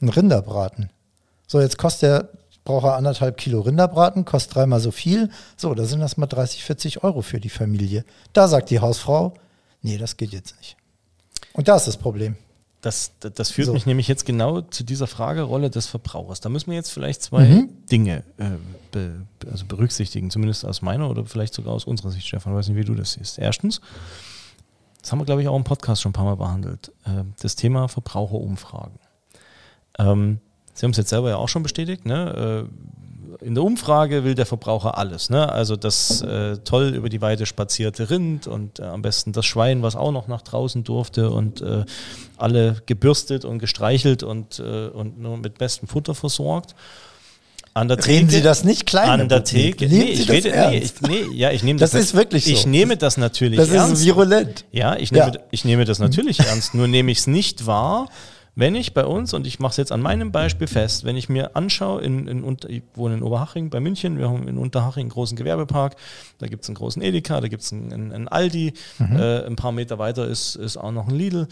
Einen 0.00 0.10
Rinderbraten. 0.10 0.90
So, 1.46 1.60
jetzt 1.60 1.78
kostet 1.78 2.08
er, 2.10 2.28
braucht 2.64 2.84
er 2.84 2.96
anderthalb 2.96 3.38
Kilo 3.38 3.60
Rinderbraten, 3.60 4.24
kostet 4.26 4.56
dreimal 4.56 4.80
so 4.80 4.90
viel. 4.90 5.30
So, 5.56 5.74
da 5.74 5.84
sind 5.84 6.00
das 6.00 6.16
mal 6.18 6.26
30, 6.26 6.64
40 6.64 7.02
Euro 7.02 7.22
für 7.22 7.40
die 7.40 7.48
Familie. 7.48 8.04
Da 8.34 8.46
sagt 8.48 8.68
die 8.70 8.80
Hausfrau, 8.80 9.32
nee, 9.80 9.96
das 9.96 10.16
geht 10.18 10.32
jetzt 10.32 10.54
nicht. 10.58 10.76
Und 11.52 11.68
da 11.68 11.76
ist 11.76 11.86
das 11.86 11.96
Problem. 11.96 12.36
Das, 12.80 13.12
das, 13.20 13.32
das 13.34 13.50
führt 13.52 13.66
So. 13.66 13.72
mich 13.74 13.86
nämlich 13.86 14.08
jetzt 14.08 14.26
genau 14.26 14.60
zu 14.62 14.82
dieser 14.82 15.06
Fragerolle 15.06 15.70
des 15.70 15.86
Verbrauchers. 15.86 16.40
Da 16.40 16.48
müssen 16.48 16.70
wir 16.70 16.76
jetzt 16.76 16.90
vielleicht 16.90 17.22
zwei 17.22 17.44
Mhm. 17.44 17.68
Dinge 17.90 18.24
äh, 18.38 18.50
be, 18.90 19.24
also 19.50 19.66
berücksichtigen, 19.66 20.30
zumindest 20.30 20.64
aus 20.64 20.82
meiner 20.82 21.08
oder 21.08 21.24
vielleicht 21.24 21.54
sogar 21.54 21.74
aus 21.74 21.84
unserer 21.84 22.10
Sicht, 22.10 22.26
Stefan. 22.26 22.52
Ich 22.52 22.58
weiß 22.58 22.68
nicht, 22.68 22.76
wie 22.76 22.84
du 22.84 22.94
das 22.96 23.12
siehst. 23.12 23.38
Erstens, 23.38 23.80
das 25.00 25.12
haben 25.12 25.20
wir, 25.20 25.24
glaube 25.24 25.42
ich, 25.42 25.48
auch 25.48 25.56
im 25.56 25.62
Podcast 25.64 26.02
schon 26.02 26.10
ein 26.10 26.12
paar 26.14 26.24
Mal 26.24 26.36
behandelt, 26.36 26.90
äh, 27.04 27.22
das 27.40 27.54
Thema 27.54 27.86
Verbraucherumfragen. 27.88 28.98
Ähm, 29.98 30.40
Sie 30.74 30.84
haben 30.86 30.92
es 30.92 30.96
jetzt 30.96 31.10
selber 31.10 31.28
ja 31.28 31.36
auch 31.36 31.48
schon 31.50 31.62
bestätigt, 31.62 32.06
ne? 32.06 32.66
Äh, 32.68 33.01
in 33.40 33.54
der 33.54 33.64
Umfrage 33.64 34.24
will 34.24 34.34
der 34.34 34.46
Verbraucher 34.46 34.98
alles. 34.98 35.30
Ne? 35.30 35.50
Also 35.50 35.76
das 35.76 36.20
äh, 36.22 36.58
toll 36.58 36.88
über 36.94 37.08
die 37.08 37.20
Weide 37.20 37.46
spazierte 37.46 38.10
Rind 38.10 38.46
und 38.46 38.78
äh, 38.78 38.82
am 38.84 39.02
besten 39.02 39.32
das 39.32 39.46
Schwein, 39.46 39.82
was 39.82 39.96
auch 39.96 40.12
noch 40.12 40.28
nach 40.28 40.42
draußen 40.42 40.84
durfte 40.84 41.30
und 41.30 41.60
äh, 41.62 41.84
alle 42.36 42.76
gebürstet 42.86 43.44
und 43.44 43.58
gestreichelt 43.58 44.22
und, 44.22 44.58
äh, 44.58 44.88
und 44.88 45.20
nur 45.20 45.36
mit 45.38 45.58
bestem 45.58 45.88
Futter 45.88 46.14
versorgt. 46.14 46.74
An 47.74 47.88
der 47.88 47.96
Reden 48.06 48.28
Theke- 48.28 48.32
Sie 48.32 48.42
das 48.42 48.64
nicht 48.64 48.84
klein, 48.84 49.08
An 49.08 49.28
der. 49.30 49.44
Theke. 49.44 49.86
Nehmen 49.88 49.98
Nee, 50.00 50.14
Sie 50.14 50.20
ich 50.22 50.26
das 50.26 50.36
rede, 50.36 50.48
nee, 50.50 50.54
ernst. 50.78 50.94
ich, 51.02 51.08
nee, 51.08 51.24
ja, 51.38 51.50
ich 51.52 51.62
nehme 51.62 51.80
Das 51.80 51.92
das, 51.92 52.02
ist 52.02 52.14
wirklich 52.14 52.44
so. 52.44 52.50
Ich 52.50 52.66
nehme 52.66 52.98
das 52.98 53.16
natürlich 53.16 53.56
Das 53.58 53.70
ernst. 53.70 53.94
ist 53.94 54.04
virulent. 54.04 54.66
Ja, 54.72 54.94
ich 54.96 55.10
nehme, 55.10 55.32
Ja. 55.32 55.40
ich 55.50 55.64
nehme 55.64 55.86
das 55.86 55.98
natürlich 55.98 56.38
ernst. 56.46 56.74
Nur 56.74 56.86
nehme 56.86 57.10
ich 57.10 57.18
es 57.20 57.26
nicht 57.26 57.64
wahr, 57.66 58.08
Wenn 58.54 58.74
ich 58.74 58.92
bei 58.92 59.06
uns, 59.06 59.32
und 59.32 59.46
ich 59.46 59.60
mache 59.60 59.70
es 59.70 59.76
jetzt 59.78 59.92
an 59.92 60.02
meinem 60.02 60.30
Beispiel 60.30 60.66
fest, 60.66 61.04
wenn 61.04 61.16
ich 61.16 61.30
mir 61.30 61.56
anschaue, 61.56 62.02
in, 62.02 62.28
in, 62.28 62.56
ich 62.68 62.82
wohne 62.94 63.14
in 63.14 63.22
Oberhaching 63.22 63.70
bei 63.70 63.80
München, 63.80 64.18
wir 64.18 64.28
haben 64.28 64.46
in 64.46 64.58
Unterhaching 64.58 65.02
einen 65.02 65.10
großen 65.10 65.38
Gewerbepark, 65.38 65.96
da 66.38 66.46
gibt 66.48 66.64
es 66.64 66.68
einen 66.68 66.76
großen 66.76 67.00
Edeka, 67.00 67.40
da 67.40 67.48
gibt 67.48 67.62
es 67.62 67.72
einen, 67.72 67.92
einen, 67.92 68.12
einen, 68.12 68.28
Aldi, 68.28 68.74
mhm. 68.98 69.16
äh, 69.16 69.46
ein 69.46 69.56
paar 69.56 69.72
Meter 69.72 69.98
weiter 69.98 70.26
ist, 70.26 70.56
ist 70.56 70.76
auch 70.76 70.92
noch 70.92 71.08
ein 71.08 71.14
Lidl. 71.14 71.48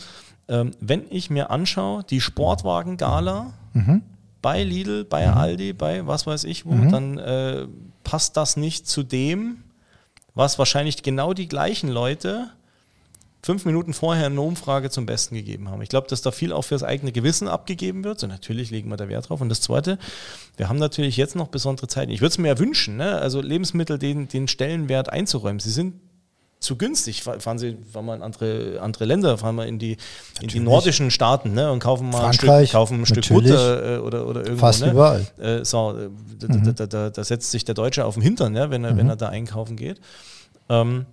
Ähm, 0.48 0.72
wenn 0.80 1.04
ich 1.08 1.30
mir 1.30 1.50
anschaue, 1.50 2.04
die 2.04 2.20
Sportwagen-Gala 2.20 3.54
mhm. 3.72 4.02
bei 4.42 4.62
Lidl, 4.62 5.04
bei 5.04 5.26
mhm. 5.26 5.34
Aldi, 5.38 5.72
bei 5.72 6.06
was 6.06 6.26
weiß 6.26 6.44
ich 6.44 6.66
wo, 6.66 6.72
mhm. 6.72 6.90
dann 6.90 7.18
äh, 7.18 7.66
passt 8.04 8.36
das 8.36 8.58
nicht 8.58 8.86
zu 8.86 9.02
dem, 9.02 9.64
was 10.34 10.58
wahrscheinlich 10.58 11.02
genau 11.02 11.32
die 11.32 11.48
gleichen 11.48 11.88
Leute 11.88 12.50
fünf 13.42 13.64
Minuten 13.64 13.94
vorher 13.94 14.26
eine 14.26 14.40
Umfrage 14.40 14.90
zum 14.90 15.06
Besten 15.06 15.34
gegeben 15.34 15.70
haben. 15.70 15.80
Ich 15.82 15.88
glaube, 15.88 16.08
dass 16.08 16.22
da 16.22 16.30
viel 16.30 16.52
auch 16.52 16.62
fürs 16.62 16.82
eigene 16.82 17.12
Gewissen 17.12 17.48
abgegeben 17.48 18.04
wird. 18.04 18.20
So 18.20 18.26
natürlich 18.26 18.70
legen 18.70 18.90
wir 18.90 18.96
da 18.96 19.08
Wert 19.08 19.28
drauf. 19.28 19.40
Und 19.40 19.48
das 19.48 19.60
Zweite, 19.60 19.98
wir 20.56 20.68
haben 20.68 20.78
natürlich 20.78 21.16
jetzt 21.16 21.36
noch 21.36 21.48
besondere 21.48 21.88
Zeiten. 21.88 22.10
Ich 22.10 22.20
würde 22.20 22.32
es 22.32 22.38
mir 22.38 22.48
ja 22.48 22.58
wünschen, 22.58 22.96
ne? 22.96 23.18
also 23.18 23.40
Lebensmittel 23.40 23.98
den, 23.98 24.28
den 24.28 24.48
Stellenwert 24.48 25.10
einzuräumen. 25.10 25.60
Sie 25.60 25.70
sind 25.70 25.94
zu 26.60 26.76
günstig. 26.76 27.22
Fahren 27.22 27.58
Sie, 27.58 27.78
fahren 27.90 28.04
wir 28.04 28.14
in 28.14 28.22
andere, 28.22 28.80
andere 28.80 29.06
Länder, 29.06 29.38
fahren 29.38 29.56
wir 29.56 29.66
in 29.66 29.78
die, 29.78 29.96
in 30.42 30.48
die 30.48 30.60
nordischen 30.60 31.10
Staaten 31.10 31.54
ne, 31.54 31.72
und 31.72 31.80
kaufen 31.80 32.10
mal 32.10 32.20
Frankreich, 32.20 32.50
ein 32.50 32.66
Stück, 32.66 32.72
kaufen 32.72 33.00
ein 33.00 33.06
Stück 33.06 33.28
Butter 33.28 33.96
äh, 33.96 33.98
oder, 33.98 34.26
oder 34.26 34.40
irgendwo. 34.42 34.60
Fast 34.60 34.82
ne? 34.82 34.90
überall. 34.90 35.26
Äh, 35.38 35.64
so, 35.64 35.96
äh, 35.96 36.08
mhm. 36.46 36.64
da, 36.64 36.72
da, 36.72 36.86
da, 36.86 37.10
da, 37.10 37.24
setzt 37.24 37.50
sich 37.50 37.64
der 37.64 37.74
Deutsche 37.74 38.04
auf 38.04 38.14
den 38.14 38.22
Hintern, 38.22 38.52
ne, 38.52 38.70
wenn, 38.70 38.84
er, 38.84 38.92
mhm. 38.92 38.98
wenn 38.98 39.08
er 39.08 39.16
da 39.16 39.30
einkaufen 39.30 39.76
geht. 39.76 40.00
Ähm, 40.68 41.06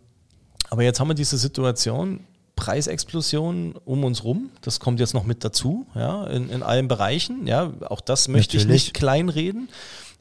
aber 0.69 0.83
jetzt 0.83 0.99
haben 0.99 1.07
wir 1.07 1.15
diese 1.15 1.37
Situation, 1.37 2.21
Preisexplosion 2.55 3.75
um 3.85 4.03
uns 4.03 4.23
rum. 4.23 4.49
Das 4.61 4.79
kommt 4.79 4.99
jetzt 4.99 5.13
noch 5.13 5.23
mit 5.23 5.43
dazu, 5.43 5.85
ja, 5.95 6.25
in, 6.25 6.49
in 6.49 6.63
allen 6.63 6.87
Bereichen. 6.87 7.47
Ja, 7.47 7.71
auch 7.87 8.01
das 8.01 8.27
möchte 8.27 8.57
Natürlich. 8.57 8.81
ich 8.81 8.87
nicht 8.87 8.93
kleinreden. 8.93 9.69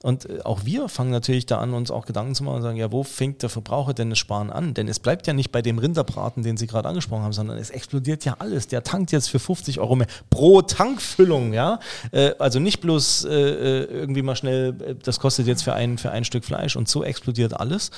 Und 0.06 0.30
äh, 0.30 0.38
auch 0.44 0.64
wir 0.64 0.88
fangen 0.88 1.10
natürlich 1.10 1.46
da 1.46 1.58
an, 1.58 1.74
uns 1.74 1.90
auch 1.90 2.06
Gedanken 2.06 2.36
zu 2.36 2.44
machen 2.44 2.58
und 2.58 2.62
sagen, 2.62 2.76
ja, 2.76 2.92
wo 2.92 3.02
fängt 3.02 3.42
der 3.42 3.50
Verbraucher 3.50 3.92
denn 3.92 4.08
das 4.08 4.20
Sparen 4.20 4.50
an? 4.50 4.72
Denn 4.72 4.86
es 4.86 5.00
bleibt 5.00 5.26
ja 5.26 5.32
nicht 5.32 5.50
bei 5.50 5.62
dem 5.62 5.78
Rinderbraten, 5.78 6.44
den 6.44 6.56
Sie 6.56 6.68
gerade 6.68 6.88
angesprochen 6.88 7.24
haben, 7.24 7.32
sondern 7.32 7.58
es 7.58 7.70
explodiert 7.70 8.24
ja 8.24 8.36
alles. 8.38 8.68
Der 8.68 8.84
tankt 8.84 9.10
jetzt 9.10 9.28
für 9.28 9.40
50 9.40 9.80
Euro 9.80 9.96
mehr 9.96 10.06
pro 10.30 10.62
Tankfüllung, 10.62 11.52
ja. 11.52 11.80
Äh, 12.12 12.34
also 12.38 12.60
nicht 12.60 12.80
bloß 12.82 13.24
äh, 13.24 13.30
irgendwie 13.30 14.22
mal 14.22 14.36
schnell, 14.36 14.74
das 15.02 15.18
kostet 15.18 15.48
jetzt 15.48 15.64
für 15.64 15.72
ein, 15.72 15.98
für 15.98 16.12
ein 16.12 16.24
Stück 16.24 16.44
Fleisch 16.44 16.76
und 16.76 16.88
so 16.88 17.02
explodiert 17.02 17.58
alles. 17.58 17.90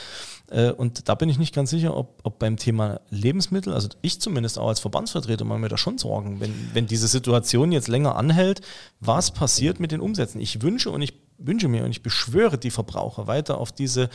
Und 0.78 1.10
da 1.10 1.14
bin 1.14 1.28
ich 1.28 1.38
nicht 1.38 1.54
ganz 1.54 1.68
sicher, 1.68 1.94
ob, 1.94 2.20
ob 2.22 2.38
beim 2.38 2.56
Thema 2.56 3.02
Lebensmittel, 3.10 3.74
also 3.74 3.90
ich 4.00 4.18
zumindest 4.18 4.58
auch 4.58 4.68
als 4.68 4.80
Verbandsvertreter, 4.80 5.44
mache 5.44 5.58
mir 5.58 5.68
da 5.68 5.76
schon 5.76 5.98
Sorgen, 5.98 6.40
wenn, 6.40 6.54
wenn 6.72 6.86
diese 6.86 7.06
Situation 7.06 7.70
jetzt 7.70 7.86
länger 7.86 8.16
anhält, 8.16 8.62
was 8.98 9.30
passiert 9.30 9.78
mit 9.78 9.92
den 9.92 10.00
Umsätzen? 10.00 10.40
Ich 10.40 10.62
wünsche 10.62 10.88
und 10.88 11.02
ich 11.02 11.12
wünsche 11.38 11.68
mir 11.68 11.84
und 11.84 11.90
ich 11.90 12.02
beschwöre 12.02 12.58
die 12.58 12.70
Verbraucher 12.70 13.26
weiter 13.26 13.58
auf 13.58 13.72
diese 13.72 14.10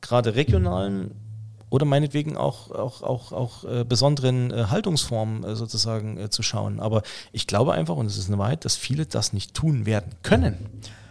gerade 0.00 0.34
regionalen 0.34 1.12
oder 1.72 1.86
meinetwegen 1.86 2.36
auch, 2.36 2.70
auch, 2.70 3.02
auch, 3.02 3.32
auch 3.32 3.64
äh, 3.64 3.84
besonderen 3.84 4.50
äh, 4.50 4.64
Haltungsformen 4.64 5.42
äh, 5.42 5.56
sozusagen 5.56 6.18
äh, 6.18 6.28
zu 6.28 6.42
schauen. 6.42 6.80
Aber 6.80 7.02
ich 7.32 7.46
glaube 7.46 7.72
einfach, 7.72 7.96
und 7.96 8.04
es 8.04 8.18
ist 8.18 8.28
eine 8.28 8.36
Wahrheit, 8.38 8.66
dass 8.66 8.76
viele 8.76 9.06
das 9.06 9.32
nicht 9.32 9.54
tun 9.54 9.86
werden 9.86 10.12
können. 10.22 10.58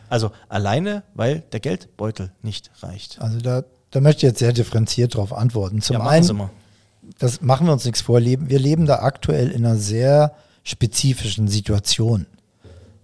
Also 0.08 0.32
alleine, 0.50 1.02
weil 1.16 1.40
der 1.52 1.62
Geldbeutel 1.62 2.32
nicht 2.44 2.70
reicht. 2.84 3.20
Also 3.20 3.40
da, 3.40 3.64
da 3.90 4.02
möchte 4.02 4.18
ich 4.18 4.32
jetzt 4.32 4.40
sehr 4.40 4.54
differenziert 4.54 5.16
darauf 5.16 5.34
antworten. 5.34 5.82
Zum 5.82 5.96
ja, 5.96 6.06
einen, 6.06 6.50
das 7.18 7.42
machen 7.42 7.66
wir 7.66 7.74
uns 7.74 7.86
nichts 7.86 8.02
vor, 8.02 8.20
wir 8.22 8.60
leben 8.60 8.86
da 8.86 9.00
aktuell 9.00 9.50
in 9.50 9.66
einer 9.66 9.78
sehr 9.78 10.36
spezifischen 10.64 11.48
Situation 11.48 12.28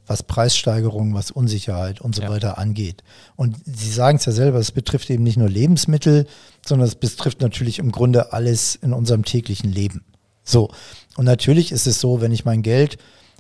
was 0.08 0.24
Preissteigerungen, 0.24 1.13
was 1.13 1.32
Unsicherheit 1.32 2.02
und 2.02 2.15
so 2.15 2.24
ja. 2.24 2.30
weiter 2.30 2.58
angeht. 2.58 3.04
Und 3.36 3.58
Sie 3.65 3.91
sagen 3.91 4.17
es 4.17 4.26
ja 4.26 4.32
selber, 4.32 4.60
es 4.60 4.72
betrifft 4.72 5.10
eben 5.10 5.24
nicht 5.24 5.38
nur 5.38 5.50
Lebensmittel, 5.50 6.26
sondern 6.65 6.88
es 6.88 6.96
betrifft 6.96 7.41
natürlich 7.41 7.80
im 7.80 7.91
Grunde 7.91 8.34
alles 8.34 8.76
in 8.76 8.93
unserem 8.93 9.26
täglichen 9.26 9.72
Leben. 9.72 10.04
So. 10.43 10.70
Und 11.17 11.26
natürlich 11.26 11.72
ist 11.72 11.88
es 11.88 12.00
so, 12.00 12.22
wenn 12.22 12.32
ich 12.32 12.46
mein 12.46 12.62
Geld 12.62 12.98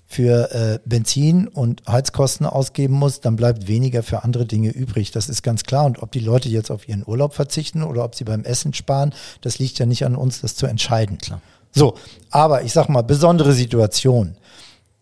für 0.09 0.51
äh, 0.51 0.79
Benzin 0.85 1.47
und 1.49 1.83
Heizkosten 1.85 2.45
ausgeben 2.45 2.93
muss, 2.93 3.19
dann 3.19 3.35
bleibt 3.35 3.67
weniger 3.67 4.03
für 4.03 4.23
andere 4.23 4.45
Dinge 4.45 4.69
übrig. 4.69 5.11
Das 5.11 5.27
ist 5.27 5.43
ganz 5.43 5.63
klar. 5.63 5.85
Und 5.85 6.01
ob 6.01 6.13
die 6.13 6.19
Leute 6.19 6.47
jetzt 6.47 6.71
auf 6.71 6.87
ihren 6.87 7.03
Urlaub 7.05 7.33
verzichten 7.33 7.83
oder 7.83 8.05
ob 8.05 8.15
sie 8.15 8.23
beim 8.23 8.45
Essen 8.45 8.73
sparen, 8.73 9.13
das 9.41 9.59
liegt 9.59 9.79
ja 9.79 9.85
nicht 9.85 10.05
an 10.05 10.15
uns, 10.15 10.39
das 10.41 10.55
zu 10.55 10.65
entscheiden. 10.65 11.17
Klar. 11.17 11.41
So, 11.71 11.95
aber 12.31 12.63
ich 12.63 12.71
sag 12.71 12.87
mal, 12.87 13.03
besondere 13.03 13.53
Situation. 13.53 14.37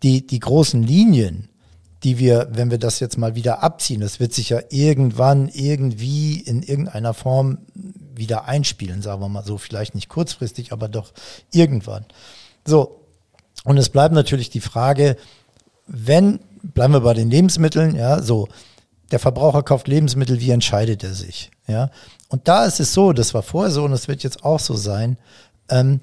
Die, 0.03 0.25
die 0.25 0.39
großen 0.39 0.83
Linien, 0.83 1.49
die 2.03 2.19
wir, 2.19 2.49
wenn 2.51 2.71
wir 2.71 2.77
das 2.77 2.99
jetzt 2.99 3.17
mal 3.17 3.35
wieder 3.35 3.63
abziehen, 3.63 4.01
das 4.01 4.19
wird 4.19 4.33
sich 4.33 4.49
ja 4.49 4.59
irgendwann 4.69 5.49
irgendwie 5.49 6.39
in 6.39 6.61
irgendeiner 6.61 7.13
Form 7.13 7.59
wieder 8.15 8.45
einspielen, 8.45 9.01
sagen 9.01 9.21
wir 9.21 9.29
mal 9.29 9.43
so, 9.43 9.57
vielleicht 9.57 9.95
nicht 9.95 10.09
kurzfristig, 10.09 10.71
aber 10.71 10.87
doch 10.87 11.13
irgendwann. 11.51 12.05
So, 12.65 13.01
und 13.63 13.77
es 13.77 13.89
bleibt 13.89 14.13
natürlich 14.13 14.49
die 14.49 14.61
Frage, 14.61 15.17
wenn, 15.87 16.39
bleiben 16.61 16.93
wir 16.93 17.01
bei 17.01 17.13
den 17.13 17.29
Lebensmitteln, 17.29 17.95
ja, 17.95 18.21
so, 18.21 18.47
der 19.11 19.19
Verbraucher 19.19 19.63
kauft 19.63 19.87
Lebensmittel, 19.87 20.39
wie 20.39 20.51
entscheidet 20.51 21.03
er 21.03 21.13
sich? 21.13 21.51
Ja? 21.67 21.89
Und 22.29 22.47
da 22.47 22.65
ist 22.65 22.79
es 22.79 22.93
so, 22.93 23.13
das 23.13 23.33
war 23.33 23.43
vorher 23.43 23.71
so 23.71 23.83
und 23.83 23.93
es 23.93 24.07
wird 24.07 24.23
jetzt 24.23 24.43
auch 24.43 24.59
so 24.59 24.75
sein, 24.75 25.17
ähm, 25.69 25.99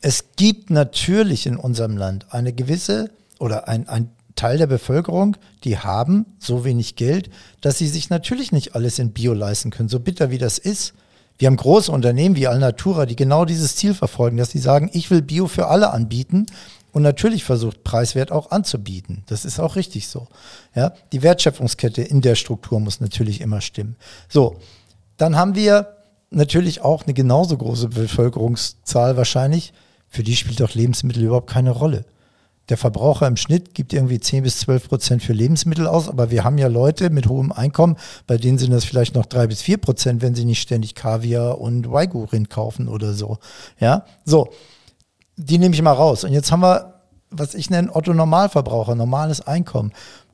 es 0.00 0.36
gibt 0.36 0.70
natürlich 0.70 1.46
in 1.46 1.56
unserem 1.56 1.96
Land 1.96 2.26
eine 2.30 2.52
gewisse 2.52 3.10
oder 3.38 3.68
ein, 3.68 3.88
ein 3.88 4.10
Teil 4.36 4.58
der 4.58 4.66
Bevölkerung, 4.66 5.36
die 5.64 5.78
haben 5.78 6.26
so 6.38 6.64
wenig 6.64 6.94
Geld, 6.94 7.30
dass 7.60 7.78
sie 7.78 7.88
sich 7.88 8.10
natürlich 8.10 8.52
nicht 8.52 8.74
alles 8.74 8.98
in 8.98 9.12
Bio 9.12 9.32
leisten 9.32 9.70
können, 9.70 9.88
so 9.88 9.98
bitter 9.98 10.30
wie 10.30 10.38
das 10.38 10.58
ist. 10.58 10.94
Wir 11.38 11.46
haben 11.46 11.56
große 11.56 11.90
Unternehmen 11.90 12.36
wie 12.36 12.46
Alnatura, 12.46 13.06
die 13.06 13.16
genau 13.16 13.44
dieses 13.44 13.76
Ziel 13.76 13.94
verfolgen, 13.94 14.36
dass 14.36 14.50
sie 14.50 14.58
sagen, 14.58 14.90
ich 14.92 15.10
will 15.10 15.22
Bio 15.22 15.48
für 15.48 15.66
alle 15.66 15.90
anbieten 15.90 16.46
und 16.92 17.02
natürlich 17.02 17.44
versucht, 17.44 17.84
preiswert 17.84 18.32
auch 18.32 18.50
anzubieten. 18.50 19.24
Das 19.26 19.44
ist 19.44 19.58
auch 19.58 19.76
richtig 19.76 20.08
so. 20.08 20.28
Ja, 20.74 20.92
die 21.12 21.22
Wertschöpfungskette 21.22 22.02
in 22.02 22.20
der 22.20 22.36
Struktur 22.36 22.80
muss 22.80 23.00
natürlich 23.00 23.40
immer 23.40 23.60
stimmen. 23.60 23.96
So, 24.28 24.56
dann 25.16 25.36
haben 25.36 25.54
wir 25.54 25.96
natürlich 26.30 26.82
auch 26.82 27.04
eine 27.04 27.14
genauso 27.14 27.56
große 27.56 27.88
Bevölkerungszahl 27.88 29.16
wahrscheinlich. 29.16 29.72
Für 30.08 30.22
die 30.22 30.36
spielt 30.36 30.60
doch 30.60 30.74
Lebensmittel 30.74 31.22
überhaupt 31.24 31.50
keine 31.50 31.70
Rolle 31.70 32.04
der 32.68 32.76
Verbraucher 32.76 33.26
im 33.26 33.36
Schnitt 33.36 33.74
gibt 33.74 33.92
irgendwie 33.92 34.18
10 34.18 34.42
bis 34.42 34.58
12 34.60 34.88
Prozent 34.88 35.22
für 35.22 35.32
Lebensmittel 35.32 35.86
aus, 35.86 36.08
aber 36.08 36.30
wir 36.30 36.42
haben 36.42 36.58
ja 36.58 36.66
Leute 36.66 37.10
mit 37.10 37.28
hohem 37.28 37.52
Einkommen, 37.52 37.96
bei 38.26 38.38
denen 38.38 38.58
sind 38.58 38.72
das 38.72 38.84
vielleicht 38.84 39.14
noch 39.14 39.26
3 39.26 39.46
bis 39.46 39.62
4 39.62 39.78
Prozent, 39.78 40.22
wenn 40.22 40.34
sie 40.34 40.44
nicht 40.44 40.60
ständig 40.60 40.94
Kaviar 40.94 41.60
und 41.60 41.90
Waigu-Rind 41.90 42.50
kaufen 42.50 42.88
oder 42.88 43.12
so. 43.12 43.38
Ja, 43.78 44.04
so, 44.24 44.48
die 45.36 45.58
nehme 45.58 45.74
ich 45.74 45.82
mal 45.82 45.92
raus. 45.92 46.24
Und 46.24 46.32
jetzt 46.32 46.50
haben 46.50 46.60
wir, 46.60 46.94
was 47.30 47.54
ich 47.54 47.70
nenne, 47.70 47.94
Otto 47.94 48.12
Normalverbraucher, 48.12 48.94
normales 48.94 49.40
Einkommen. 49.40 49.92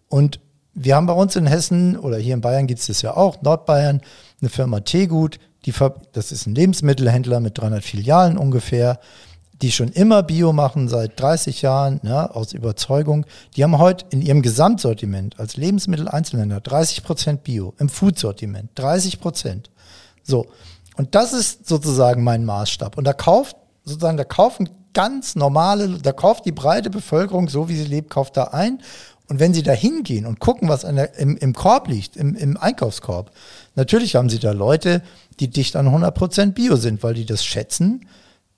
Und 0.08 0.40
wir 0.74 0.96
haben 0.96 1.06
bei 1.06 1.12
uns 1.12 1.36
in 1.36 1.46
Hessen 1.46 1.98
oder 1.98 2.16
hier 2.16 2.34
in 2.34 2.40
Bayern 2.40 2.66
gibt 2.66 2.80
es 2.80 2.86
das 2.86 3.02
ja 3.02 3.14
auch, 3.14 3.42
Nordbayern, 3.42 4.00
eine 4.40 4.48
Firma 4.48 4.80
Tegut, 4.80 5.38
die, 5.66 5.74
das 6.12 6.32
ist 6.32 6.46
ein 6.46 6.54
Lebensmittelhändler 6.54 7.40
mit 7.40 7.58
300 7.58 7.84
Filialen 7.84 8.38
ungefähr 8.38 8.98
die 9.62 9.70
schon 9.70 9.88
immer 9.90 10.24
Bio 10.24 10.52
machen, 10.52 10.88
seit 10.88 11.18
30 11.18 11.62
Jahren, 11.62 12.00
ja, 12.02 12.28
aus 12.30 12.52
Überzeugung, 12.52 13.24
die 13.56 13.62
haben 13.62 13.78
heute 13.78 14.04
in 14.10 14.20
ihrem 14.20 14.42
Gesamtsortiment 14.42 15.38
als 15.38 15.56
Lebensmittel-Einzelhändler 15.56 16.60
30 16.60 17.04
Prozent 17.04 17.44
Bio, 17.44 17.72
im 17.78 17.88
Foodsortiment 17.88 18.70
30 18.74 19.20
Prozent. 19.20 19.70
So. 20.24 20.46
Und 20.96 21.14
das 21.14 21.32
ist 21.32 21.68
sozusagen 21.68 22.24
mein 22.24 22.44
Maßstab. 22.44 22.98
Und 22.98 23.04
da 23.04 23.12
kauft, 23.12 23.56
sozusagen, 23.84 24.18
da 24.18 24.24
kaufen 24.24 24.68
ganz 24.92 25.36
normale, 25.36 25.88
da 25.98 26.12
kauft 26.12 26.44
die 26.44 26.52
breite 26.52 26.90
Bevölkerung, 26.90 27.48
so 27.48 27.68
wie 27.68 27.76
sie 27.76 27.84
lebt, 27.84 28.10
kauft 28.10 28.36
da 28.36 28.44
ein. 28.44 28.82
Und 29.28 29.38
wenn 29.40 29.54
sie 29.54 29.62
da 29.62 29.72
hingehen 29.72 30.26
und 30.26 30.40
gucken, 30.40 30.68
was 30.68 30.82
der, 30.82 31.16
im, 31.18 31.36
im 31.36 31.54
Korb 31.54 31.88
liegt, 31.88 32.16
im, 32.16 32.34
im 32.34 32.56
Einkaufskorb, 32.56 33.30
natürlich 33.76 34.16
haben 34.16 34.28
sie 34.28 34.40
da 34.40 34.50
Leute, 34.50 35.02
die 35.40 35.48
dicht 35.48 35.76
an 35.76 35.86
100 35.86 36.14
Prozent 36.14 36.54
Bio 36.56 36.76
sind, 36.76 37.02
weil 37.02 37.14
die 37.14 37.24
das 37.24 37.44
schätzen, 37.44 38.06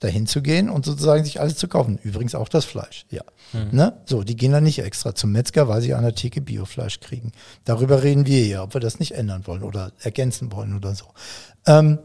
dahin 0.05 0.27
zu 0.27 0.41
gehen 0.41 0.69
und 0.69 0.85
sozusagen 0.85 1.25
sich 1.25 1.41
alles 1.41 1.57
zu 1.57 1.67
kaufen. 1.67 1.99
Übrigens 2.03 2.35
auch 2.35 2.47
das 2.47 2.63
Fleisch, 2.63 3.05
ja. 3.09 3.23
Mhm. 3.53 3.69
Ne? 3.71 3.93
So, 4.05 4.23
die 4.23 4.35
gehen 4.35 4.51
dann 4.51 4.63
nicht 4.63 4.79
extra 4.79 5.15
zum 5.15 5.31
Metzger, 5.31 5.67
weil 5.67 5.81
sie 5.81 5.93
an 5.93 6.03
der 6.03 6.15
Theke 6.15 6.41
Biofleisch 6.41 6.99
kriegen. 6.99 7.31
Darüber 7.65 8.03
reden 8.03 8.25
wir 8.25 8.45
ja, 8.45 8.63
ob 8.63 8.73
wir 8.73 8.81
das 8.81 8.99
nicht 8.99 9.13
ändern 9.13 9.47
wollen 9.47 9.63
oder 9.63 9.91
ergänzen 9.99 10.51
wollen 10.51 10.75
oder 10.75 10.95
so. 10.95 11.05
Ähm, 11.65 11.99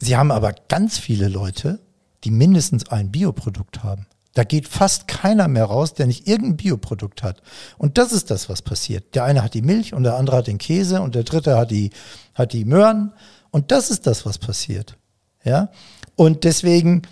sie 0.00 0.16
haben 0.16 0.30
aber 0.30 0.54
ganz 0.68 0.98
viele 0.98 1.28
Leute, 1.28 1.78
die 2.24 2.30
mindestens 2.30 2.88
ein 2.88 3.10
Bioprodukt 3.12 3.84
haben. 3.84 4.06
Da 4.34 4.44
geht 4.44 4.68
fast 4.68 5.08
keiner 5.08 5.48
mehr 5.48 5.64
raus, 5.64 5.94
der 5.94 6.06
nicht 6.06 6.28
irgendein 6.28 6.56
Bioprodukt 6.56 7.22
hat. 7.22 7.42
Und 7.76 7.98
das 7.98 8.12
ist 8.12 8.30
das, 8.30 8.48
was 8.48 8.62
passiert. 8.62 9.14
Der 9.14 9.24
eine 9.24 9.42
hat 9.42 9.54
die 9.54 9.62
Milch 9.62 9.94
und 9.94 10.04
der 10.04 10.16
andere 10.16 10.36
hat 10.36 10.46
den 10.46 10.58
Käse 10.58 11.00
und 11.02 11.14
der 11.14 11.24
dritte 11.24 11.56
hat 11.58 11.70
die, 11.70 11.90
hat 12.34 12.52
die 12.52 12.64
Möhren. 12.64 13.12
Und 13.50 13.70
das 13.70 13.90
ist 13.90 14.06
das, 14.06 14.24
was 14.26 14.38
passiert. 14.38 14.96
Ja? 15.44 15.70
Und 16.18 16.42
deswegen 16.42 17.02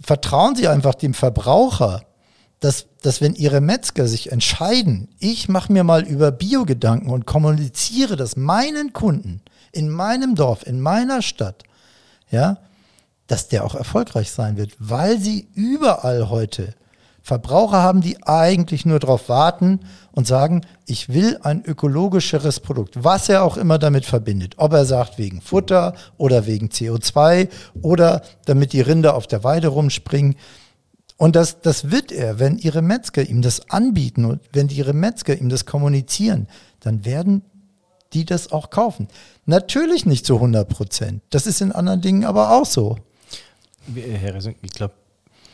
vertrauen 0.00 0.56
Sie 0.56 0.66
einfach 0.66 0.96
dem 0.96 1.14
Verbraucher, 1.14 2.02
dass, 2.58 2.86
dass 3.00 3.20
wenn 3.20 3.36
ihre 3.36 3.60
Metzger 3.60 4.08
sich 4.08 4.32
entscheiden, 4.32 5.08
ich 5.20 5.48
mache 5.48 5.72
mir 5.72 5.84
mal 5.84 6.02
über 6.02 6.32
Bio 6.32 6.64
Gedanken 6.64 7.10
und 7.10 7.26
kommuniziere 7.26 8.16
das 8.16 8.34
meinen 8.34 8.92
Kunden 8.92 9.40
in 9.70 9.88
meinem 9.88 10.34
Dorf, 10.34 10.66
in 10.66 10.80
meiner 10.80 11.22
Stadt, 11.22 11.62
ja, 12.28 12.58
dass 13.28 13.46
der 13.46 13.64
auch 13.64 13.76
erfolgreich 13.76 14.32
sein 14.32 14.56
wird, 14.56 14.74
weil 14.80 15.20
sie 15.20 15.46
überall 15.54 16.28
heute 16.28 16.74
Verbraucher 17.26 17.82
haben, 17.82 18.02
die 18.02 18.22
eigentlich 18.22 18.86
nur 18.86 19.00
darauf 19.00 19.28
warten 19.28 19.80
und 20.12 20.28
sagen, 20.28 20.60
ich 20.86 21.08
will 21.08 21.40
ein 21.42 21.64
ökologischeres 21.64 22.60
Produkt, 22.60 23.02
was 23.02 23.28
er 23.28 23.42
auch 23.42 23.56
immer 23.56 23.80
damit 23.80 24.04
verbindet. 24.04 24.54
Ob 24.58 24.72
er 24.72 24.84
sagt 24.84 25.18
wegen 25.18 25.40
Futter 25.40 25.94
oder 26.18 26.46
wegen 26.46 26.68
CO2 26.68 27.48
oder 27.82 28.22
damit 28.44 28.72
die 28.72 28.80
Rinder 28.80 29.16
auf 29.16 29.26
der 29.26 29.42
Weide 29.42 29.66
rumspringen. 29.66 30.36
Und 31.16 31.34
das, 31.34 31.60
das 31.60 31.90
wird 31.90 32.12
er, 32.12 32.38
wenn 32.38 32.58
ihre 32.58 32.80
Metzger 32.80 33.28
ihm 33.28 33.42
das 33.42 33.70
anbieten 33.70 34.24
und 34.24 34.40
wenn 34.52 34.68
ihre 34.68 34.92
Metzger 34.92 35.36
ihm 35.36 35.48
das 35.48 35.66
kommunizieren, 35.66 36.46
dann 36.78 37.04
werden 37.04 37.42
die 38.12 38.24
das 38.24 38.52
auch 38.52 38.70
kaufen. 38.70 39.08
Natürlich 39.46 40.06
nicht 40.06 40.26
zu 40.26 40.36
100 40.36 40.68
Prozent. 40.68 41.22
Das 41.30 41.48
ist 41.48 41.60
in 41.60 41.72
anderen 41.72 42.02
Dingen 42.02 42.24
aber 42.24 42.52
auch 42.52 42.66
so. 42.66 42.98
Herr 43.96 44.32
Resing, 44.32 44.54
ich 44.62 44.70
glaube, 44.70 44.94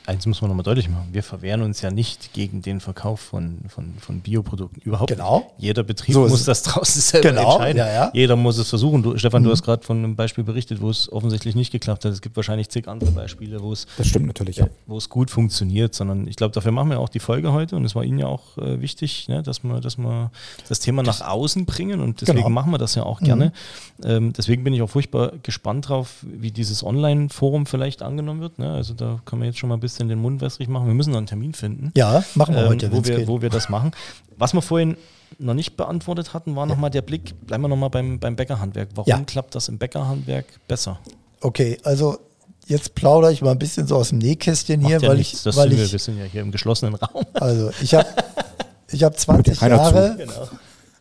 eins 0.06 0.26
muss 0.26 0.40
man 0.40 0.50
nochmal 0.50 0.64
deutlich 0.64 0.88
machen, 0.88 1.08
wir 1.12 1.22
verwehren 1.22 1.62
uns 1.62 1.80
ja 1.80 1.90
nicht 1.90 2.32
gegen 2.32 2.62
den 2.62 2.80
Verkauf 2.80 3.20
von, 3.20 3.58
von, 3.68 3.94
von 3.98 4.20
Bioprodukten. 4.20 4.82
Überhaupt 4.82 5.10
genau. 5.10 5.52
Jeder 5.58 5.82
Betrieb 5.82 6.14
so 6.14 6.26
muss 6.26 6.44
das 6.44 6.62
draußen 6.62 7.00
selber 7.00 7.28
genau. 7.28 7.52
entscheiden. 7.52 7.78
Ja, 7.78 7.88
ja. 7.88 8.10
Jeder 8.12 8.36
muss 8.36 8.58
es 8.58 8.68
versuchen. 8.68 9.02
Du, 9.02 9.16
Stefan, 9.16 9.42
mhm. 9.42 9.46
du 9.46 9.52
hast 9.52 9.62
gerade 9.62 9.84
von 9.84 9.98
einem 9.98 10.16
Beispiel 10.16 10.44
berichtet, 10.44 10.80
wo 10.80 10.90
es 10.90 11.10
offensichtlich 11.12 11.54
nicht 11.54 11.70
geklappt 11.70 12.04
hat. 12.04 12.12
Es 12.12 12.20
gibt 12.20 12.36
wahrscheinlich 12.36 12.68
zig 12.68 12.88
andere 12.88 13.12
Beispiele, 13.12 13.62
wo 13.62 13.72
es, 13.72 13.86
das 13.96 14.08
stimmt 14.08 14.26
natürlich, 14.26 14.56
ja. 14.56 14.66
wo 14.86 14.96
es 14.96 15.08
gut 15.08 15.30
funktioniert, 15.30 15.94
sondern 15.94 16.26
ich 16.26 16.36
glaube, 16.36 16.52
dafür 16.52 16.72
machen 16.72 16.90
wir 16.90 16.98
auch 16.98 17.08
die 17.08 17.20
Folge 17.20 17.52
heute 17.52 17.76
und 17.76 17.84
es 17.84 17.94
war 17.94 18.02
Ihnen 18.02 18.18
ja 18.18 18.26
auch 18.26 18.58
äh, 18.58 18.80
wichtig, 18.80 19.28
ne, 19.28 19.42
dass, 19.42 19.62
wir, 19.62 19.80
dass 19.80 19.98
wir 19.98 20.30
das 20.68 20.80
Thema 20.80 21.02
nach 21.02 21.20
außen 21.20 21.64
bringen 21.64 22.00
und 22.00 22.20
deswegen 22.20 22.38
genau. 22.38 22.50
machen 22.50 22.72
wir 22.72 22.78
das 22.78 22.94
ja 22.94 23.04
auch 23.04 23.20
gerne. 23.20 23.52
Mhm. 23.98 24.08
Ähm, 24.08 24.32
deswegen 24.32 24.64
bin 24.64 24.74
ich 24.74 24.82
auch 24.82 24.90
furchtbar 24.90 25.32
gespannt 25.42 25.88
drauf, 25.88 26.16
wie 26.22 26.50
dieses 26.50 26.82
Online-Forum 26.82 27.66
vielleicht 27.66 28.02
angenommen 28.02 28.40
wird. 28.40 28.58
Ne? 28.58 28.72
Also 28.72 28.94
da 28.94 29.20
kann 29.24 29.38
man 29.38 29.46
jetzt 29.46 29.58
schon 29.58 29.68
mal 29.68 29.76
ein 29.76 29.80
bisschen 29.80 29.91
den 29.98 30.18
Mund 30.18 30.40
wässrig 30.40 30.68
machen. 30.68 30.86
Wir 30.86 30.94
müssen 30.94 31.10
noch 31.10 31.18
einen 31.18 31.26
Termin 31.26 31.54
finden. 31.54 31.92
Ja, 31.96 32.24
machen 32.34 32.54
wir 32.54 32.62
ähm, 32.62 32.68
heute, 32.68 32.92
wo 32.92 33.04
wir, 33.04 33.26
wo 33.26 33.42
wir 33.42 33.50
das 33.50 33.68
machen. 33.68 33.92
Was 34.36 34.54
wir 34.54 34.62
vorhin 34.62 34.96
noch 35.38 35.54
nicht 35.54 35.76
beantwortet 35.76 36.34
hatten, 36.34 36.56
war 36.56 36.66
ja. 36.66 36.72
nochmal 36.72 36.90
der 36.90 37.02
Blick, 37.02 37.34
bleiben 37.46 37.62
wir 37.62 37.68
nochmal 37.68 37.90
beim, 37.90 38.18
beim 38.18 38.36
Bäckerhandwerk. 38.36 38.90
Warum 38.94 39.08
ja. 39.08 39.20
klappt 39.20 39.54
das 39.54 39.68
im 39.68 39.78
Bäckerhandwerk 39.78 40.46
besser? 40.68 40.98
Okay, 41.40 41.78
also 41.84 42.18
jetzt 42.66 42.94
plaudere 42.94 43.32
ich 43.32 43.42
mal 43.42 43.52
ein 43.52 43.58
bisschen 43.58 43.86
so 43.86 43.96
aus 43.96 44.10
dem 44.10 44.18
Nähkästchen 44.18 44.80
Macht 44.80 44.90
hier, 44.90 45.00
ja 45.00 45.08
weil 45.08 45.16
nichts, 45.16 45.38
ich. 45.38 45.42
Das 45.42 45.56
weil 45.56 45.70
sind 45.70 45.78
ich, 45.78 45.84
wir, 45.84 45.92
wir 45.92 45.98
sind 45.98 46.18
ja 46.18 46.24
hier 46.24 46.42
im 46.42 46.52
geschlossenen 46.52 46.94
Raum. 46.94 47.24
Also 47.34 47.70
ich 47.80 47.94
habe 47.94 48.08
ich 48.90 49.02
hab 49.02 49.18
20 49.18 49.60
Jahre. 49.60 50.16
Genau. 50.18 50.48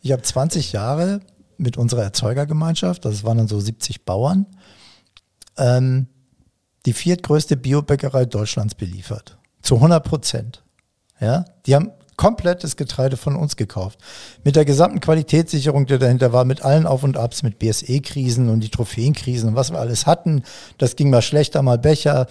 Ich 0.04 0.12
habe 0.12 0.22
20 0.22 0.72
Jahre 0.72 1.22
mit 1.58 1.78
unserer 1.78 2.04
Erzeugergemeinschaft, 2.04 3.06
das 3.06 3.24
waren 3.24 3.38
dann 3.38 3.48
so 3.48 3.60
70 3.60 4.04
Bauern, 4.04 4.48
ähm, 5.58 6.08
die 6.86 6.94
viertgrößte 6.94 7.58
Biobäckerei 7.58 8.26
Deutschlands 8.26 8.76
beliefert. 8.76 9.38
Zu 9.62 9.76
100 9.76 10.04
Prozent. 10.04 10.64
Ja, 11.20 11.46
die 11.66 11.76
haben 11.76 11.92
komplettes 12.18 12.76
Getreide 12.76 13.18
von 13.18 13.36
uns 13.36 13.56
gekauft. 13.56 14.00
Mit 14.44 14.56
der 14.56 14.66
gesamten 14.66 15.00
Qualitätssicherung, 15.00 15.88
die 15.88 15.98
dahinter 15.98 16.34
war, 16.34 16.46
mit 16.46 16.64
allen 16.64 16.86
Auf 16.86 17.04
und 17.04 17.18
Abs, 17.18 17.42
mit 17.42 17.58
BSE-Krisen 17.58 18.50
und 18.50 18.60
die 18.60 18.70
Trophäenkrisen 18.70 19.50
und 19.50 19.56
was 19.56 19.72
wir 19.72 19.80
alles 19.80 20.06
hatten. 20.06 20.44
Das 20.78 20.96
ging 20.96 21.10
mal 21.10 21.24
schlechter, 21.24 21.64
mal 21.64 21.80
Becher. 21.80 22.28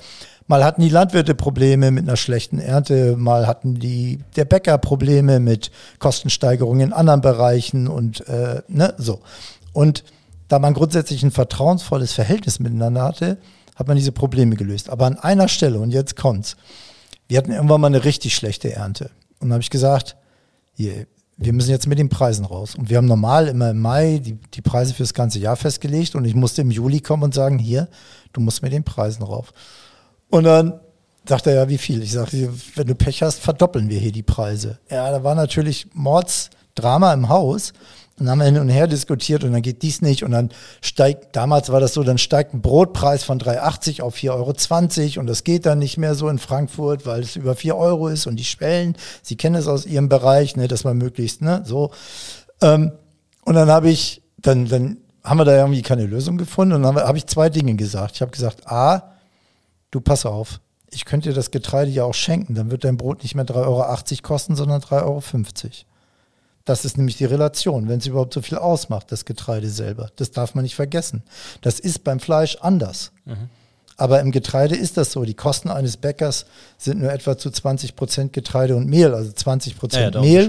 Mal 0.46 0.64
hatten 0.64 0.82
die 0.82 0.88
Landwirte 0.88 1.34
Probleme 1.34 1.90
mit 1.90 2.08
einer 2.08 2.16
schlechten 2.16 2.58
Ernte, 2.58 3.16
mal 3.16 3.46
hatten 3.46 3.80
die 3.80 4.20
der 4.36 4.44
Bäcker 4.44 4.78
Probleme 4.78 5.40
mit 5.40 5.70
Kostensteigerungen 5.98 6.88
in 6.88 6.92
anderen 6.92 7.20
Bereichen 7.20 7.88
und 7.88 8.26
äh, 8.28 8.62
ne, 8.68 8.94
so. 8.96 9.20
Und 9.72 10.04
da 10.48 10.58
man 10.58 10.74
grundsätzlich 10.74 11.22
ein 11.22 11.30
vertrauensvolles 11.30 12.12
Verhältnis 12.12 12.58
miteinander 12.58 13.04
hatte, 13.04 13.38
hat 13.80 13.88
man 13.88 13.96
diese 13.96 14.12
Probleme 14.12 14.56
gelöst. 14.56 14.90
Aber 14.90 15.06
an 15.06 15.18
einer 15.18 15.48
Stelle, 15.48 15.80
und 15.80 15.90
jetzt 15.90 16.14
kommt's, 16.14 16.54
wir 17.28 17.38
hatten 17.38 17.50
irgendwann 17.50 17.80
mal 17.80 17.86
eine 17.86 18.04
richtig 18.04 18.34
schlechte 18.34 18.70
Ernte. 18.72 19.10
Und 19.40 19.52
habe 19.52 19.62
ich 19.62 19.70
gesagt, 19.70 20.16
hier, 20.74 21.06
wir 21.38 21.54
müssen 21.54 21.70
jetzt 21.70 21.86
mit 21.86 21.98
den 21.98 22.10
Preisen 22.10 22.44
raus. 22.44 22.74
Und 22.74 22.90
wir 22.90 22.98
haben 22.98 23.06
normal 23.06 23.48
immer 23.48 23.70
im 23.70 23.80
Mai 23.80 24.20
die, 24.22 24.34
die 24.52 24.60
Preise 24.60 24.92
für 24.92 25.02
das 25.02 25.14
ganze 25.14 25.38
Jahr 25.38 25.56
festgelegt 25.56 26.14
und 26.14 26.26
ich 26.26 26.34
musste 26.34 26.60
im 26.60 26.70
Juli 26.70 27.00
kommen 27.00 27.22
und 27.22 27.32
sagen, 27.32 27.58
hier, 27.58 27.88
du 28.34 28.42
musst 28.42 28.62
mit 28.62 28.74
den 28.74 28.84
Preisen 28.84 29.22
rauf. 29.22 29.54
Und 30.28 30.44
dann 30.44 30.78
sagt 31.26 31.46
er 31.46 31.54
ja, 31.54 31.68
wie 31.70 31.78
viel? 31.78 32.02
Ich 32.02 32.12
sage, 32.12 32.50
wenn 32.74 32.86
du 32.86 32.94
Pech 32.94 33.22
hast, 33.22 33.40
verdoppeln 33.40 33.88
wir 33.88 33.98
hier 33.98 34.12
die 34.12 34.22
Preise. 34.22 34.78
Ja, 34.90 35.10
da 35.10 35.24
war 35.24 35.34
natürlich 35.34 35.86
Mordsdrama 35.94 37.14
im 37.14 37.30
Haus. 37.30 37.72
Und 38.20 38.26
dann 38.26 38.32
haben 38.32 38.38
wir 38.40 38.44
hin 38.44 38.58
und 38.58 38.68
her 38.68 38.86
diskutiert 38.86 39.44
und 39.44 39.52
dann 39.52 39.62
geht 39.62 39.80
dies 39.80 40.02
nicht 40.02 40.22
und 40.22 40.32
dann 40.32 40.50
steigt, 40.82 41.34
damals 41.34 41.72
war 41.72 41.80
das 41.80 41.94
so, 41.94 42.02
dann 42.02 42.18
steigt 42.18 42.52
ein 42.52 42.60
Brotpreis 42.60 43.24
von 43.24 43.40
3,80 43.40 44.02
auf 44.02 44.14
4,20 44.14 44.30
Euro 45.16 45.20
und 45.20 45.26
das 45.26 45.42
geht 45.42 45.64
dann 45.64 45.78
nicht 45.78 45.96
mehr 45.96 46.14
so 46.14 46.28
in 46.28 46.38
Frankfurt, 46.38 47.06
weil 47.06 47.22
es 47.22 47.36
über 47.36 47.56
4 47.56 47.76
Euro 47.76 48.08
ist 48.08 48.26
und 48.26 48.36
die 48.36 48.44
Schwellen, 48.44 48.94
Sie 49.22 49.36
kennen 49.36 49.54
es 49.54 49.66
aus 49.66 49.86
Ihrem 49.86 50.10
Bereich, 50.10 50.54
ne, 50.54 50.68
dass 50.68 50.84
man 50.84 50.98
möglichst, 50.98 51.40
ne, 51.40 51.62
so. 51.64 51.92
Ähm, 52.60 52.92
und 53.46 53.54
dann 53.54 53.70
habe 53.70 53.88
ich, 53.88 54.22
dann, 54.36 54.68
dann 54.68 54.98
haben 55.24 55.38
wir 55.38 55.46
da 55.46 55.56
irgendwie 55.56 55.82
keine 55.82 56.04
Lösung 56.04 56.36
gefunden 56.36 56.74
und 56.74 56.82
dann 56.82 56.96
habe 56.96 57.08
hab 57.08 57.16
ich 57.16 57.26
zwei 57.26 57.48
Dinge 57.48 57.74
gesagt. 57.74 58.16
Ich 58.16 58.20
habe 58.20 58.32
gesagt, 58.32 58.70
A, 58.70 59.14
du 59.90 60.02
pass 60.02 60.26
auf, 60.26 60.60
ich 60.90 61.06
könnte 61.06 61.30
dir 61.30 61.34
das 61.34 61.50
Getreide 61.50 61.90
ja 61.90 62.04
auch 62.04 62.14
schenken, 62.14 62.54
dann 62.54 62.70
wird 62.70 62.84
dein 62.84 62.98
Brot 62.98 63.22
nicht 63.22 63.34
mehr 63.34 63.46
3,80 63.46 63.54
Euro 63.64 63.96
kosten, 64.22 64.56
sondern 64.56 64.82
3,50 64.82 65.04
Euro. 65.04 65.22
Das 66.70 66.84
ist 66.84 66.96
nämlich 66.96 67.16
die 67.16 67.24
Relation, 67.24 67.88
wenn 67.88 67.98
es 67.98 68.06
überhaupt 68.06 68.32
so 68.32 68.42
viel 68.42 68.56
ausmacht, 68.56 69.10
das 69.10 69.24
Getreide 69.24 69.68
selber. 69.68 70.12
Das 70.14 70.30
darf 70.30 70.54
man 70.54 70.62
nicht 70.62 70.76
vergessen. 70.76 71.24
Das 71.62 71.80
ist 71.80 72.04
beim 72.04 72.20
Fleisch 72.20 72.58
anders. 72.60 73.10
Mhm. 73.24 73.50
Aber 73.96 74.20
im 74.20 74.30
Getreide 74.30 74.76
ist 74.76 74.96
das 74.96 75.10
so. 75.10 75.24
Die 75.24 75.34
Kosten 75.34 75.68
eines 75.68 75.96
Bäckers 75.96 76.46
sind 76.78 77.00
nur 77.00 77.12
etwa 77.12 77.36
zu 77.36 77.50
20 77.50 77.96
Prozent 77.96 78.32
Getreide 78.32 78.76
und 78.76 78.86
Mehl, 78.86 79.12
also 79.14 79.32
20 79.32 79.76
Prozent 79.76 80.14
ja, 80.14 80.20
Mehl 80.20 80.48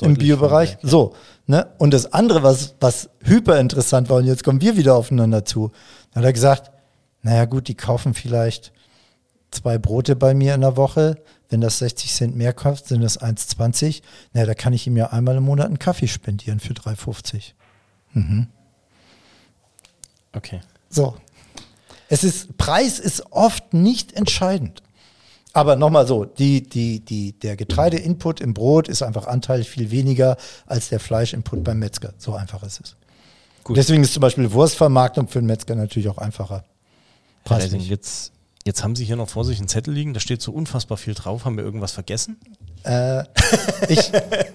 im 0.00 0.14
Biobereich. 0.14 0.78
Ja. 0.82 0.88
So. 0.88 1.14
Ne? 1.46 1.68
Und 1.78 1.94
das 1.94 2.12
andere, 2.12 2.42
was, 2.42 2.74
was 2.80 3.08
hyper 3.22 3.60
interessant 3.60 4.10
war, 4.10 4.16
und 4.16 4.26
jetzt 4.26 4.42
kommen 4.42 4.60
wir 4.60 4.76
wieder 4.76 4.96
aufeinander 4.96 5.44
zu, 5.44 5.70
da 6.10 6.18
hat 6.18 6.24
er 6.24 6.32
gesagt, 6.32 6.72
naja 7.22 7.44
gut, 7.44 7.68
die 7.68 7.76
kaufen 7.76 8.14
vielleicht 8.14 8.72
zwei 9.52 9.78
Brote 9.78 10.16
bei 10.16 10.34
mir 10.34 10.56
in 10.56 10.62
der 10.62 10.76
Woche, 10.76 11.18
wenn 11.52 11.60
das 11.60 11.78
60 11.78 12.12
Cent 12.12 12.36
mehr 12.36 12.52
kostet, 12.52 12.88
sind 12.88 13.02
das 13.02 13.20
1,20. 13.20 14.02
Naja, 14.32 14.46
da 14.46 14.54
kann 14.54 14.72
ich 14.72 14.86
ihm 14.86 14.96
ja 14.96 15.12
einmal 15.12 15.36
im 15.36 15.44
Monat 15.44 15.66
einen 15.66 15.78
Kaffee 15.78 16.08
spendieren 16.08 16.58
für 16.58 16.72
3,50. 16.72 17.52
Mhm. 18.14 18.48
Okay. 20.32 20.60
So. 20.88 21.16
Es 22.08 22.24
ist, 22.24 22.56
Preis 22.58 22.98
ist 22.98 23.24
oft 23.30 23.74
nicht 23.74 24.14
entscheidend. 24.14 24.82
Aber 25.52 25.76
nochmal 25.76 26.06
so, 26.06 26.24
die, 26.24 26.62
die, 26.62 27.00
die, 27.00 27.32
der 27.38 27.56
Getreideinput 27.56 28.40
im 28.40 28.54
Brot 28.54 28.88
ist 28.88 29.02
einfach 29.02 29.26
anteilig 29.26 29.68
viel 29.68 29.90
weniger 29.90 30.38
als 30.66 30.88
der 30.88 30.98
Fleischinput 30.98 31.62
beim 31.62 31.78
Metzger. 31.78 32.14
So 32.16 32.34
einfach 32.34 32.62
ist 32.62 32.80
es. 32.80 32.96
Gut. 33.62 33.76
Deswegen 33.76 34.02
ist 34.02 34.14
zum 34.14 34.22
Beispiel 34.22 34.50
Wurstvermarktung 34.52 35.28
für 35.28 35.40
den 35.40 35.46
Metzger 35.46 35.74
natürlich 35.74 36.08
auch 36.08 36.18
einfacher. 36.18 36.64
Preislich. 37.44 37.88
Jetzt 37.88 38.32
Jetzt 38.64 38.84
haben 38.84 38.94
Sie 38.94 39.04
hier 39.04 39.16
noch 39.16 39.28
vor 39.28 39.44
sich 39.44 39.58
einen 39.58 39.68
Zettel 39.68 39.92
liegen, 39.92 40.14
da 40.14 40.20
steht 40.20 40.40
so 40.40 40.52
unfassbar 40.52 40.96
viel 40.96 41.14
drauf. 41.14 41.44
Haben 41.44 41.56
wir 41.56 41.64
irgendwas 41.64 41.92
vergessen? 41.92 42.38
Äh, 42.84 43.24
ich, 43.88 44.12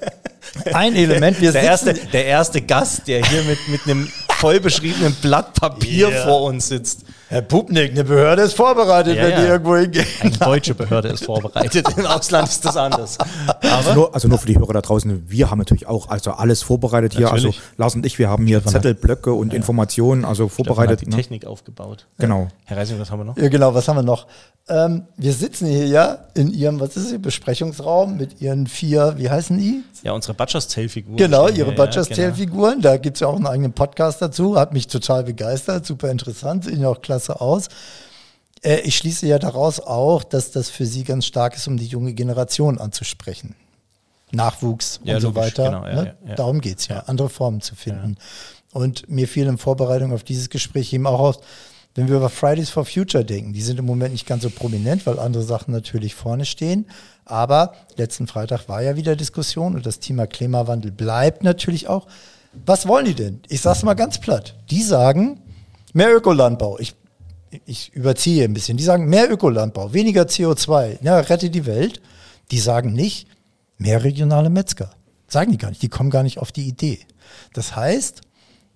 ein 0.74 0.96
Element, 0.96 1.42
wir 1.42 1.52
der, 1.52 1.64
erste, 1.64 1.94
der 1.94 2.26
erste 2.26 2.62
Gast, 2.62 3.08
der 3.08 3.26
hier 3.26 3.44
mit, 3.44 3.68
mit 3.68 3.82
einem 3.86 4.10
voll 4.38 4.60
beschriebenen 4.60 5.14
Blatt 5.16 5.54
Papier 5.56 6.10
yeah. 6.10 6.26
vor 6.26 6.44
uns 6.44 6.68
sitzt. 6.68 7.06
Herr 7.30 7.42
Pupnik, 7.42 7.92
eine 7.92 8.06
Behörde 8.06 8.44
ist 8.44 8.54
vorbereitet, 8.54 9.18
ja, 9.18 9.24
wenn 9.24 9.32
ja. 9.32 9.42
die 9.42 9.48
irgendwo 9.48 9.76
hingehen. 9.76 10.06
Eine 10.22 10.32
deutsche 10.32 10.74
Behörde 10.74 11.10
ist 11.10 11.26
vorbereitet, 11.26 11.86
im 11.98 12.06
Ausland 12.06 12.48
ist 12.48 12.64
das 12.64 12.78
anders. 12.78 13.18
Also 13.60 13.94
nur, 13.94 14.14
also 14.14 14.30
nur, 14.30 14.38
für 14.38 14.48
die 14.48 14.58
Hörer 14.58 14.74
da 14.74 14.82
draußen, 14.82 15.30
wir 15.30 15.52
haben 15.52 15.58
natürlich 15.58 15.88
auch 15.88 16.08
also 16.08 16.32
alles 16.32 16.62
vorbereitet 16.62 17.16
hier. 17.16 17.30
Also 17.30 17.48
natürlich. 17.48 17.62
Lars 17.78 17.96
und 17.96 18.06
ich, 18.06 18.18
wir 18.18 18.30
haben 18.30 18.48
hier 18.48 18.64
Zettel, 18.66 18.94
Blöcke 18.94 19.34
und 19.34 19.52
ja. 19.52 19.58
Informationen, 19.58 20.24
also 20.24 20.48
vorbereitet. 20.48 21.00
Stefan 21.00 21.02
hat 21.02 21.02
die 21.02 21.10
ne? 21.10 21.16
Technik 21.18 21.46
aufgebaut. 21.46 22.08
Genau. 22.18 22.48
Herr 22.64 22.78
Reising, 22.78 22.98
was 22.98 23.12
haben 23.12 23.20
wir 23.20 23.26
noch? 23.26 23.38
Ja, 23.38 23.50
genau, 23.50 23.74
was 23.74 23.88
haben 23.90 23.98
wir 23.98 24.04
noch? 24.04 24.26
Ähm, 24.70 25.04
wir 25.18 25.34
sitzen 25.34 25.68
hier 25.68 25.88
ja 25.88 26.18
in 26.34 26.52
Ihrem, 26.54 26.80
was 26.80 26.96
ist 26.96 27.12
Ihr 27.12 27.20
Besprechungsraum 27.20 28.18
mit 28.18 28.42
Ihren 28.42 28.68
vier, 28.68 29.16
wie 29.18 29.30
heißen 29.30 29.58
die? 29.58 29.84
Ja, 30.04 30.14
unsere 30.14 30.34
Butchers 30.34 30.68
Tale 30.68 30.90
Figuren. 30.90 31.18
Genau, 31.18 31.50
Ihre 31.50 31.74
Butchers 31.74 32.08
Tale 32.10 32.34
Figuren. 32.34 32.76
Genau. 32.76 32.82
Da 32.84 32.98
gibt 32.98 33.18
es 33.18 33.22
ja 33.22 33.28
auch 33.28 33.36
einen 33.36 33.48
eigenen 33.48 33.74
Podcast 33.74 34.22
dazu. 34.22 34.58
Hat 34.58 34.74
mich 34.74 34.88
total 34.88 35.24
begeistert, 35.24 35.86
super 35.86 36.10
interessant, 36.10 36.66
sehen 36.66 36.82
ja 36.82 36.90
auch 36.90 37.02
klasse 37.02 37.17
aus. 37.30 37.68
Äh, 38.64 38.82
ich 38.82 38.98
schließe 38.98 39.28
ja 39.28 39.40
daraus 39.40 39.80
auch, 39.80 40.24
dass 40.24 40.52
das 40.52 40.70
für 40.70 40.86
Sie 40.86 41.04
ganz 41.04 41.26
stark 41.26 41.56
ist, 41.56 41.68
um 41.68 41.78
die 41.78 41.88
junge 41.88 42.14
Generation 42.14 42.78
anzusprechen. 42.78 43.56
Nachwuchs 44.32 45.00
ja, 45.04 45.16
und 45.16 45.22
so 45.22 45.36
weiter. 45.36 45.66
Genau, 45.66 45.86
ja, 45.86 45.94
ne? 45.94 46.18
ja, 46.28 46.36
Darum 46.36 46.60
geht 46.62 46.80
es 46.80 46.88
ja, 46.88 47.00
andere 47.08 47.30
Formen 47.30 47.62
zu 47.62 47.76
finden. 47.76 48.18
Und 48.74 49.10
mir 49.10 49.28
fiel 49.28 49.48
in 49.48 49.58
Vorbereitung 49.58 50.12
auf 50.12 50.24
dieses 50.24 50.50
Gespräch 50.50 50.92
eben 50.94 51.08
auch 51.08 51.20
aus, 51.20 51.40
wenn 51.96 52.08
wir 52.10 52.18
über 52.18 52.30
Fridays 52.30 52.70
for 52.70 52.86
Future 52.86 53.26
denken, 53.26 53.54
die 53.54 53.62
sind 53.62 53.80
im 53.80 53.86
Moment 53.86 54.12
nicht 54.12 54.28
ganz 54.28 54.44
so 54.44 54.52
prominent, 54.52 55.08
weil 55.08 55.18
andere 55.18 55.42
Sachen 55.42 55.74
natürlich 55.74 56.14
vorne 56.14 56.46
stehen. 56.46 56.86
Aber 57.26 57.74
letzten 57.96 58.28
Freitag 58.28 58.70
war 58.70 58.84
ja 58.84 58.96
wieder 58.96 59.16
Diskussion 59.16 59.74
und 59.74 59.86
das 59.86 60.00
Thema 60.00 60.28
Klimawandel 60.28 60.92
bleibt 60.92 61.44
natürlich 61.44 61.88
auch. 61.88 62.06
Was 62.66 62.88
wollen 62.88 63.06
die 63.06 63.16
denn? 63.16 63.42
Ich 63.50 63.62
sage 63.62 63.78
es 63.78 63.84
mal 63.84 63.96
ganz 63.96 64.20
platt. 64.20 64.56
Die 64.70 64.84
sagen, 64.84 65.42
mehr 65.94 66.16
Ökolandbau. 66.16 66.78
Ich, 66.78 66.94
ich 67.66 67.94
überziehe 67.94 68.44
ein 68.44 68.54
bisschen. 68.54 68.78
Die 68.78 68.84
sagen, 68.84 69.08
mehr 69.08 69.32
Ökolandbau, 69.32 69.94
weniger 69.94 70.24
CO2, 70.24 71.00
ja, 71.02 71.20
rette 71.20 71.50
die 71.50 71.66
Welt. 71.66 72.02
Die 72.52 72.60
sagen 72.60 72.94
nicht, 72.94 73.28
mehr 73.78 74.04
regionale 74.04 74.50
Metzger. 74.50 74.92
Sagen 75.28 75.52
die 75.52 75.58
gar 75.58 75.70
nicht. 75.70 75.82
Die 75.82 75.90
kommen 75.90 76.10
gar 76.10 76.24
nicht 76.24 76.40
auf 76.40 76.52
die 76.52 76.68
Idee. 76.68 77.00
Das 77.54 77.76
heißt, 77.76 78.22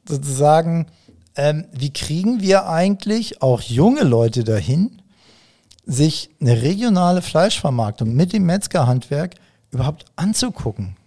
sozusagen, 0.07 0.87
ähm, 1.35 1.65
wie 1.71 1.93
kriegen 1.93 2.41
wir 2.41 2.67
eigentlich 2.67 3.41
auch 3.41 3.61
junge 3.61 4.03
Leute 4.03 4.43
dahin, 4.43 5.01
sich 5.85 6.29
eine 6.39 6.61
regionale 6.61 7.21
Fleischvermarktung 7.21 8.13
mit 8.13 8.33
dem 8.33 8.45
Metzgerhandwerk 8.45 9.35
überhaupt 9.71 10.05
anzugucken? 10.15 10.97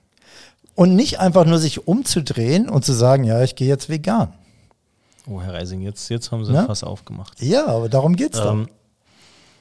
Und 0.74 0.96
nicht 0.96 1.20
einfach 1.20 1.44
nur 1.44 1.58
sich 1.58 1.86
umzudrehen 1.86 2.68
und 2.68 2.84
zu 2.84 2.92
sagen, 2.92 3.24
ja, 3.24 3.42
ich 3.42 3.54
gehe 3.54 3.68
jetzt 3.68 3.88
vegan. 3.88 4.32
Oh, 5.26 5.40
Herr 5.40 5.54
Reising, 5.54 5.80
jetzt, 5.80 6.08
jetzt 6.10 6.30
haben 6.30 6.44
Sie 6.44 6.52
Na? 6.52 6.68
was 6.68 6.84
aufgemacht. 6.84 7.40
Ja, 7.42 7.66
aber 7.66 7.88
darum 7.88 8.14
geht's 8.14 8.38
doch. 8.38 8.52
Ähm, 8.52 8.68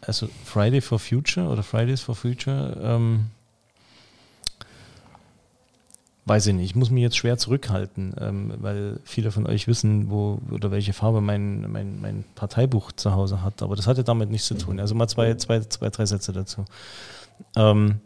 also 0.01 0.27
Friday 0.43 0.81
for 0.81 0.99
Future 0.99 1.47
oder 1.47 1.63
Fridays 1.63 2.01
for 2.01 2.15
Future, 2.15 2.77
ähm, 2.83 3.27
weiß 6.25 6.47
ich 6.47 6.53
nicht. 6.53 6.65
Ich 6.65 6.75
muss 6.75 6.89
mich 6.89 7.01
jetzt 7.01 7.15
schwer 7.15 7.37
zurückhalten, 7.37 8.13
ähm, 8.19 8.53
weil 8.57 8.99
viele 9.05 9.31
von 9.31 9.47
euch 9.47 9.67
wissen, 9.67 10.09
wo 10.09 10.39
oder 10.51 10.71
welche 10.71 10.91
Farbe 10.91 11.21
mein, 11.21 11.71
mein, 11.71 12.01
mein 12.01 12.25
Parteibuch 12.35 12.91
zu 12.91 13.13
Hause 13.13 13.41
hat. 13.41 13.61
Aber 13.61 13.77
das 13.77 13.87
hatte 13.87 14.03
damit 14.03 14.29
nichts 14.29 14.47
zu 14.47 14.55
tun. 14.55 14.81
Also 14.81 14.95
mal 14.95 15.07
zwei, 15.07 15.33
zwei, 15.35 15.61
zwei 15.61 15.89
drei 15.89 16.05
Sätze 16.05 16.33
dazu. 16.33 16.65
Ähm, 17.55 18.01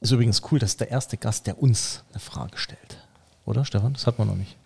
ist 0.00 0.10
übrigens 0.12 0.42
cool, 0.50 0.58
das 0.58 0.70
ist 0.72 0.80
der 0.80 0.90
erste 0.90 1.16
Gast, 1.16 1.46
der 1.46 1.60
uns 1.60 2.04
eine 2.10 2.20
Frage 2.20 2.58
stellt. 2.58 2.98
Oder, 3.46 3.64
Stefan? 3.64 3.94
Das 3.94 4.06
hat 4.06 4.18
man 4.18 4.28
noch 4.28 4.36
nicht. 4.36 4.57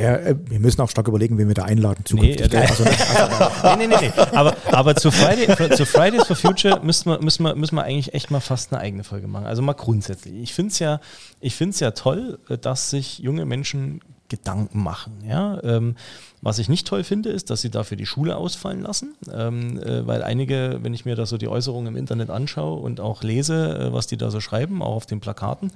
Ja, 0.00 0.16
äh, 0.16 0.36
wir 0.46 0.60
müssen 0.60 0.80
auch 0.80 0.90
stark 0.90 1.08
überlegen, 1.08 1.38
wen 1.38 1.48
wir 1.48 1.54
da 1.54 1.64
einladen 1.64 2.04
Nee, 2.12 2.36
zukünftig. 2.36 2.46
äh, 2.46 2.48
gell? 2.48 2.60
also, 2.62 2.84
nee, 3.76 3.86
nee, 3.86 3.86
nee, 3.86 3.96
nee. 4.00 4.12
Aber, 4.36 4.56
aber 4.72 4.96
zu, 4.96 5.10
Friday, 5.10 5.76
zu 5.76 5.84
Fridays 5.86 6.26
for 6.26 6.36
Future 6.36 6.80
müssen 6.82 7.10
wir, 7.10 7.20
müssen, 7.22 7.42
wir, 7.44 7.54
müssen 7.54 7.74
wir 7.76 7.82
eigentlich 7.84 8.14
echt 8.14 8.30
mal 8.30 8.40
fast 8.40 8.72
eine 8.72 8.80
eigene 8.80 9.04
Folge 9.04 9.26
machen. 9.28 9.46
Also 9.46 9.62
mal 9.62 9.74
grundsätzlich. 9.74 10.34
Ich 10.34 10.54
finde 10.54 10.72
es 10.72 10.78
ja, 10.78 11.00
ich 11.40 11.54
find's 11.54 11.80
ja 11.80 11.90
toll, 11.92 12.38
äh, 12.48 12.58
dass 12.58 12.90
sich 12.90 13.18
junge 13.18 13.44
Menschen 13.44 14.00
Gedanken 14.30 14.82
machen. 14.82 15.22
Ja? 15.26 15.62
Ähm, 15.62 15.96
was 16.40 16.58
ich 16.58 16.70
nicht 16.70 16.86
toll 16.86 17.04
finde, 17.04 17.28
ist, 17.28 17.50
dass 17.50 17.60
sie 17.60 17.70
dafür 17.70 17.98
die 17.98 18.06
Schule 18.06 18.36
ausfallen 18.36 18.80
lassen, 18.80 19.14
ähm, 19.30 19.78
äh, 19.82 20.06
weil 20.06 20.22
einige, 20.22 20.78
wenn 20.80 20.94
ich 20.94 21.04
mir 21.04 21.16
da 21.16 21.26
so 21.26 21.36
die 21.36 21.48
Äußerungen 21.48 21.88
im 21.88 21.96
Internet 21.96 22.30
anschaue 22.30 22.80
und 22.80 23.00
auch 23.00 23.22
lese, 23.22 23.78
äh, 23.78 23.92
was 23.92 24.06
die 24.06 24.16
da 24.16 24.30
so 24.30 24.40
schreiben, 24.40 24.82
auch 24.82 24.94
auf 24.94 25.06
den 25.06 25.20
Plakaten, 25.20 25.70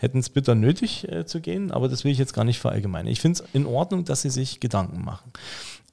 hätten 0.00 0.18
es 0.18 0.28
bitter 0.28 0.54
nötig 0.54 1.10
äh, 1.10 1.24
zu 1.24 1.40
gehen, 1.40 1.70
aber 1.70 1.88
das 1.88 2.04
will 2.04 2.12
ich 2.12 2.18
jetzt 2.18 2.34
gar 2.34 2.44
nicht 2.44 2.58
verallgemeinern. 2.58 3.10
Ich 3.10 3.20
finde 3.20 3.42
es 3.42 3.48
in 3.54 3.64
Ordnung, 3.64 4.04
dass 4.04 4.20
sie 4.20 4.30
sich 4.30 4.60
Gedanken 4.60 5.02
machen. 5.02 5.32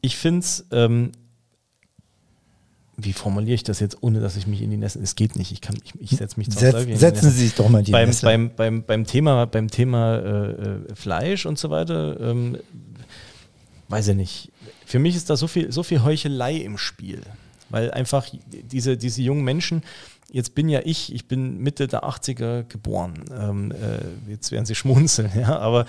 Ich 0.01 0.17
finde 0.17 0.39
es, 0.39 0.65
ähm, 0.71 1.11
wie 3.01 3.13
formuliere 3.13 3.55
ich 3.55 3.63
das 3.63 3.79
jetzt, 3.79 3.97
ohne 4.01 4.19
dass 4.19 4.35
ich 4.35 4.47
mich 4.47 4.61
in 4.61 4.69
die 4.71 4.77
Nässe, 4.77 4.99
es 5.01 5.15
geht 5.15 5.35
nicht, 5.35 5.51
ich, 5.51 5.61
kann- 5.61 5.77
ich, 5.83 5.93
ich 5.99 6.17
setze 6.17 6.37
mich 6.39 6.47
Setz, 6.53 6.99
setzen 6.99 7.31
Sie 7.31 7.45
sich 7.45 7.55
doch 7.55 7.69
mal 7.69 7.79
in 7.79 7.85
die 7.85 7.91
beim, 7.91 8.09
Nässe. 8.09 8.25
beim, 8.25 8.51
beim, 8.55 8.83
beim 8.83 9.05
Thema, 9.05 9.45
beim 9.45 9.69
Thema 9.69 10.17
äh, 10.17 10.51
äh, 10.51 10.95
Fleisch 10.95 11.45
und 11.45 11.57
so 11.57 11.69
weiter, 11.69 12.19
ähm, 12.19 12.57
weiß 13.87 14.09
ich 14.09 14.15
nicht. 14.15 14.51
Für 14.85 14.99
mich 14.99 15.15
ist 15.15 15.29
da 15.29 15.37
so 15.37 15.47
viel, 15.47 15.71
so 15.71 15.83
viel 15.83 16.03
Heuchelei 16.03 16.55
im 16.57 16.77
Spiel. 16.77 17.21
Weil 17.69 17.91
einfach 17.91 18.27
diese, 18.51 18.97
diese 18.97 19.21
jungen 19.21 19.43
Menschen, 19.43 19.83
jetzt 20.31 20.55
bin 20.55 20.69
ja 20.69 20.81
ich, 20.83 21.13
ich 21.13 21.27
bin 21.27 21.59
Mitte 21.59 21.87
der 21.87 22.03
80er 22.03 22.63
geboren. 22.63 23.23
Ähm, 23.31 23.71
äh, 23.71 24.31
jetzt 24.31 24.51
werden 24.51 24.65
sie 24.65 24.73
schmunzeln, 24.75 25.31
ja, 25.39 25.59
aber 25.59 25.85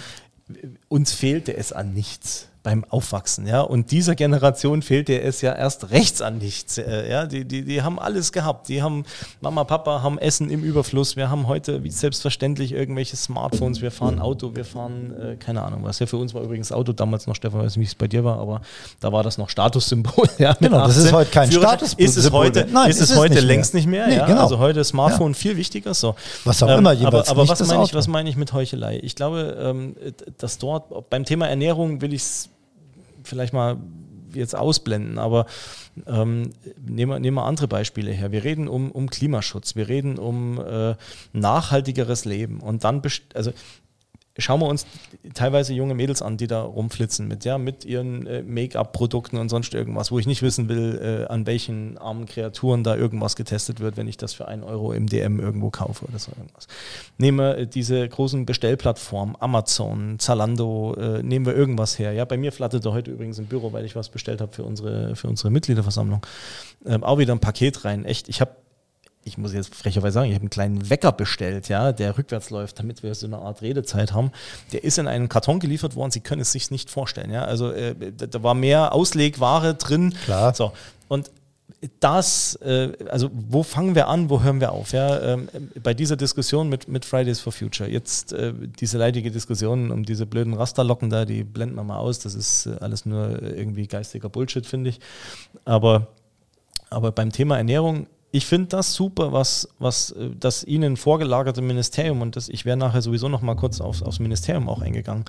uns 0.88 1.12
fehlte 1.12 1.56
es 1.56 1.72
an 1.72 1.94
nichts 1.94 2.48
beim 2.62 2.84
Aufwachsen, 2.84 3.46
ja. 3.46 3.62
Und 3.62 3.90
dieser 3.90 4.14
Generation 4.14 4.82
fehlte 4.82 5.20
es 5.20 5.40
ja 5.40 5.54
erst 5.54 5.90
rechts 5.90 6.20
an 6.20 6.38
nichts. 6.38 6.76
Äh, 6.78 7.11
ja, 7.11 7.26
die, 7.26 7.44
die, 7.46 7.64
die 7.64 7.82
haben 7.82 7.98
alles 7.98 8.32
gehabt. 8.32 8.68
Die 8.68 8.82
haben 8.82 9.04
Mama, 9.40 9.64
Papa 9.64 10.02
haben 10.02 10.18
Essen 10.18 10.50
im 10.50 10.62
Überfluss. 10.62 11.16
Wir 11.16 11.30
haben 11.30 11.46
heute 11.48 11.82
wie 11.84 11.90
selbstverständlich 11.90 12.72
irgendwelche 12.72 13.16
Smartphones. 13.16 13.80
Wir 13.80 13.90
fahren 13.90 14.18
Auto, 14.20 14.54
wir 14.54 14.64
fahren 14.66 15.14
äh, 15.18 15.36
keine 15.36 15.62
Ahnung 15.62 15.84
was. 15.84 15.98
Ja, 16.00 16.06
für 16.06 16.18
uns 16.18 16.34
war 16.34 16.42
übrigens 16.42 16.70
Auto 16.70 16.92
damals 16.92 17.26
noch, 17.26 17.34
Stefan, 17.34 17.61
weiß 17.61 17.76
nicht, 17.76 17.80
wie 17.86 17.88
es 17.88 17.94
bei 17.94 18.08
dir 18.08 18.24
war, 18.24 18.38
aber 18.38 18.61
da 19.00 19.11
war 19.12 19.22
das 19.22 19.38
noch 19.38 19.48
Statussymbol. 19.48 20.26
Ja, 20.38 20.54
Genau, 20.61 20.86
das 20.86 20.96
ist 20.98 21.04
18. 21.06 21.14
heute 21.16 21.30
kein. 21.30 21.52
Statussymbol 21.52 22.04
Ist 22.04 22.16
es 22.16 22.30
heute, 22.30 22.66
Nein, 22.70 22.90
ist 22.90 22.96
ist 22.96 23.04
es 23.04 23.11
es 23.12 23.16
heute 23.16 23.34
nicht 23.34 23.42
mehr. 23.42 23.54
längst 23.54 23.74
nicht 23.74 23.86
mehr. 23.86 24.06
Nee, 24.06 24.16
ja? 24.16 24.26
genau. 24.26 24.42
Also 24.42 24.58
heute 24.58 24.80
ist 24.80 24.88
Smartphone 24.88 25.34
viel 25.34 25.56
wichtiger. 25.56 25.94
So. 25.94 26.14
Was 26.44 26.62
auch 26.62 26.68
Ähm, 26.68 26.80
immer, 26.80 26.90
aber, 26.90 26.98
jeweils 27.00 27.28
aber 27.30 27.42
nicht 27.42 27.50
was 27.52 27.66
meine 27.66 27.84
ich, 27.84 27.94
was 27.94 28.06
meine 28.08 28.28
ich 28.28 28.36
mit 28.36 28.52
Heuchelei? 28.52 29.00
Ich 29.02 29.16
glaube, 29.16 29.56
ähm, 29.61 29.96
dass 30.38 30.58
dort 30.58 31.08
beim 31.11 31.24
Thema 31.24 31.48
Ernährung 31.48 32.00
will 32.02 32.12
ich 32.12 32.22
es 32.22 32.49
vielleicht 33.22 33.52
mal 33.52 33.78
jetzt 34.34 34.54
ausblenden, 34.54 35.18
aber 35.18 35.46
ähm, 36.06 36.50
nehmen, 36.80 37.12
wir, 37.12 37.18
nehmen 37.18 37.36
wir 37.36 37.44
andere 37.44 37.68
Beispiele 37.68 38.12
her. 38.12 38.32
Wir 38.32 38.44
reden 38.44 38.68
um, 38.68 38.90
um 38.90 39.10
Klimaschutz, 39.10 39.76
wir 39.76 39.88
reden 39.88 40.18
um 40.18 40.60
äh, 40.60 40.94
nachhaltigeres 41.32 42.24
Leben 42.24 42.60
und 42.60 42.84
dann, 42.84 43.02
also 43.34 43.52
schauen 44.38 44.60
wir 44.60 44.68
uns 44.68 44.86
teilweise 45.34 45.74
junge 45.74 45.94
Mädels 45.94 46.22
an, 46.22 46.36
die 46.36 46.46
da 46.46 46.62
rumflitzen 46.62 47.26
mit, 47.26 47.44
ja, 47.44 47.58
mit 47.58 47.84
ihren 47.84 48.26
äh, 48.26 48.42
Make-up-Produkten 48.42 49.36
und 49.36 49.48
sonst 49.48 49.74
irgendwas, 49.74 50.12
wo 50.12 50.18
ich 50.18 50.26
nicht 50.26 50.42
wissen 50.42 50.68
will, 50.68 51.26
äh, 51.28 51.32
an 51.32 51.46
welchen 51.46 51.98
armen 51.98 52.26
Kreaturen 52.26 52.84
da 52.84 52.96
irgendwas 52.96 53.34
getestet 53.36 53.80
wird, 53.80 53.96
wenn 53.96 54.08
ich 54.08 54.16
das 54.16 54.32
für 54.32 54.46
einen 54.46 54.62
Euro 54.62 54.92
im 54.92 55.08
DM 55.08 55.40
irgendwo 55.40 55.70
kaufe 55.70 56.06
oder 56.06 56.18
so 56.18 56.32
irgendwas. 56.36 56.68
Nehmen 57.18 57.38
wir 57.38 57.58
äh, 57.58 57.66
diese 57.66 58.08
großen 58.08 58.46
Bestellplattformen, 58.46 59.36
Amazon, 59.40 60.18
Zalando, 60.18 60.94
äh, 60.94 61.22
nehmen 61.22 61.46
wir 61.46 61.54
irgendwas 61.54 61.98
her. 61.98 62.12
Ja, 62.12 62.24
bei 62.24 62.36
mir 62.36 62.52
flatterte 62.52 62.92
heute 62.92 63.10
übrigens 63.10 63.38
im 63.38 63.46
Büro, 63.46 63.72
weil 63.72 63.84
ich 63.84 63.96
was 63.96 64.08
bestellt 64.08 64.40
habe 64.40 64.52
für 64.52 64.64
unsere, 64.64 65.16
für 65.16 65.28
unsere 65.28 65.50
Mitgliederversammlung, 65.50 66.24
ähm, 66.86 67.02
auch 67.02 67.18
wieder 67.18 67.34
ein 67.34 67.40
Paket 67.40 67.84
rein. 67.84 68.04
Echt, 68.04 68.28
ich 68.28 68.40
habe 68.40 68.52
ich 69.24 69.36
muss 69.36 69.52
jetzt 69.52 69.74
frecherweise 69.74 70.14
sagen, 70.14 70.28
ich 70.28 70.34
habe 70.34 70.42
einen 70.42 70.50
kleinen 70.50 70.90
Wecker 70.90 71.12
bestellt, 71.12 71.68
ja, 71.68 71.92
der 71.92 72.16
rückwärts 72.16 72.50
läuft, 72.50 72.78
damit 72.78 73.02
wir 73.02 73.14
so 73.14 73.26
eine 73.26 73.38
Art 73.38 73.60
Redezeit 73.62 74.12
haben. 74.12 74.32
Der 74.72 74.82
ist 74.82 74.98
in 74.98 75.06
einen 75.06 75.28
Karton 75.28 75.60
geliefert 75.60 75.94
worden, 75.94 76.10
Sie 76.10 76.20
können 76.20 76.40
es 76.40 76.52
sich 76.52 76.70
nicht 76.70 76.90
vorstellen, 76.90 77.30
ja. 77.30 77.44
Also 77.44 77.70
äh, 77.70 77.94
da, 77.94 78.42
war 78.42 78.54
mehr 78.54 78.94
Auslegware 78.94 79.74
drin. 79.74 80.14
Klar. 80.24 80.54
So. 80.54 80.72
Und 81.08 81.30
das, 82.00 82.56
äh, 82.56 82.92
also 83.08 83.30
wo 83.32 83.62
fangen 83.62 83.94
wir 83.94 84.08
an, 84.08 84.30
wo 84.30 84.42
hören 84.42 84.60
wir 84.60 84.72
auf? 84.72 84.92
Ja, 84.92 85.20
ähm, 85.20 85.48
bei 85.82 85.94
dieser 85.94 86.16
Diskussion 86.16 86.68
mit, 86.68 86.88
mit 86.88 87.04
Fridays 87.04 87.40
for 87.40 87.52
Future, 87.52 87.88
jetzt 87.88 88.32
äh, 88.32 88.52
diese 88.80 88.98
leidige 88.98 89.30
Diskussion 89.30 89.90
um 89.90 90.04
diese 90.04 90.26
blöden 90.26 90.54
Rasterlocken 90.54 91.10
da, 91.10 91.24
die 91.24 91.44
blenden 91.44 91.76
wir 91.76 91.84
mal 91.84 91.98
aus, 91.98 92.18
das 92.18 92.34
ist 92.34 92.66
äh, 92.66 92.76
alles 92.80 93.06
nur 93.06 93.42
irgendwie 93.42 93.86
geistiger 93.86 94.28
Bullshit, 94.28 94.66
finde 94.66 94.90
ich. 94.90 95.00
Aber 95.64 96.08
aber 96.90 97.12
beim 97.12 97.30
Thema 97.30 97.56
Ernährung, 97.56 98.08
ich 98.32 98.46
finde 98.46 98.68
das 98.68 98.94
super, 98.94 99.32
was, 99.32 99.68
was 99.78 100.12
äh, 100.12 100.30
das 100.38 100.62
Ihnen 100.62 100.96
vorgelagerte 100.96 101.62
Ministerium, 101.62 102.22
und 102.22 102.36
das, 102.36 102.48
ich 102.48 102.64
wäre 102.64 102.76
nachher 102.76 103.02
sowieso 103.02 103.28
noch 103.28 103.42
mal 103.42 103.56
kurz 103.56 103.80
auf, 103.80 104.02
aufs 104.02 104.20
Ministerium 104.20 104.68
auch 104.68 104.82
eingegangen, 104.82 105.24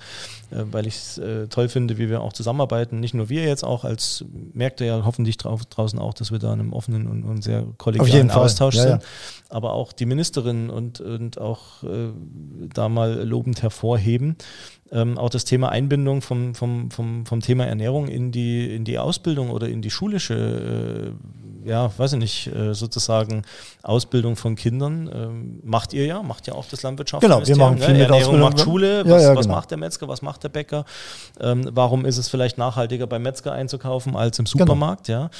äh, 0.50 0.62
weil 0.70 0.86
ich 0.86 0.96
es 0.96 1.18
äh, 1.18 1.48
toll 1.48 1.68
finde, 1.68 1.98
wie 1.98 2.08
wir 2.08 2.20
auch 2.20 2.32
zusammenarbeiten. 2.32 3.00
Nicht 3.00 3.14
nur 3.14 3.28
wir 3.28 3.44
jetzt 3.44 3.64
auch, 3.64 3.84
als 3.84 4.24
merkt 4.52 4.80
ihr 4.80 4.86
ja 4.86 5.04
hoffentlich 5.04 5.36
drauf, 5.36 5.64
draußen 5.66 5.98
auch, 5.98 6.14
dass 6.14 6.30
wir 6.30 6.38
da 6.38 6.52
in 6.52 6.60
einem 6.60 6.72
offenen 6.72 7.08
und, 7.08 7.24
und 7.24 7.42
sehr 7.42 7.64
kollegialen. 7.78 8.30
Austausch 8.30 8.76
Ja, 8.76 8.84
ja. 8.84 8.90
sind. 8.90 9.02
Aber 9.48 9.72
auch 9.72 9.92
die 9.92 10.06
Ministerin 10.06 10.70
und, 10.70 11.00
und 11.00 11.38
auch 11.38 11.82
äh, 11.82 12.10
da 12.72 12.88
mal 12.88 13.22
lobend 13.24 13.62
hervorheben. 13.62 14.36
Ähm, 14.92 15.16
auch 15.16 15.30
das 15.30 15.44
Thema 15.46 15.70
Einbindung 15.70 16.20
vom, 16.20 16.54
vom, 16.54 16.90
vom, 16.90 17.24
vom 17.24 17.40
Thema 17.40 17.64
Ernährung 17.66 18.08
in 18.08 18.30
die, 18.30 18.74
in 18.74 18.84
die 18.84 18.98
Ausbildung 18.98 19.50
oder 19.50 19.66
in 19.68 19.80
die 19.80 19.90
schulische, 19.90 21.14
äh, 21.64 21.68
ja, 21.68 21.90
weiß 21.96 22.12
ich 22.14 22.18
nicht, 22.18 22.46
äh, 22.48 22.74
sozusagen 22.74 23.42
Ausbildung 23.82 24.36
von 24.36 24.54
Kindern. 24.56 25.08
Ähm, 25.14 25.60
macht 25.64 25.94
ihr 25.94 26.04
ja, 26.04 26.22
macht 26.22 26.46
ja 26.46 26.54
auch 26.54 26.66
das 26.68 26.82
Landwirtschaftsministerium. 26.82 27.44
Genau, 27.46 27.58
wir 27.58 27.70
machen 27.70 27.78
viel 27.78 27.94
ne? 27.94 28.00
mit 28.00 28.10
Ernährung 28.10 28.22
Ausbildung. 28.34 28.50
macht 28.50 28.60
Schule, 28.60 28.98
Ja, 28.98 29.10
was, 29.14 29.22
ja, 29.22 29.36
was 29.36 29.46
genau. 29.46 29.56
macht 29.56 29.70
der 29.70 29.78
Metzger, 29.78 30.08
was 30.08 30.22
macht 30.22 30.44
der 30.44 30.48
Bäcker? 30.50 30.84
Ähm, 31.40 31.70
warum 31.72 32.04
ist 32.04 32.18
es 32.18 32.28
vielleicht 32.28 32.58
nachhaltiger 32.58 33.06
beim 33.06 33.22
Metzger 33.22 33.52
einzukaufen 33.52 34.14
als 34.16 34.38
im 34.38 34.44
Genau. 34.44 34.58
Supermarkt? 34.64 35.08
Ja? 35.08 35.30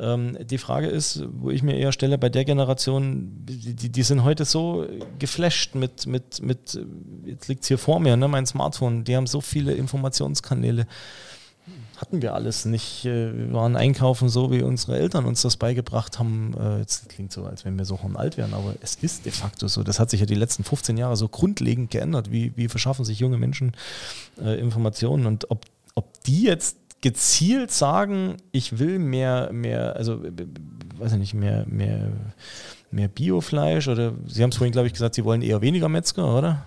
Ähm, 0.00 0.38
die 0.40 0.58
Frage 0.58 0.86
ist, 0.86 1.24
wo 1.32 1.50
ich 1.50 1.62
mir 1.62 1.76
eher 1.76 1.92
stelle, 1.92 2.18
bei 2.18 2.28
der 2.28 2.44
Generation, 2.44 3.30
die, 3.46 3.90
die, 3.90 4.02
sind 4.02 4.24
heute 4.24 4.44
so 4.44 4.86
geflasht 5.18 5.74
mit, 5.74 6.06
mit, 6.06 6.42
mit 6.42 6.78
jetzt 7.24 7.48
liegt 7.48 7.62
es 7.62 7.68
hier 7.68 7.78
vor 7.78 8.00
mir, 8.00 8.16
ne, 8.16 8.28
mein 8.28 8.46
Smartphone, 8.46 9.04
die 9.04 9.16
haben 9.16 9.26
so 9.26 9.40
viele 9.40 9.74
Informationskanäle. 9.74 10.86
Hatten 11.98 12.22
wir 12.22 12.34
alles 12.34 12.64
nicht. 12.64 13.04
äh, 13.04 13.36
Wir 13.36 13.52
waren 13.52 13.74
einkaufen 13.74 14.28
so, 14.28 14.52
wie 14.52 14.62
unsere 14.62 14.98
Eltern 14.98 15.24
uns 15.24 15.42
das 15.42 15.56
beigebracht 15.56 16.18
haben. 16.20 16.54
Äh, 16.58 16.78
Jetzt 16.78 17.08
klingt 17.08 17.32
so, 17.32 17.44
als 17.44 17.64
wenn 17.64 17.76
wir 17.76 17.84
so 17.84 17.98
alt 18.14 18.36
wären, 18.36 18.54
aber 18.54 18.74
es 18.80 18.94
ist 18.94 19.24
de 19.24 19.32
facto 19.32 19.66
so. 19.66 19.82
Das 19.82 19.98
hat 19.98 20.10
sich 20.10 20.20
ja 20.20 20.26
die 20.26 20.36
letzten 20.36 20.62
15 20.62 20.96
Jahre 20.96 21.16
so 21.16 21.28
grundlegend 21.28 21.90
geändert. 21.90 22.30
Wie, 22.30 22.52
wie 22.56 22.68
verschaffen 22.68 23.04
sich 23.04 23.18
junge 23.18 23.36
Menschen 23.36 23.72
äh, 24.40 24.60
Informationen 24.60 25.26
und 25.26 25.50
ob, 25.50 25.64
ob 25.96 26.22
die 26.22 26.42
jetzt 26.44 26.76
gezielt 27.00 27.70
sagen, 27.70 28.36
ich 28.52 28.78
will 28.78 28.98
mehr, 28.98 29.50
mehr, 29.52 29.96
also 29.96 30.20
weiß 30.98 31.12
ich 31.12 31.18
nicht, 31.18 31.34
mehr, 31.34 31.64
mehr, 31.68 32.08
mehr 32.90 33.08
Biofleisch 33.08 33.88
oder 33.88 34.12
Sie 34.26 34.42
haben 34.42 34.50
es 34.50 34.56
vorhin, 34.56 34.72
glaube 34.72 34.88
ich, 34.88 34.92
gesagt, 34.92 35.14
Sie 35.14 35.24
wollen 35.24 35.42
eher 35.42 35.60
weniger 35.60 35.88
Metzger, 35.88 36.36
oder? 36.36 36.64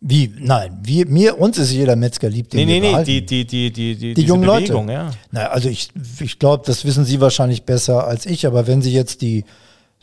Wie? 0.00 0.32
Nein, 0.38 0.78
wir, 0.82 1.06
mir, 1.06 1.38
uns 1.40 1.58
ist 1.58 1.72
jeder 1.72 1.96
Metzger 1.96 2.28
lieb, 2.28 2.50
den 2.50 2.66
nee, 2.66 2.80
nee, 2.80 2.92
nee, 2.92 3.04
die, 3.04 3.26
die, 3.26 3.44
die, 3.44 3.72
die, 3.72 3.96
die, 3.96 4.14
die 4.14 4.22
jungen 4.22 4.46
Bewegung, 4.46 4.86
Leute. 4.86 4.98
Ja. 4.98 5.10
Na, 5.32 5.46
also 5.46 5.68
ich, 5.68 5.88
ich 6.20 6.38
glaube, 6.38 6.62
das 6.66 6.84
wissen 6.84 7.04
Sie 7.04 7.20
wahrscheinlich 7.20 7.64
besser 7.64 8.06
als 8.06 8.24
ich, 8.24 8.46
aber 8.46 8.66
wenn 8.68 8.80
Sie 8.80 8.92
jetzt 8.92 9.22
die, 9.22 9.44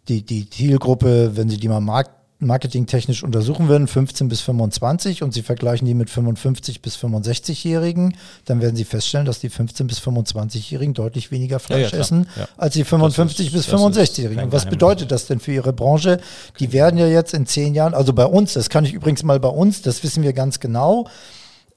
die, 0.10 0.26
die 0.26 0.50
Zielgruppe, 0.50 1.32
wenn 1.36 1.50
Sie 1.50 1.58
die 1.58 1.70
mal 1.70 1.80
mag, 1.80 2.10
marketingtechnisch 2.40 3.24
untersuchen 3.24 3.70
würden, 3.70 3.88
15 3.88 4.28
bis 4.28 4.42
25 4.42 5.24
und 5.24 5.34
Sie 5.34 5.42
vergleichen 5.42 5.88
die 5.88 5.94
mit 5.94 6.10
55 6.10 6.82
bis 6.82 6.98
65-Jährigen, 6.98 8.16
dann 8.46 8.62
werden 8.62 8.76
Sie 8.76 8.84
feststellen, 8.84 9.26
dass 9.26 9.40
die 9.40 9.50
15 9.50 9.88
bis 9.88 10.00
25-Jährigen 10.00 10.94
deutlich 10.94 11.32
weniger 11.32 11.60
Fleisch 11.60 11.92
ja, 11.92 11.98
ja, 11.98 12.02
essen 12.02 12.28
ja. 12.36 12.48
als 12.58 12.74
die 12.74 12.84
55 12.84 13.48
ist, 13.48 13.54
bis 13.54 13.68
65-Jährigen. 13.68 14.44
Und 14.46 14.52
was 14.52 14.66
bedeutet 14.66 15.12
das 15.12 15.28
denn 15.28 15.40
für 15.40 15.54
Ihre 15.54 15.74
Branche? 15.74 16.20
Die 16.60 16.74
werden 16.74 16.98
ja 16.98 17.08
jetzt 17.08 17.34
in 17.34 17.46
zehn 17.46 17.74
Jahren, 17.74 17.94
also 17.94 18.12
bei 18.14 18.26
uns, 18.26 18.54
das 18.54 18.70
kann 18.70 18.84
ich 18.84 18.94
übrigens 18.94 19.24
mal 19.24 19.40
bei 19.40 19.50
uns, 19.50 19.82
das 19.82 20.04
wissen 20.04 20.22
wir 20.22 20.34
ganz 20.34 20.60
genau, 20.60 21.08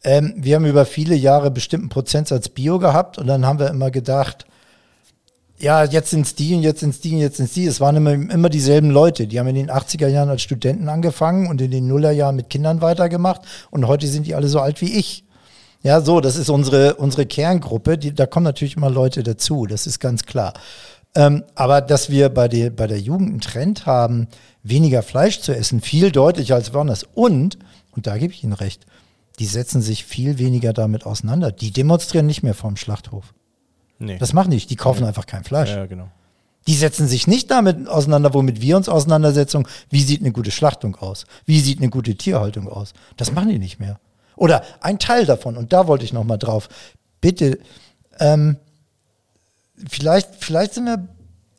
ähm, 0.04 0.34
wir 0.36 0.56
haben 0.56 0.66
über 0.66 0.86
viele 0.86 1.14
Jahre 1.14 1.50
bestimmten 1.50 1.88
Prozentsatz 1.88 2.48
Bio 2.48 2.78
gehabt 2.78 3.18
und 3.18 3.26
dann 3.26 3.46
haben 3.46 3.58
wir 3.58 3.68
immer 3.68 3.90
gedacht, 3.90 4.46
ja, 5.60 5.84
jetzt 5.84 6.10
sind 6.10 6.26
es 6.26 6.34
die 6.34 6.54
und 6.54 6.62
jetzt 6.62 6.80
sind 6.80 6.90
es 6.90 7.00
die 7.00 7.14
und 7.14 7.20
jetzt 7.20 7.38
sind 7.38 7.46
es 7.46 7.52
die. 7.52 7.66
Es 7.66 7.80
waren 7.80 7.96
immer, 7.96 8.12
immer 8.12 8.48
dieselben 8.48 8.90
Leute. 8.90 9.26
Die 9.26 9.38
haben 9.38 9.48
in 9.48 9.56
den 9.56 9.70
80er 9.70 10.06
Jahren 10.06 10.28
als 10.28 10.42
Studenten 10.42 10.88
angefangen 10.88 11.48
und 11.48 11.60
in 11.60 11.70
den 11.70 11.88
Nullerjahren 11.88 12.36
mit 12.36 12.48
Kindern 12.48 12.80
weitergemacht 12.80 13.42
und 13.70 13.86
heute 13.88 14.06
sind 14.06 14.26
die 14.26 14.34
alle 14.34 14.48
so 14.48 14.60
alt 14.60 14.80
wie 14.80 14.96
ich. 14.96 15.24
Ja, 15.82 16.00
so, 16.00 16.20
das 16.20 16.36
ist 16.36 16.50
unsere, 16.50 16.96
unsere 16.96 17.26
Kerngruppe. 17.26 17.98
Die, 17.98 18.14
da 18.14 18.26
kommen 18.26 18.44
natürlich 18.44 18.76
immer 18.76 18.90
Leute 18.90 19.22
dazu, 19.22 19.66
das 19.66 19.86
ist 19.86 20.00
ganz 20.00 20.24
klar. 20.24 20.54
Ähm, 21.14 21.44
aber 21.54 21.80
dass 21.80 22.10
wir 22.10 22.28
bei 22.28 22.48
der, 22.48 22.70
bei 22.70 22.86
der 22.86 23.00
Jugend 23.00 23.30
einen 23.30 23.40
Trend 23.40 23.86
haben, 23.86 24.28
weniger 24.62 25.02
Fleisch 25.02 25.40
zu 25.40 25.54
essen, 25.54 25.80
viel 25.80 26.12
deutlicher 26.12 26.54
als 26.54 26.74
woanders. 26.74 27.04
Und, 27.14 27.58
und 27.92 28.06
da 28.06 28.18
gebe 28.18 28.32
ich 28.32 28.44
Ihnen 28.44 28.52
recht, 28.52 28.86
die 29.38 29.46
setzen 29.46 29.82
sich 29.82 30.04
viel 30.04 30.38
weniger 30.38 30.72
damit 30.72 31.06
auseinander. 31.06 31.52
Die 31.52 31.72
demonstrieren 31.72 32.26
nicht 32.26 32.42
mehr 32.42 32.54
vorm 32.54 32.76
Schlachthof. 32.76 33.32
Nee. 33.98 34.18
Das 34.18 34.32
machen 34.32 34.50
die 34.50 34.56
nicht. 34.56 34.70
Die 34.70 34.76
kaufen 34.76 35.02
nee. 35.02 35.08
einfach 35.08 35.26
kein 35.26 35.44
Fleisch. 35.44 35.70
Ja, 35.70 35.86
genau. 35.86 36.08
Die 36.66 36.74
setzen 36.74 37.08
sich 37.08 37.26
nicht 37.26 37.50
damit 37.50 37.88
auseinander, 37.88 38.34
womit 38.34 38.60
wir 38.60 38.76
uns 38.76 38.88
auseinandersetzen. 38.88 39.66
Wie 39.90 40.02
sieht 40.02 40.20
eine 40.20 40.32
gute 40.32 40.50
Schlachtung 40.50 40.96
aus? 40.96 41.24
Wie 41.46 41.60
sieht 41.60 41.78
eine 41.78 41.88
gute 41.88 42.14
Tierhaltung 42.14 42.68
aus? 42.68 42.92
Das 43.16 43.32
machen 43.32 43.48
die 43.48 43.58
nicht 43.58 43.80
mehr. 43.80 43.98
Oder 44.36 44.62
ein 44.80 44.98
Teil 44.98 45.24
davon, 45.24 45.56
und 45.56 45.72
da 45.72 45.86
wollte 45.88 46.04
ich 46.04 46.12
nochmal 46.12 46.38
drauf. 46.38 46.68
Bitte, 47.20 47.58
ähm, 48.20 48.56
vielleicht, 49.88 50.28
vielleicht 50.38 50.74
sind 50.74 50.84
wir, 50.84 51.08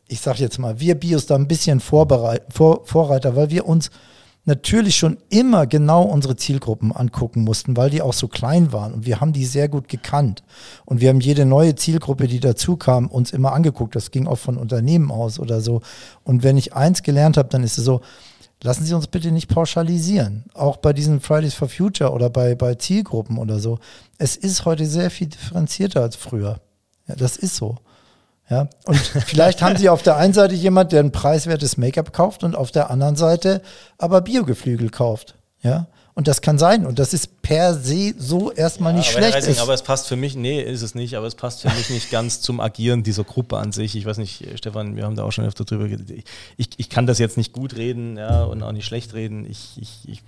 ich 0.08 0.22
sag 0.22 0.40
jetzt 0.40 0.60
mal, 0.60 0.80
wir 0.80 0.96
Bios 0.96 1.26
da 1.26 1.36
ein 1.36 1.48
bisschen 1.48 1.80
Vorbereit, 1.80 2.44
Vor, 2.50 2.86
Vorreiter, 2.86 3.36
weil 3.36 3.50
wir 3.50 3.66
uns 3.66 3.90
natürlich 4.50 4.98
schon 4.98 5.18
immer 5.30 5.68
genau 5.68 6.04
unsere 6.04 6.36
Zielgruppen 6.36 6.92
angucken 6.92 7.44
mussten, 7.44 7.78
weil 7.78 7.90
die 7.90 8.02
auch 8.02 8.14
so 8.14 8.28
klein 8.28 8.74
waren 8.74 8.94
und 8.94 9.06
wir 9.06 9.22
haben 9.22 9.32
die 9.32 9.46
sehr 9.46 9.70
gut 9.70 9.88
gekannt. 9.88 10.44
Und 10.86 11.00
wir 11.00 11.10
haben 11.10 11.22
jede 11.22 11.46
neue 11.46 11.76
Zielgruppe, 11.76 12.28
die 12.28 12.40
dazu 12.42 12.76
kam, 12.76 13.08
uns 13.08 13.32
immer 13.32 13.54
angeguckt. 13.54 13.96
Das 13.96 14.12
ging 14.12 14.28
auch 14.28 14.40
von 14.40 14.58
Unternehmen 14.58 15.12
aus 15.12 15.40
oder 15.40 15.62
so. 15.62 15.82
Und 16.24 16.44
wenn 16.44 16.58
ich 16.58 16.74
eins 16.74 17.04
gelernt 17.04 17.38
habe, 17.38 17.48
dann 17.50 17.64
ist 17.64 17.78
es 17.78 17.86
so, 17.86 18.02
lassen 18.62 18.84
Sie 18.84 18.94
uns 18.94 19.08
bitte 19.08 19.32
nicht 19.32 19.48
pauschalisieren. 19.48 20.46
Auch 20.54 20.78
bei 20.78 20.94
diesen 20.94 21.22
Fridays 21.22 21.54
for 21.54 21.70
Future 21.70 22.12
oder 22.12 22.30
bei, 22.30 22.56
bei 22.56 22.76
Zielgruppen 22.76 23.38
oder 23.38 23.60
so. 23.60 23.78
Es 24.18 24.36
ist 24.36 24.66
heute 24.66 24.86
sehr 24.88 25.12
viel 25.12 25.28
differenzierter 25.28 26.02
als 26.02 26.16
früher. 26.16 26.60
Ja, 27.08 27.16
das 27.16 27.38
ist 27.38 27.56
so. 27.56 27.78
Ja, 28.50 28.68
und 28.86 28.98
vielleicht 28.98 29.62
haben 29.62 29.78
sie 29.78 29.90
auf 29.90 30.02
der 30.02 30.18
einen 30.18 30.34
Seite 30.34 30.56
jemand, 30.56 30.92
der 30.92 31.02
ein 31.02 31.12
preiswertes 31.12 31.78
Make-up 31.78 32.14
kauft 32.14 32.44
und 32.44 32.56
auf 32.56 32.72
der 32.72 32.90
anderen 32.90 33.16
Seite 33.16 33.62
aber 33.98 34.22
Biogeflügel 34.22 34.90
kauft. 34.90 35.36
Ja, 35.62 35.88
und 36.16 36.28
das 36.28 36.42
kann 36.42 36.58
sein. 36.58 36.86
Und 36.86 37.00
das 37.00 37.14
ist 37.14 37.39
per 37.42 37.74
se 37.74 38.14
so 38.18 38.52
erstmal 38.52 38.94
ja, 38.94 39.00
nicht 39.00 39.12
schlecht. 39.12 39.36
Reising, 39.36 39.58
aber 39.60 39.74
es 39.74 39.82
passt 39.82 40.08
für 40.08 40.16
mich, 40.16 40.36
nee, 40.36 40.62
ist 40.62 40.82
es 40.82 40.96
nicht, 40.96 41.16
aber 41.16 41.28
es 41.28 41.36
passt 41.36 41.62
für 41.62 41.70
mich 41.70 41.90
nicht 41.90 42.12
ganz 42.12 42.42
zum 42.42 42.60
Agieren 42.60 43.04
dieser 43.04 43.24
Gruppe 43.24 43.58
an 43.58 43.72
sich. 43.72 43.96
Ich 43.96 44.06
weiß 44.06 44.18
nicht, 44.18 44.46
Stefan, 44.56 44.96
wir 44.96 45.06
haben 45.06 45.16
da 45.16 45.24
auch 45.24 45.32
schon 45.32 45.46
öfter 45.46 45.66
drüber 45.66 45.88
geredet. 45.88 46.26
Ich, 46.58 46.70
ich 46.78 46.90
kann 46.90 47.08
das 47.08 47.20
jetzt 47.20 47.38
nicht 47.38 47.54
gut 47.54 47.76
reden 47.76 48.18
ja, 48.18 48.44
und 48.44 48.62
auch 48.64 48.72
nicht 48.72 48.86
schlecht 48.86 49.14
reden. 49.14 49.46
Ich, 49.50 49.72
ich, 49.80 50.08
ich 50.08 50.22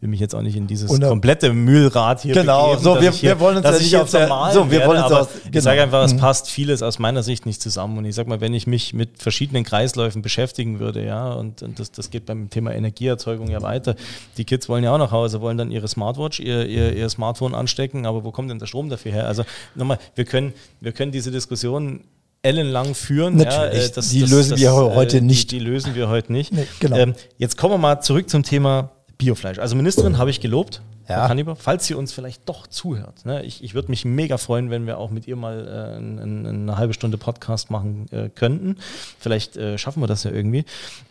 will 0.00 0.08
mich 0.08 0.20
jetzt 0.20 0.34
auch 0.34 0.42
nicht 0.42 0.56
in 0.56 0.66
dieses 0.66 0.90
und, 0.90 1.02
komplette 1.02 1.52
Mühlrad 1.52 2.22
hier 2.22 2.34
Genau, 2.34 2.70
begeben, 2.70 2.84
so, 2.84 3.00
wir, 3.00 3.10
hier, 3.12 3.30
wir 3.30 3.40
wollen 3.40 3.56
uns 3.58 3.66
ja 3.66 3.72
nicht 3.72 3.96
auf 3.96 4.10
der, 4.10 4.50
so, 4.52 4.70
wir 4.70 4.86
wollen 4.86 5.02
uns 5.02 5.12
aus, 5.12 5.28
genau. 5.44 5.56
Ich 5.56 5.62
sage 5.62 5.82
einfach, 5.82 6.04
es 6.04 6.14
mhm. 6.14 6.18
passt 6.18 6.50
vieles 6.50 6.82
aus 6.82 6.98
meiner 6.98 7.22
Sicht 7.22 7.46
nicht 7.46 7.60
zusammen. 7.60 7.98
Und 7.98 8.04
ich 8.04 8.14
sage 8.14 8.28
mal, 8.28 8.40
wenn 8.40 8.54
ich 8.54 8.66
mich 8.66 8.94
mit 8.94 9.22
verschiedenen 9.22 9.64
Kreisläufen 9.64 10.22
beschäftigen 10.22 10.78
würde, 10.78 11.04
ja, 11.04 11.32
und, 11.32 11.62
und 11.62 11.78
das, 11.78 11.92
das 11.92 12.10
geht 12.10 12.26
beim 12.26 12.50
Thema 12.50 12.72
Energieerzeugung 12.72 13.48
ja 13.48 13.62
weiter. 13.62 13.94
Die 14.36 14.44
Kids 14.44 14.68
wollen 14.68 14.84
ja 14.84 14.92
auch 14.92 14.98
nach 14.98 15.12
Hause, 15.12 15.40
wollen 15.40 15.58
dann 15.58 15.70
ihre 15.70 15.88
Smartwatch, 15.88 16.40
ihr, 16.40 16.55
ihr, 16.64 16.94
ihr 16.94 17.08
Smartphone 17.08 17.54
anstecken, 17.54 18.06
aber 18.06 18.24
wo 18.24 18.30
kommt 18.30 18.50
denn 18.50 18.58
der 18.58 18.66
Strom 18.66 18.88
dafür 18.88 19.12
her? 19.12 19.26
Also 19.26 19.44
nochmal, 19.74 19.98
wir 20.14 20.24
können, 20.24 20.52
wir 20.80 20.92
können 20.92 21.12
diese 21.12 21.30
Diskussion 21.30 22.04
ellenlang 22.42 22.94
führen. 22.94 23.36
Natürlich, 23.36 23.82
ja, 23.82 23.88
äh, 23.88 23.92
das, 23.92 24.08
die 24.10 24.20
das, 24.20 24.30
lösen 24.30 24.50
das, 24.52 24.60
wir 24.60 24.72
heute 24.72 25.20
nicht. 25.20 25.50
Die, 25.50 25.58
die, 25.58 25.64
lösen 25.64 25.94
wir 25.94 26.08
heute 26.08 26.32
nicht. 26.32 26.52
Nee, 26.52 26.66
genau. 26.80 26.96
Ähm, 26.96 27.14
jetzt 27.38 27.56
kommen 27.56 27.74
wir 27.74 27.78
mal 27.78 28.00
zurück 28.00 28.30
zum 28.30 28.42
Thema 28.42 28.90
Biofleisch. 29.18 29.58
Also 29.58 29.76
Ministerin 29.76 30.18
habe 30.18 30.30
ich 30.30 30.40
gelobt, 30.40 30.82
ja. 31.08 31.28
Hannibal, 31.28 31.54
falls 31.54 31.86
sie 31.86 31.94
uns 31.94 32.12
vielleicht 32.12 32.48
doch 32.48 32.66
zuhört. 32.66 33.24
Ne? 33.24 33.44
Ich, 33.44 33.62
ich 33.62 33.74
würde 33.74 33.90
mich 33.90 34.04
mega 34.04 34.38
freuen, 34.38 34.70
wenn 34.70 34.86
wir 34.86 34.98
auch 34.98 35.10
mit 35.10 35.28
ihr 35.28 35.36
mal 35.36 35.66
äh, 35.66 35.96
eine, 35.96 36.48
eine 36.48 36.76
halbe 36.76 36.94
Stunde 36.94 37.16
Podcast 37.16 37.70
machen 37.70 38.06
äh, 38.10 38.28
könnten. 38.28 38.76
Vielleicht 39.18 39.56
äh, 39.56 39.78
schaffen 39.78 40.02
wir 40.02 40.08
das 40.08 40.24
ja 40.24 40.32
irgendwie. 40.32 40.64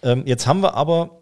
Ähm, 0.03 0.23
jetzt 0.25 0.47
haben 0.47 0.61
wir 0.61 0.73
aber 0.73 1.21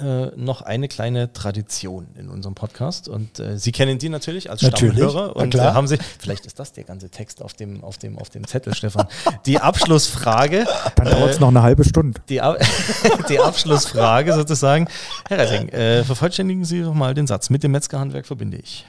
äh, 0.00 0.32
noch 0.36 0.62
eine 0.62 0.88
kleine 0.88 1.32
Tradition 1.32 2.08
in 2.18 2.28
unserem 2.28 2.54
Podcast 2.54 3.08
und 3.08 3.38
äh, 3.38 3.58
Sie 3.58 3.72
kennen 3.72 3.98
die 3.98 4.08
natürlich 4.08 4.50
als 4.50 4.62
natürlich, 4.62 4.94
Stammhörer 4.94 5.36
und 5.36 5.54
äh, 5.54 5.60
haben 5.60 5.86
Sie, 5.86 5.98
vielleicht 6.18 6.46
ist 6.46 6.58
das 6.58 6.72
der 6.72 6.84
ganze 6.84 7.10
Text 7.10 7.42
auf 7.42 7.54
dem, 7.54 7.84
auf 7.84 7.98
dem, 7.98 8.18
auf 8.18 8.30
dem 8.30 8.46
Zettel, 8.46 8.74
Stefan. 8.74 9.06
Die 9.46 9.58
Abschlussfrage. 9.58 10.66
Dann 10.96 11.06
dauert 11.06 11.30
es 11.30 11.40
noch 11.40 11.48
eine 11.48 11.62
halbe 11.62 11.84
Stunde. 11.84 12.20
Die, 12.28 12.40
die 13.28 13.40
Abschlussfrage 13.40 14.32
sozusagen. 14.32 14.88
Herr 15.28 15.38
Reising, 15.38 15.68
äh, 15.68 16.04
vervollständigen 16.04 16.64
Sie 16.64 16.82
doch 16.82 16.94
mal 16.94 17.14
den 17.14 17.26
Satz. 17.26 17.50
Mit 17.50 17.62
dem 17.62 17.72
Metzgerhandwerk 17.72 18.26
verbinde 18.26 18.56
ich. 18.56 18.86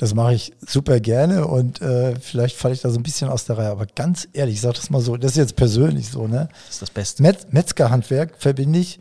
Das 0.00 0.14
mache 0.14 0.32
ich 0.32 0.54
super 0.66 0.98
gerne 0.98 1.46
und 1.46 1.82
äh, 1.82 2.18
vielleicht 2.18 2.56
falle 2.56 2.72
ich 2.72 2.80
da 2.80 2.88
so 2.88 2.98
ein 2.98 3.02
bisschen 3.02 3.28
aus 3.28 3.44
der 3.44 3.58
Reihe. 3.58 3.68
Aber 3.68 3.84
ganz 3.84 4.26
ehrlich, 4.32 4.54
ich 4.54 4.60
sage 4.62 4.76
das 4.76 4.88
mal 4.88 5.02
so, 5.02 5.18
das 5.18 5.32
ist 5.32 5.36
jetzt 5.36 5.56
persönlich 5.56 6.08
so, 6.08 6.26
ne? 6.26 6.48
Das 6.66 6.76
ist 6.76 6.82
das 6.82 6.90
Beste. 6.90 7.22
Metz 7.22 7.46
Metzgerhandwerk 7.50 8.32
verbinde 8.38 8.78
ich 8.78 8.98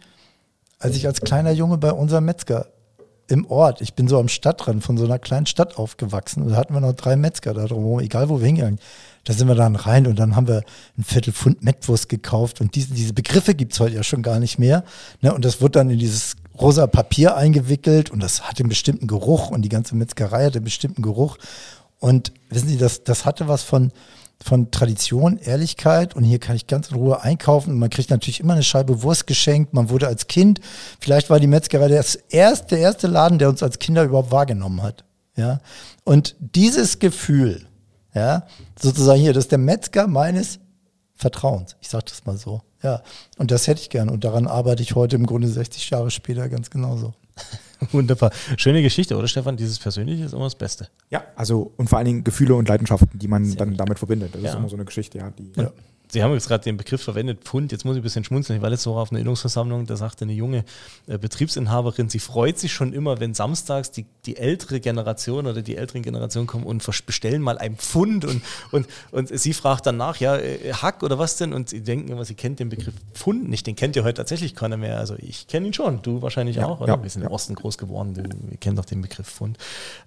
als 0.80 0.96
ich 0.96 1.06
als 1.06 1.22
kleiner 1.22 1.52
Junge 1.52 1.78
bei 1.78 1.92
unserem 1.92 2.26
Metzger 2.26 2.68
im 3.28 3.46
Ort, 3.46 3.82
ich 3.82 3.94
bin 3.94 4.08
so 4.08 4.18
am 4.18 4.28
Stadtrand 4.28 4.84
von 4.84 4.98
so 4.98 5.06
einer 5.06 5.20
kleinen 5.20 5.46
Stadt 5.46 5.78
aufgewachsen 5.78 6.42
und 6.42 6.50
da 6.50 6.56
hatten 6.56 6.74
wir 6.74 6.82
noch 6.82 6.94
drei 6.94 7.16
Metzger 7.16 7.54
da 7.54 7.66
drumherum, 7.66 8.00
egal 8.00 8.28
wo 8.30 8.40
wir 8.40 8.48
hingegangen. 8.48 8.80
Da 9.26 9.34
sind 9.34 9.48
wir 9.48 9.54
dann 9.54 9.76
rein 9.76 10.08
und 10.08 10.18
dann 10.18 10.36
haben 10.36 10.48
wir 10.48 10.64
ein 10.98 11.04
Viertel 11.04 11.34
Pfund 11.34 11.64
Mettwurst 11.64 12.10
gekauft 12.10 12.60
und 12.60 12.74
diese, 12.74 12.94
diese 12.94 13.14
Begriffe 13.14 13.54
gibt 13.54 13.74
es 13.74 13.80
heute 13.80 13.96
ja 13.96 14.04
schon 14.04 14.24
gar 14.24 14.40
nicht 14.40 14.58
mehr. 14.58 14.84
Ne? 15.22 15.32
Und 15.32 15.46
das 15.46 15.62
wird 15.62 15.76
dann 15.76 15.92
in 15.92 16.00
dieses 16.00 16.38
rosa 16.60 16.88
Papier 16.88 17.36
eingewickelt 17.36 18.10
und 18.10 18.24
das 18.24 18.48
hatte 18.48 18.64
einen 18.64 18.70
bestimmten 18.70 19.06
Geruch 19.06 19.52
und 19.52 19.62
die 19.62 19.70
ganze 19.70 19.96
Metzgerei 19.96 20.46
hatte 20.46 20.58
einen 20.58 20.66
bestimmten 20.66 21.04
Geruch. 21.04 21.38
Und 22.00 22.32
wissen 22.50 22.70
Sie, 22.70 22.78
das, 22.78 23.04
das 23.04 23.26
hatte 23.26 23.48
was 23.48 23.62
von, 23.62 23.92
von 24.44 24.72
Tradition, 24.72 25.38
Ehrlichkeit 25.38 26.16
und 26.16 26.24
hier 26.24 26.40
kann 26.40 26.56
ich 26.56 26.68
ganz 26.68 26.90
in 26.90 26.96
Ruhe 26.96 27.22
einkaufen. 27.22 27.72
Und 27.72 27.80
man 27.80 27.90
kriegt 27.90 28.10
natürlich 28.10 28.40
immer 28.40 28.54
eine 28.54 28.64
Scheibe 28.64 29.04
Wurst 29.04 29.28
geschenkt. 29.28 29.74
Man 29.74 29.90
wurde 29.90 30.08
als 30.08 30.28
Kind, 30.28 30.62
vielleicht 31.00 31.30
war 31.30 31.40
die 31.40 31.48
Metzgerei 31.48 31.90
das 31.90 32.16
erste, 32.16 32.76
der 32.76 32.80
erste 32.80 33.08
Laden, 33.08 33.40
der 33.40 33.50
uns 33.50 33.62
als 33.64 33.80
Kinder 33.80 34.04
überhaupt 34.04 34.32
wahrgenommen 34.32 34.82
hat. 34.82 35.04
Ja. 35.36 35.60
Und 36.04 36.36
dieses 36.40 37.00
Gefühl, 37.00 37.68
ja, 38.14 38.48
sozusagen 38.80 39.20
hier, 39.20 39.34
das 39.34 39.46
ist 39.46 39.52
der 39.52 39.60
Metzger 39.60 40.08
meines 40.08 40.60
Vertrauens. 41.16 41.76
Ich 41.82 41.90
sage 41.90 42.06
das 42.08 42.26
mal 42.26 42.38
so. 42.38 42.62
Ja. 42.82 43.04
Und 43.38 43.52
das 43.52 43.68
hätte 43.68 43.82
ich 43.82 43.90
gern. 43.90 44.10
Und 44.10 44.24
daran 44.24 44.48
arbeite 44.48 44.82
ich 44.82 44.96
heute 44.96 45.18
im 45.18 45.26
Grunde 45.26 45.50
60 45.50 45.90
Jahre 45.90 46.12
später 46.12 46.48
ganz 46.48 46.70
genauso. 46.70 47.14
Wunderbar. 47.92 48.32
Schöne 48.58 48.82
Geschichte, 48.82 49.18
oder 49.18 49.28
Stefan? 49.28 49.58
Dieses 49.58 49.80
Persönliche 49.80 50.26
ist 50.26 50.34
immer 50.34 50.44
das 50.44 50.56
Beste. 50.56 50.90
Ja, 51.10 51.24
also 51.36 51.72
und 51.78 51.90
vor 51.90 51.98
allen 51.98 52.06
Dingen 52.06 52.24
Gefühle 52.24 52.56
und 52.56 52.68
Leidenschaften, 52.68 53.18
die 53.18 53.28
man 53.28 53.46
Sehr 53.46 53.56
dann 53.58 53.70
gut. 53.72 53.80
damit 53.80 54.00
verbindet. 54.00 54.36
Das 54.36 54.42
ja. 54.42 54.50
ist 54.50 54.56
immer 54.56 54.70
so 54.70 54.76
eine 54.76 54.86
Geschichte, 54.86 55.20
ja. 55.20 55.32
Die, 55.32 55.52
ja. 55.56 55.72
Sie 56.12 56.24
haben 56.24 56.34
jetzt 56.34 56.48
gerade 56.48 56.64
den 56.64 56.78
Begriff 56.78 57.04
verwendet, 57.04 57.44
Pfund. 57.44 57.72
Jetzt 57.72 57.86
muss 57.86 57.96
ich 57.96 58.02
ein 58.02 58.04
bisschen 58.04 58.24
schmunzeln. 58.24 58.58
Ich 58.58 58.64
war 58.64 58.70
letzte 58.72 58.90
Woche 58.90 59.00
auf 59.00 59.12
einer 59.12 59.22
Übungsversammlung, 59.22 59.86
da 59.86 59.96
sagte 59.96 60.26
eine 60.26 60.34
junge 60.34 60.66
äh, 61.08 61.20
Betriebsinhaberin, 61.20 62.10
sie 62.10 62.18
freut 62.20 62.58
sich 62.58 62.74
schon 62.74 62.94
immer, 62.94 63.20
wenn 63.20 63.36
samstags 63.36 63.92
die, 63.92 64.08
die 64.26 64.38
ältere 64.38 64.80
Generation 64.80 65.46
oder 65.46 65.62
die 65.62 65.78
älteren 65.78 66.02
Generationen 66.02 66.48
kommen 66.48 66.64
und 66.66 66.84
bestellen 67.06 67.42
mal 67.42 67.60
ein 67.60 67.76
Pfund. 67.76 68.26
Und, 68.26 68.42
und, 68.72 68.88
und 69.12 69.40
sie 69.40 69.54
fragt 69.54 69.86
danach, 69.86 70.18
ja, 70.18 70.36
äh, 70.38 70.74
Hack 70.74 71.04
oder 71.04 71.20
was 71.20 71.38
denn? 71.38 71.54
Und 71.54 71.70
sie 71.70 71.82
denken 71.82 72.12
immer, 72.12 72.26
sie 72.26 72.36
kennt 72.36 72.60
den 72.60 72.70
Begriff 72.70 72.96
Pfund 73.14 73.48
nicht. 73.48 73.68
Den 73.68 73.76
kennt 73.76 73.96
ja 73.96 74.04
heute 74.04 74.16
tatsächlich 74.16 74.56
keiner 74.56 74.78
mehr. 74.78 74.98
Also 74.98 75.16
ich 75.18 75.48
kenne 75.48 75.68
ihn 75.68 75.74
schon, 75.74 76.02
du 76.02 76.24
wahrscheinlich 76.24 76.56
ja, 76.56 76.66
auch, 76.66 76.82
oder? 76.82 76.96
Ja, 76.96 77.04
Wir 77.04 77.10
sind 77.10 77.22
ja. 77.22 77.28
im 77.28 77.34
Osten 77.34 77.54
groß 77.54 77.78
geworden, 77.78 78.16
du 78.16 78.24
kennst 78.60 78.80
doch 78.80 78.86
den 78.86 79.02
Begriff 79.02 79.28
Pfund. 79.28 79.58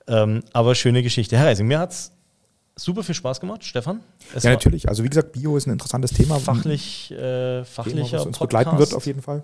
Ähm, 0.08 0.42
aber 0.52 0.74
schöne 0.74 1.02
Geschichte. 1.04 1.36
Herr 1.36 1.46
Reising, 1.46 1.68
mir 1.68 1.78
hat 1.78 1.92
es 1.92 2.12
super 2.82 3.02
viel 3.02 3.14
Spaß 3.14 3.40
gemacht, 3.40 3.64
Stefan. 3.64 4.00
Es 4.34 4.42
ja, 4.44 4.50
natürlich. 4.50 4.88
Also 4.88 5.04
wie 5.04 5.08
gesagt, 5.08 5.32
Bio 5.32 5.56
ist 5.56 5.66
ein 5.66 5.72
interessantes 5.72 6.12
Thema. 6.12 6.38
Fachlich, 6.38 7.10
äh, 7.12 7.64
fachlicher 7.64 7.96
Thema, 7.96 8.12
was 8.12 8.26
uns 8.26 8.38
Podcast. 8.38 8.40
begleiten 8.40 8.78
wird 8.78 8.94
auf 8.94 9.06
jeden 9.06 9.22
Fall. 9.22 9.42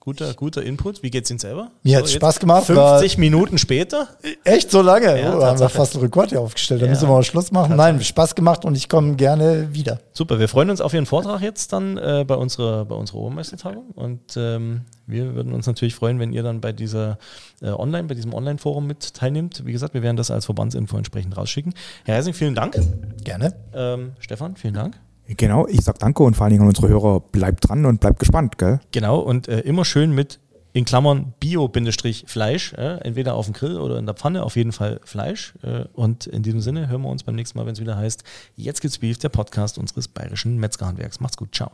Guter, 0.00 0.34
guter 0.34 0.62
Input. 0.62 1.02
Wie 1.02 1.10
geht's 1.10 1.30
Ihnen 1.30 1.38
selber? 1.38 1.70
Mir 1.82 1.98
so, 1.98 2.04
hat 2.04 2.10
Spaß 2.10 2.38
gemacht. 2.38 2.66
50 2.66 3.16
Minuten 3.16 3.56
später? 3.56 4.08
Echt 4.44 4.70
so 4.70 4.82
lange? 4.82 5.18
Ja, 5.18 5.38
oh, 5.38 5.42
haben 5.42 5.58
wir 5.58 5.70
fast 5.70 5.94
einen 5.94 6.04
Rekord 6.04 6.28
hier 6.28 6.42
aufgestellt. 6.42 6.82
Da 6.82 6.86
ja. 6.86 6.90
müssen 6.90 7.08
wir 7.08 7.14
mal 7.14 7.22
Schluss 7.22 7.50
machen. 7.52 7.76
Nein, 7.76 8.02
Spaß 8.02 8.34
gemacht 8.34 8.66
und 8.66 8.76
ich 8.76 8.90
komme 8.90 9.14
gerne 9.16 9.72
wieder. 9.72 10.00
Super, 10.12 10.38
wir 10.38 10.48
freuen 10.48 10.68
uns 10.68 10.82
auf 10.82 10.92
Ihren 10.92 11.06
Vortrag 11.06 11.40
jetzt 11.40 11.72
dann 11.72 11.96
äh, 11.96 12.24
bei 12.26 12.34
unserer, 12.34 12.84
bei 12.84 12.94
unserer 12.94 13.16
Obermeistertagung. 13.20 13.92
Und 13.94 14.36
ähm, 14.36 14.82
wir 15.06 15.34
würden 15.34 15.52
uns 15.52 15.66
natürlich 15.66 15.94
freuen, 15.94 16.18
wenn 16.18 16.32
ihr 16.32 16.42
dann 16.42 16.60
bei 16.60 16.72
dieser 16.72 17.18
äh, 17.60 17.70
Online, 17.70 18.08
bei 18.08 18.14
diesem 18.14 18.34
Online-Forum 18.34 18.86
mit 18.86 19.14
teilnehmt. 19.14 19.64
Wie 19.64 19.72
gesagt, 19.72 19.94
wir 19.94 20.02
werden 20.02 20.16
das 20.16 20.30
als 20.30 20.46
Verbandsinfo 20.46 20.96
entsprechend 20.96 21.36
rausschicken. 21.36 21.74
Herr 22.04 22.16
Reising, 22.16 22.34
vielen 22.34 22.54
Dank. 22.54 22.78
Gerne. 23.22 23.54
Ähm, 23.72 24.12
Stefan, 24.18 24.56
vielen 24.56 24.74
Dank. 24.74 24.98
Genau, 25.26 25.66
ich 25.66 25.80
sag 25.80 25.98
danke 25.98 26.22
und 26.22 26.34
vor 26.34 26.44
allen 26.44 26.50
Dingen 26.50 26.62
an 26.62 26.68
unsere 26.68 26.88
Hörer, 26.88 27.20
bleibt 27.20 27.68
dran 27.68 27.86
und 27.86 28.00
bleibt 28.00 28.18
gespannt, 28.18 28.58
gell? 28.58 28.80
Genau, 28.92 29.18
und 29.20 29.48
äh, 29.48 29.60
immer 29.60 29.84
schön 29.84 30.14
mit 30.14 30.38
in 30.74 30.84
Klammern 30.84 31.32
Bio-Fleisch, 31.38 32.74
äh, 32.74 32.98
entweder 32.98 33.34
auf 33.34 33.46
dem 33.46 33.54
Grill 33.54 33.78
oder 33.78 33.96
in 33.98 34.06
der 34.06 34.14
Pfanne, 34.14 34.42
auf 34.42 34.56
jeden 34.56 34.72
Fall 34.72 35.00
Fleisch. 35.04 35.54
Äh, 35.62 35.84
und 35.94 36.26
in 36.26 36.42
diesem 36.42 36.60
Sinne 36.60 36.88
hören 36.88 37.02
wir 37.02 37.08
uns 37.08 37.22
beim 37.22 37.36
nächsten 37.36 37.56
Mal, 37.56 37.64
wenn 37.64 37.74
es 37.74 37.80
wieder 37.80 37.96
heißt, 37.96 38.24
jetzt 38.56 38.80
gibt's 38.80 38.98
Beef, 38.98 39.16
der 39.18 39.28
Podcast 39.28 39.78
unseres 39.78 40.08
bayerischen 40.08 40.58
Metzgerhandwerks. 40.58 41.20
Macht's 41.20 41.36
gut, 41.36 41.54
ciao. 41.54 41.70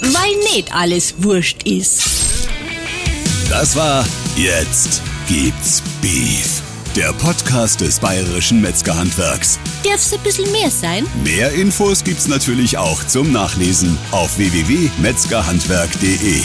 Weil 0.00 0.36
nicht 0.52 0.74
alles 0.74 1.14
wurscht 1.18 1.62
ist. 1.64 2.02
Das 3.48 3.76
war 3.76 4.04
Jetzt 4.36 5.02
gibt's 5.26 5.82
Beef 6.00 6.62
der 6.96 7.12
Podcast 7.12 7.80
des 7.80 8.00
Bayerischen 8.00 8.60
Metzgerhandwerks. 8.60 9.60
Darf's 9.84 10.12
ein 10.12 10.18
bisschen 10.20 10.50
mehr 10.50 10.70
sein? 10.70 11.06
Mehr 11.22 11.52
Infos 11.52 12.02
gibt's 12.02 12.26
natürlich 12.26 12.78
auch 12.78 13.04
zum 13.04 13.30
Nachlesen 13.32 13.96
auf 14.10 14.36
www.metzgerhandwerk.de. 14.38 16.40